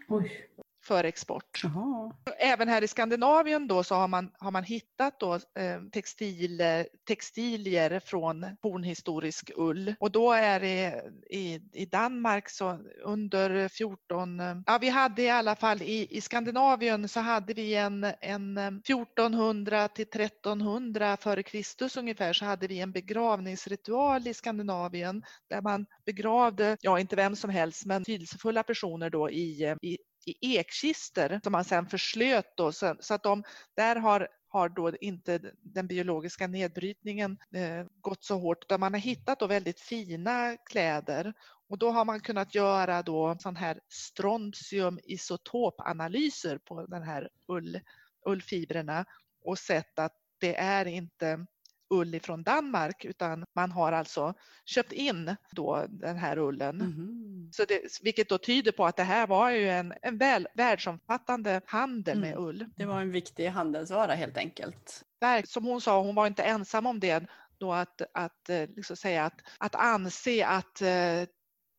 För 0.89 1.03
export. 1.03 1.61
Jaha. 1.63 2.11
Även 2.39 2.67
här 2.67 2.83
i 2.83 2.87
Skandinavien 2.87 3.67
då 3.67 3.83
så 3.83 3.95
har 3.95 4.07
man, 4.07 4.31
har 4.39 4.51
man 4.51 4.63
hittat 4.63 5.19
då, 5.19 5.33
eh, 5.33 5.81
textil, 5.91 6.61
textilier 7.07 7.99
från 7.99 8.45
fornhistorisk 8.61 9.51
ull. 9.55 9.95
Och 9.99 10.11
då 10.11 10.31
är 10.31 10.59
det 10.59 11.03
i, 11.29 11.61
i 11.73 11.85
Danmark 11.85 12.49
så 12.49 12.79
under 13.03 13.67
14, 13.67 14.39
eh, 14.39 14.55
ja 14.65 14.77
vi 14.81 14.89
hade 14.89 15.21
i 15.21 15.29
alla 15.29 15.55
fall 15.55 15.81
i, 15.81 16.17
i 16.17 16.21
Skandinavien 16.21 17.07
så 17.07 17.19
hade 17.19 17.53
vi 17.53 17.75
en, 17.75 18.03
en 18.21 18.57
eh, 18.57 18.67
1400 18.67 19.87
till 19.87 20.07
1300 20.11 21.17
före 21.17 21.43
Kristus 21.43 21.97
ungefär 21.97 22.33
så 22.33 22.45
hade 22.45 22.67
vi 22.67 22.79
en 22.79 22.91
begravningsritual 22.91 24.27
i 24.27 24.33
Skandinavien 24.33 25.23
där 25.49 25.61
man 25.61 25.85
begravde, 26.05 26.77
ja 26.81 26.99
inte 26.99 27.15
vem 27.15 27.35
som 27.35 27.49
helst 27.49 27.85
men 27.85 28.01
betydelsefulla 28.01 28.63
personer 28.63 29.09
då 29.09 29.29
i, 29.29 29.63
eh, 29.63 29.75
i 29.81 29.97
i 30.25 30.57
ekkister 30.57 31.39
som 31.43 31.51
man 31.51 31.65
sedan 31.65 31.87
förslöt 31.87 32.57
då, 32.57 32.71
så, 32.71 32.95
så 32.99 33.13
att 33.13 33.23
de 33.23 33.43
där 33.75 33.95
har 33.95 34.27
har 34.49 34.69
då 34.69 34.91
inte 35.01 35.39
den 35.61 35.87
biologiska 35.87 36.47
nedbrytningen 36.47 37.37
eh, 37.53 37.85
gått 38.01 38.23
så 38.23 38.39
hårt 38.39 38.63
utan 38.63 38.79
man 38.79 38.93
har 38.93 38.99
hittat 38.99 39.39
då 39.39 39.47
väldigt 39.47 39.79
fina 39.79 40.57
kläder. 40.57 41.33
Och 41.69 41.77
då 41.77 41.91
har 41.91 42.05
man 42.05 42.19
kunnat 42.19 42.55
göra 42.55 43.01
då 43.01 43.37
sån 43.39 43.55
här 43.55 43.79
strontiumisotopanalyser 43.89 46.57
på 46.57 46.85
den 46.85 47.03
här 47.03 47.29
ull, 47.47 47.79
ullfibrerna 48.25 49.05
och 49.41 49.59
sett 49.59 49.99
att 49.99 50.13
det 50.39 50.55
är 50.55 50.85
inte 50.85 51.45
ull 51.89 52.15
ifrån 52.15 52.43
Danmark 52.43 53.05
utan 53.05 53.45
man 53.55 53.71
har 53.71 53.91
alltså 53.91 54.33
köpt 54.65 54.91
in 54.91 55.35
då 55.51 55.85
den 55.89 56.17
här 56.17 56.37
ullen. 56.37 56.77
Mhm. 56.77 57.49
Så 57.53 57.65
det, 57.65 57.99
vilket 58.01 58.29
då 58.29 58.37
tyder 58.37 58.71
på 58.71 58.85
att 58.85 58.95
det 58.97 59.03
här 59.03 59.27
var 59.27 59.51
ju 59.51 59.69
en, 59.69 59.93
en 60.01 60.17
väl, 60.17 60.47
världsomfattande 60.53 61.61
handel 61.65 62.19
med 62.19 62.29
Mm. 62.31 62.43
ull. 62.43 62.65
Det 62.75 62.85
var 62.85 63.01
en 63.01 63.11
viktig 63.11 63.47
handelsvara 63.47 64.13
helt 64.13 64.37
enkelt. 64.37 65.05
Som 65.45 65.65
hon 65.65 65.81
sa, 65.81 66.01
hon 66.01 66.15
var 66.15 66.27
inte 66.27 66.43
ensam 66.43 66.85
om 66.85 66.99
det 66.99 67.25
då 67.57 67.73
att, 67.73 68.01
att 68.13 68.49
eh, 68.49 68.67
liksom 68.75 68.95
säga 68.95 69.25
att, 69.25 69.41
att 69.57 69.75
anse 69.75 70.45
att 70.45 70.81
eh, 70.81 71.25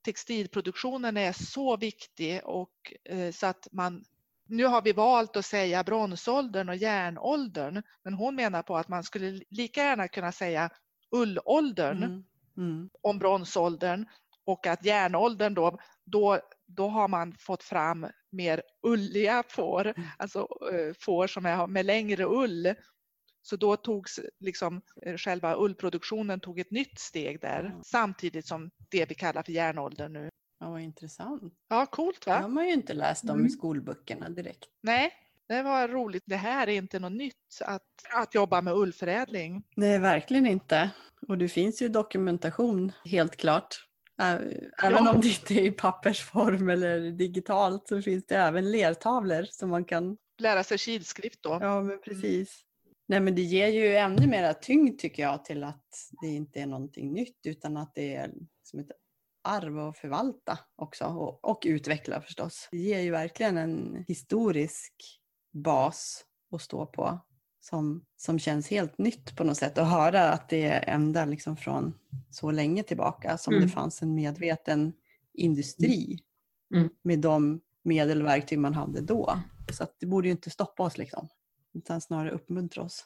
textilproduktionen 0.04 1.16
är 1.16 1.32
så 1.32 1.76
viktig 1.76 2.40
och 2.44 2.92
eh, 3.04 3.32
så 3.32 3.46
att 3.46 3.68
man 3.72 4.04
nu 4.50 4.64
har 4.64 4.82
vi 4.82 4.92
valt 4.92 5.36
att 5.36 5.46
säga 5.46 5.84
bronsåldern 5.84 6.68
och 6.68 6.76
järnåldern, 6.76 7.82
men 8.04 8.14
hon 8.14 8.34
menar 8.34 8.62
på 8.62 8.76
att 8.76 8.88
man 8.88 9.04
skulle 9.04 9.40
lika 9.50 9.82
gärna 9.84 10.08
kunna 10.08 10.32
säga 10.32 10.70
ullåldern 11.10 12.02
Mm. 12.02 12.24
Mm. 12.56 12.90
om 13.02 13.18
bronsåldern 13.18 14.06
och 14.44 14.66
att 14.66 14.84
järnåldern 14.84 15.54
då, 15.54 15.78
då, 16.04 16.40
då 16.66 16.88
har 16.88 17.08
man 17.08 17.34
fått 17.38 17.62
fram 17.62 18.06
mer 18.32 18.62
ulliga 18.86 19.42
får, 19.48 19.86
Mm. 19.86 20.08
alltså 20.18 20.38
eh, 20.72 20.94
får 21.00 21.26
som 21.26 21.46
är 21.46 21.66
med 21.66 21.86
längre 21.86 22.24
ull. 22.24 22.74
Så 23.42 23.56
då 23.56 23.76
togs 23.76 24.20
liksom 24.40 24.80
eh, 25.06 25.16
själva 25.16 25.56
ullproduktionen 25.56 26.40
tog 26.40 26.58
ett 26.58 26.70
nytt 26.70 26.98
steg 26.98 27.40
där 27.40 27.80
samtidigt 27.84 28.46
som 28.46 28.70
det 28.90 29.06
vi 29.10 29.14
kallar 29.14 29.42
för 29.42 29.52
järnåldern 29.52 30.12
nu. 30.12 30.28
Ja, 30.60 30.70
vad 30.70 30.80
intressant. 30.80 31.54
Ja, 31.68 31.86
coolt 31.86 32.24
Det 32.24 32.30
har 32.32 32.42
va? 32.42 32.48
man 32.48 32.66
ju 32.66 32.72
inte 32.72 32.94
läst 32.94 33.24
om 33.24 33.30
i 33.30 33.40
Mm. 33.40 33.50
skolböckerna 33.50 34.28
direkt. 34.28 34.64
Nej, 34.82 35.12
det 35.48 35.62
var 35.62 35.88
roligt. 35.88 36.22
Det 36.26 36.36
här 36.36 36.66
är 36.68 36.72
inte 36.72 36.98
något 36.98 37.12
nytt 37.12 37.34
att, 37.64 37.82
att 38.14 38.34
jobba 38.34 38.60
med 38.62 38.74
ullförädling. 38.74 39.62
Nej, 39.76 39.98
verkligen 39.98 40.46
inte. 40.46 40.90
Och 41.28 41.38
det 41.38 41.48
finns 41.48 41.82
ju 41.82 41.88
dokumentation, 41.88 42.92
helt 43.04 43.36
klart. 43.36 43.86
Även 44.18 44.62
Ja. 44.82 45.10
om 45.14 45.20
det 45.20 45.28
inte 45.28 45.54
är 45.54 45.62
i 45.62 45.70
pappersform 45.70 46.68
eller 46.68 47.00
digitalt 47.10 47.88
så 47.88 48.02
finns 48.02 48.26
det 48.26 48.36
även 48.36 48.70
lertavlor 48.70 49.42
som 49.50 49.70
man 49.70 49.84
kan... 49.84 50.16
Lära 50.38 50.64
sig 50.64 50.78
kilskrift 50.78 51.42
då. 51.42 51.58
Ja, 51.60 51.82
men 51.82 52.00
precis. 52.00 52.60
Nej, 53.08 53.20
men 53.20 53.34
det 53.34 53.42
ger 53.42 53.66
ju 53.68 53.96
ännu 53.96 54.26
mera 54.26 54.54
tyngd 54.54 54.98
tycker 54.98 55.22
jag 55.22 55.44
till 55.44 55.64
att 55.64 56.10
det 56.22 56.26
inte 56.28 56.60
är 56.60 56.66
någonting 56.66 57.12
nytt 57.12 57.38
utan 57.46 57.76
att 57.76 57.94
det 57.94 58.14
är 58.14 58.30
som 58.62 58.80
ett 58.80 58.90
arv 59.42 59.78
att 59.78 59.98
förvalta 59.98 60.58
också 60.76 61.04
och, 61.04 61.44
och 61.44 61.62
utveckla 61.66 62.20
förstås. 62.20 62.68
Det 62.70 62.76
ger 62.78 63.00
ju 63.00 63.10
verkligen 63.10 63.56
en 63.58 64.04
historisk 64.08 64.92
bas 65.52 66.24
att 66.52 66.62
stå 66.62 66.86
på 66.86 67.20
som, 67.60 68.04
som 68.16 68.38
känns 68.38 68.68
helt 68.70 68.98
nytt 68.98 69.36
på 69.36 69.44
något 69.44 69.56
sätt 69.56 69.78
och 69.78 69.86
höra 69.86 70.30
att 70.32 70.48
det 70.48 70.64
är 70.64 70.94
ända 70.94 71.24
liksom 71.24 71.56
från 71.56 71.94
så 72.30 72.50
länge 72.50 72.82
tillbaka 72.82 73.38
som 73.38 73.54
Mm. 73.54 73.66
det 73.66 73.72
fanns 73.72 74.02
en 74.02 74.14
medveten 74.14 74.92
industri 75.32 76.18
Mm. 76.74 76.88
med 77.02 77.18
de 77.18 77.60
medel 77.84 78.20
och 78.22 78.26
verktyg 78.28 78.58
man 78.58 78.74
hade 78.74 79.00
då. 79.00 79.38
Så 79.72 79.82
att 79.84 79.96
det 80.00 80.06
borde 80.06 80.28
ju 80.28 80.32
inte 80.32 80.50
stoppa 80.50 80.82
oss 80.82 80.98
liksom, 80.98 81.28
utan 81.74 82.00
snarare 82.00 82.30
uppmuntra 82.30 82.82
oss. 82.82 83.04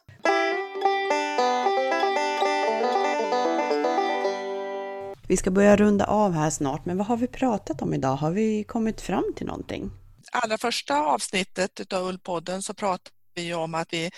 Vi 5.34 5.38
ska 5.38 5.50
börja 5.50 5.76
runda 5.76 6.04
av 6.04 6.32
här 6.32 6.50
snart, 6.50 6.86
men 6.86 6.96
vad 6.96 7.06
har 7.06 7.16
vi 7.16 7.26
pratat 7.26 7.82
om 7.82 7.94
idag? 7.94 8.16
Har 8.16 8.30
vi 8.30 8.64
kommit 8.64 9.00
fram 9.00 9.32
till 9.36 9.46
någonting? 9.46 9.90
allra 10.32 10.58
första 10.58 11.00
avsnittet 11.00 11.80
utav 11.80 12.08
Ullpodden 12.08 12.62
så 12.62 12.74
pratade 12.74 13.10
vi 13.34 13.54
om 13.54 13.74
att 13.74 13.92
vi 13.92 14.10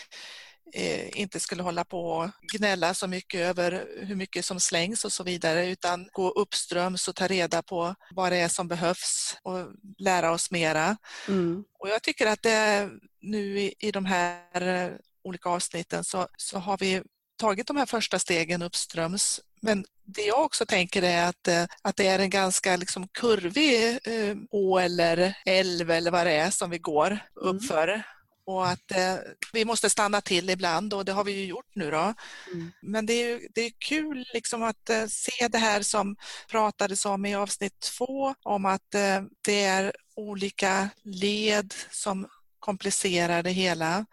eh, 0.74 1.20
inte 1.20 1.40
skulle 1.40 1.62
hålla 1.62 1.84
på 1.84 2.10
och 2.10 2.30
gnälla 2.52 2.94
så 2.94 3.06
mycket 3.06 3.40
över 3.40 3.84
hur 4.00 4.14
mycket 4.14 4.44
som 4.44 4.60
slängs 4.60 5.04
och 5.04 5.12
så 5.12 5.24
vidare 5.24 5.66
utan 5.66 6.08
gå 6.12 6.30
uppströms 6.30 7.08
och 7.08 7.16
ta 7.16 7.26
reda 7.26 7.62
på 7.62 7.94
vad 8.10 8.32
det 8.32 8.36
är 8.36 8.48
som 8.48 8.68
behövs 8.68 9.36
och 9.42 9.66
lära 9.98 10.32
oss 10.32 10.50
mera. 10.50 10.96
Mm. 11.28 11.64
Och 11.78 11.88
jag 11.88 12.02
tycker 12.02 12.26
att 12.26 12.42
det, 12.42 12.90
nu 13.20 13.60
i, 13.60 13.74
i 13.78 13.90
de 13.90 14.04
här 14.04 14.62
eh, 14.62 14.92
olika 15.24 15.48
avsnitten 15.48 16.04
så, 16.04 16.28
så 16.36 16.58
har 16.58 16.78
vi 16.78 17.02
tagit 17.36 17.66
de 17.66 17.76
här 17.76 17.86
första 17.86 18.18
stegen 18.18 18.62
uppströms. 18.62 19.40
Men 19.62 19.84
det 20.04 20.22
jag 20.22 20.44
också 20.44 20.66
tänker 20.66 21.02
är 21.02 21.28
att, 21.28 21.48
eh, 21.48 21.64
att 21.82 21.96
det 21.96 22.06
är 22.06 22.18
en 22.18 22.30
ganska 22.30 22.76
liksom 22.76 23.08
kurvig 23.08 23.98
eh, 24.04 24.36
å 24.50 24.78
eller 24.78 25.34
älv 25.46 25.90
eller 25.90 26.10
vad 26.10 26.26
det 26.26 26.32
är 26.32 26.50
som 26.50 26.70
vi 26.70 26.78
går 26.78 27.18
uppför. 27.34 28.02
Och 28.46 28.68
att 28.68 28.90
eh, 28.90 29.14
vi 29.52 29.64
måste 29.64 29.90
stanna 29.90 30.20
till 30.20 30.50
ibland 30.50 30.94
och 30.94 31.04
det 31.04 31.12
har 31.12 31.24
vi 31.24 31.32
ju 31.32 31.44
gjort 31.46 31.70
nu 31.74 31.90
då. 31.90 32.14
Mm. 32.52 32.72
Men 32.82 33.06
det 33.06 33.12
är, 33.12 33.28
ju- 33.28 33.48
det 33.54 33.60
är 33.60 33.72
kul 33.88 34.24
liksom 34.34 34.62
att 34.62 34.90
eh, 34.90 35.06
se 35.06 35.48
det 35.48 35.58
här 35.58 35.82
som 35.82 36.16
pratades 36.50 37.06
om 37.06 37.26
i 37.26 37.34
avsnitt 37.34 37.80
två 37.80 38.34
om 38.42 38.64
att 38.66 38.94
eh, 38.94 39.22
det 39.44 39.64
är 39.64 39.92
olika 40.16 40.88
led 41.04 41.74
som 41.90 42.26
komplicerar 42.58 43.42
det 43.42 43.50
hela. 43.50 44.06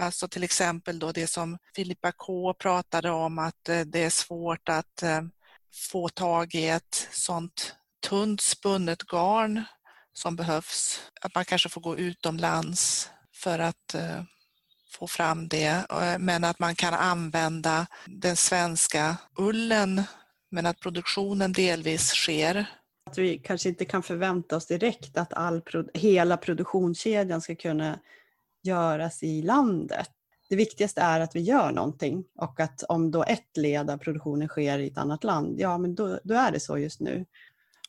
Alltså 0.00 0.28
till 0.28 0.42
exempel 0.42 0.98
då 0.98 1.12
det 1.12 1.26
som 1.26 1.58
Filippa 1.76 2.12
K 2.12 2.54
pratade 2.54 3.10
om 3.10 3.38
att 3.38 3.68
eh, 3.68 3.80
det 3.80 4.04
är 4.04 4.10
svårt 4.10 4.68
att 4.68 5.02
eh, 5.02 5.22
få 5.90 6.08
tag 6.08 6.54
i 6.54 6.68
ett 6.68 7.08
sånt 7.12 7.74
tunt 8.08 8.40
spunnet 8.40 9.02
garn 9.02 9.64
som 10.12 10.36
behövs. 10.36 11.00
Att 11.20 11.34
man 11.34 11.44
kanske 11.44 11.68
får 11.68 11.80
gå 11.80 11.96
utomlands 11.96 13.10
för 13.34 13.58
att 13.58 13.94
eh, 13.94 14.22
få 14.90 15.06
fram 15.06 15.48
det. 15.48 15.86
Men 16.18 16.44
att 16.44 16.58
man 16.58 16.74
kan 16.74 16.94
använda 16.94 17.86
den 18.06 18.36
svenska 18.36 19.16
ullen 19.38 20.02
men 20.50 20.66
att 20.66 20.80
produktionen 20.80 21.52
delvis 21.52 22.08
sker. 22.08 22.66
Att 23.10 23.18
vi 23.18 23.38
kanske 23.38 23.68
inte 23.68 23.84
kan 23.84 24.02
förvänta 24.02 24.56
oss 24.56 24.66
direkt 24.66 25.16
att 25.16 25.32
all 25.32 25.62
hela 25.94 26.36
produktionskedjan 26.36 27.40
ska 27.40 27.54
kunna 27.54 27.98
göras 28.62 29.22
i 29.22 29.42
landet. 29.42 30.10
Det 30.48 30.56
viktigaste 30.56 31.00
är 31.00 31.20
att 31.20 31.36
vi 31.36 31.40
gör 31.40 31.72
någonting 31.72 32.24
och 32.38 32.60
att 32.60 32.82
om 32.82 33.10
då 33.10 33.24
ett 33.24 33.56
led 33.56 33.90
av 33.90 33.98
produktionen 33.98 34.48
sker 34.48 34.78
i 34.78 34.86
ett 34.86 34.98
annat 34.98 35.24
land, 35.24 35.60
ja 35.60 35.78
men 35.78 35.94
då, 35.94 36.20
då 36.24 36.34
är 36.34 36.52
det 36.52 36.60
så 36.60 36.78
just 36.78 37.00
nu. 37.00 37.26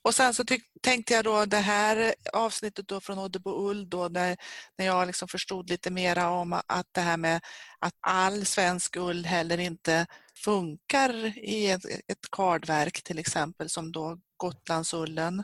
Och 0.02 0.16
sen 0.16 0.34
så 0.34 0.44
tänkte 0.82 1.14
jag 1.14 1.24
då 1.24 1.46
det 1.46 1.58
här 1.58 2.14
avsnittet 2.34 2.88
då 2.88 3.02
från 3.02 3.20
Oddebo 3.20 3.70
Ull 3.70 3.90
då 3.90 4.08
när, 4.08 4.38
när 4.78 4.86
jag 4.86 5.08
liksom 5.08 5.28
förstod 5.28 5.70
lite 5.70 5.92
mera 5.92 6.30
om 6.30 6.54
att 6.54 6.88
det 6.92 7.02
här 7.02 7.18
med 7.18 7.42
att 7.80 7.94
all 8.02 8.46
svensk 8.46 8.96
ull 8.96 9.26
heller 9.26 9.58
inte 9.58 10.06
funkar 10.36 11.38
i 11.38 11.70
ett, 11.70 11.86
ett 11.86 12.32
kardverk 12.32 13.04
till 13.04 13.20
exempel 13.20 13.70
som 13.70 13.92
då 13.92 14.18
Gotlandsullen 14.38 15.44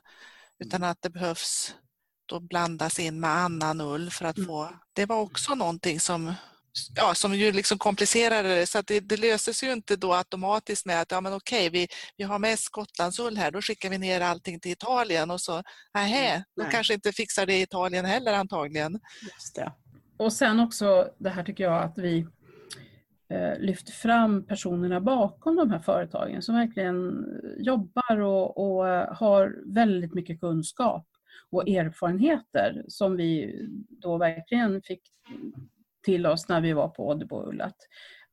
utan 0.59 0.83
att 0.83 1.01
det 1.01 1.09
behövs 1.09 1.75
då 2.25 2.39
blandas 2.39 2.99
in 2.99 3.19
med 3.19 3.29
annan 3.29 3.81
ull 3.81 4.11
för 4.11 4.25
att 4.25 4.37
Mm. 4.37 4.47
få... 4.47 4.69
Det 4.93 5.05
var 5.05 5.21
också 5.21 5.55
någonting 5.55 5.99
som 5.99 6.33
Ja, 6.95 7.13
som 7.15 7.33
ju 7.35 7.51
liksom 7.51 7.77
komplicerade 7.77 8.55
det. 8.55 8.65
Så 8.65 8.81
det, 8.81 8.99
det 8.99 9.17
löses 9.17 9.63
ju 9.63 9.73
inte 9.73 9.95
då 9.95 10.13
automatiskt 10.13 10.85
med 10.85 11.01
att 11.01 11.11
ja, 11.11 11.21
men 11.21 11.33
okej, 11.33 11.69
vi, 11.69 11.87
vi 12.17 12.23
har 12.23 12.39
mest 12.39 12.69
Gotlandsull 12.69 13.37
här, 13.37 13.51
då 13.51 13.61
skickar 13.61 13.89
vi 13.89 13.97
ner 13.97 14.21
allting 14.21 14.59
till 14.59 14.71
Italien 14.71 15.31
och 15.31 15.41
så, 15.41 15.63
nähä, 15.93 16.43
då 16.55 16.63
Nej. 16.63 16.71
kanske 16.71 16.93
inte 16.93 17.11
fixar 17.11 17.45
det 17.45 17.53
i 17.53 17.61
Italien 17.61 18.05
heller 18.05 18.33
antagligen. 18.33 18.99
Just 19.33 19.55
det. 19.55 19.71
Och 20.17 20.33
sen 20.33 20.59
också 20.59 21.09
det 21.17 21.29
här 21.29 21.43
tycker 21.43 21.63
jag 21.63 21.83
att 21.83 21.97
vi 21.97 22.27
eh, 23.29 23.59
lyfter 23.59 23.91
fram 23.91 24.45
personerna 24.47 25.01
bakom 25.01 25.55
de 25.55 25.71
här 25.71 25.79
företagen 25.79 26.41
som 26.41 26.55
verkligen 26.55 27.25
jobbar 27.57 28.19
och, 28.19 28.57
och 28.57 28.89
eh, 28.89 29.13
har 29.15 29.73
väldigt 29.73 30.13
mycket 30.13 30.39
kunskap 30.39 31.07
och 31.55 31.69
erfarenheter 31.69 32.85
som 32.87 33.15
vi 33.15 33.59
då 33.89 34.17
verkligen 34.17 34.81
fick 34.81 35.01
till 36.03 36.25
oss 36.27 36.49
när 36.49 36.61
vi 36.61 36.73
var 36.73 36.87
på 36.87 37.09
Oddebo 37.09 37.49
Ull. 37.49 37.61
Att 37.61 37.77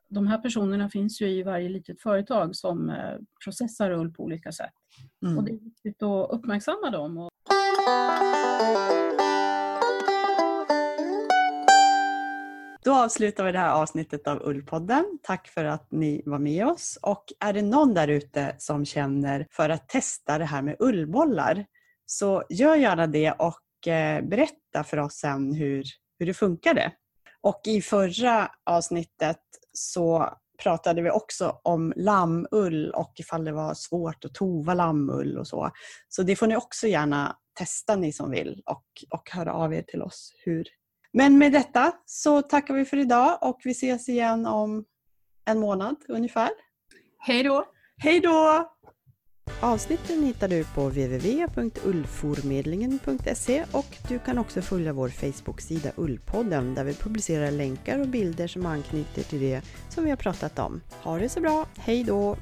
De 0.08 0.26
här 0.26 0.38
personerna 0.38 0.88
finns 0.88 1.20
ju 1.22 1.28
i 1.28 1.42
varje 1.42 1.68
litet 1.68 2.02
företag 2.02 2.56
som 2.56 2.90
eh, 2.90 3.16
processar 3.44 3.90
ull 3.90 4.12
på 4.12 4.22
olika 4.22 4.52
sätt. 4.52 4.72
Och 5.20 5.28
Mm. 5.28 5.44
det 5.44 5.50
är 5.52 5.58
viktigt 5.64 6.02
att 6.02 6.30
uppmärksamma 6.30 6.90
dem. 6.90 7.18
Och 7.18 7.30
Då 12.84 12.94
avslutar 12.94 13.44
vi 13.44 13.52
det 13.52 13.58
här 13.58 13.72
avsnittet 13.72 14.26
av 14.26 14.42
Ullpodden. 14.42 15.18
Tack 15.22 15.48
för 15.48 15.64
att 15.64 15.90
ni 15.90 16.22
var 16.26 16.38
med 16.38 16.66
oss. 16.66 16.98
Och 17.02 17.24
är 17.40 17.52
det 17.52 17.62
någon 17.62 17.94
där 17.94 18.08
ute 18.08 18.54
som 18.58 18.84
känner 18.84 19.46
för 19.50 19.68
att 19.68 19.88
testa 19.88 20.38
det 20.38 20.44
här 20.44 20.62
med 20.62 20.76
ullbollar 20.78 21.64
så 22.12 22.42
gör 22.48 22.76
gärna 22.76 23.06
det 23.06 23.32
och 23.32 23.88
eh, 23.88 24.24
berätta 24.24 24.84
för 24.84 24.98
oss 24.98 25.14
sen 25.14 25.54
hur, 25.54 25.84
hur 26.18 26.26
det 26.26 26.34
funkade. 26.34 26.92
Och 27.40 27.60
i 27.66 27.82
förra 27.82 28.50
avsnittet 28.64 29.40
så 29.72 30.38
pratade 30.62 31.02
vi 31.02 31.10
också 31.10 31.60
om 31.62 31.92
lammull 31.96 32.90
och 32.90 33.12
ifall 33.16 33.44
det 33.44 33.52
var 33.52 33.74
svårt 33.74 34.24
att 34.24 34.34
tova 34.34 34.74
lammull 34.74 35.38
och 35.38 35.46
så. 35.46 35.70
Så 36.08 36.22
det 36.22 36.36
får 36.36 36.46
ni 36.46 36.56
också 36.56 36.86
gärna 36.86 37.36
testa 37.58 37.96
ni 37.96 38.12
som 38.12 38.30
vill 38.30 38.62
och, 38.66 38.84
och 39.10 39.30
höra 39.30 39.52
av 39.52 39.74
er 39.74 39.82
till 39.82 40.02
oss 40.02 40.32
hur. 40.44 40.66
Men 41.12 41.38
med 41.38 41.52
detta 41.52 41.92
så 42.06 42.42
tackar 42.42 42.74
vi 42.74 42.84
för 42.84 42.96
idag 42.96 43.38
och 43.40 43.60
vi 43.64 43.70
ses 43.70 44.08
igen 44.08 44.46
om 44.46 44.84
en 45.44 45.58
månad 45.58 45.96
ungefär. 46.08 46.50
Hej 47.18 47.42
då! 47.42 47.64
Hej 47.96 48.20
då! 48.20 48.68
Avsnitten 49.61 50.22
hittar 50.22 50.49
du 50.49 50.64
på 50.64 50.88
www.ullformedlingen.se 50.88 53.64
och 53.72 53.97
du 54.09 54.18
kan 54.18 54.38
också 54.38 54.62
följa 54.62 54.93
vår 54.93 55.09
Facebook-sida 55.09 55.93
Ullpodden 55.97 56.74
där 56.74 56.84
vi 56.84 56.95
publicerar 56.95 57.51
länkar 57.51 57.99
och 57.99 58.09
bilder 58.09 58.47
som 58.47 58.66
anknyter 58.66 59.22
till 59.22 59.40
det 59.40 59.62
som 59.88 60.05
vi 60.05 60.11
har 60.11 60.16
pratat 60.16 60.59
om. 60.59 60.80
Ha 61.03 61.18
det 61.18 61.28
så 61.28 61.40
bra, 61.40 61.66
hej 61.78 62.05
då! 62.05 62.36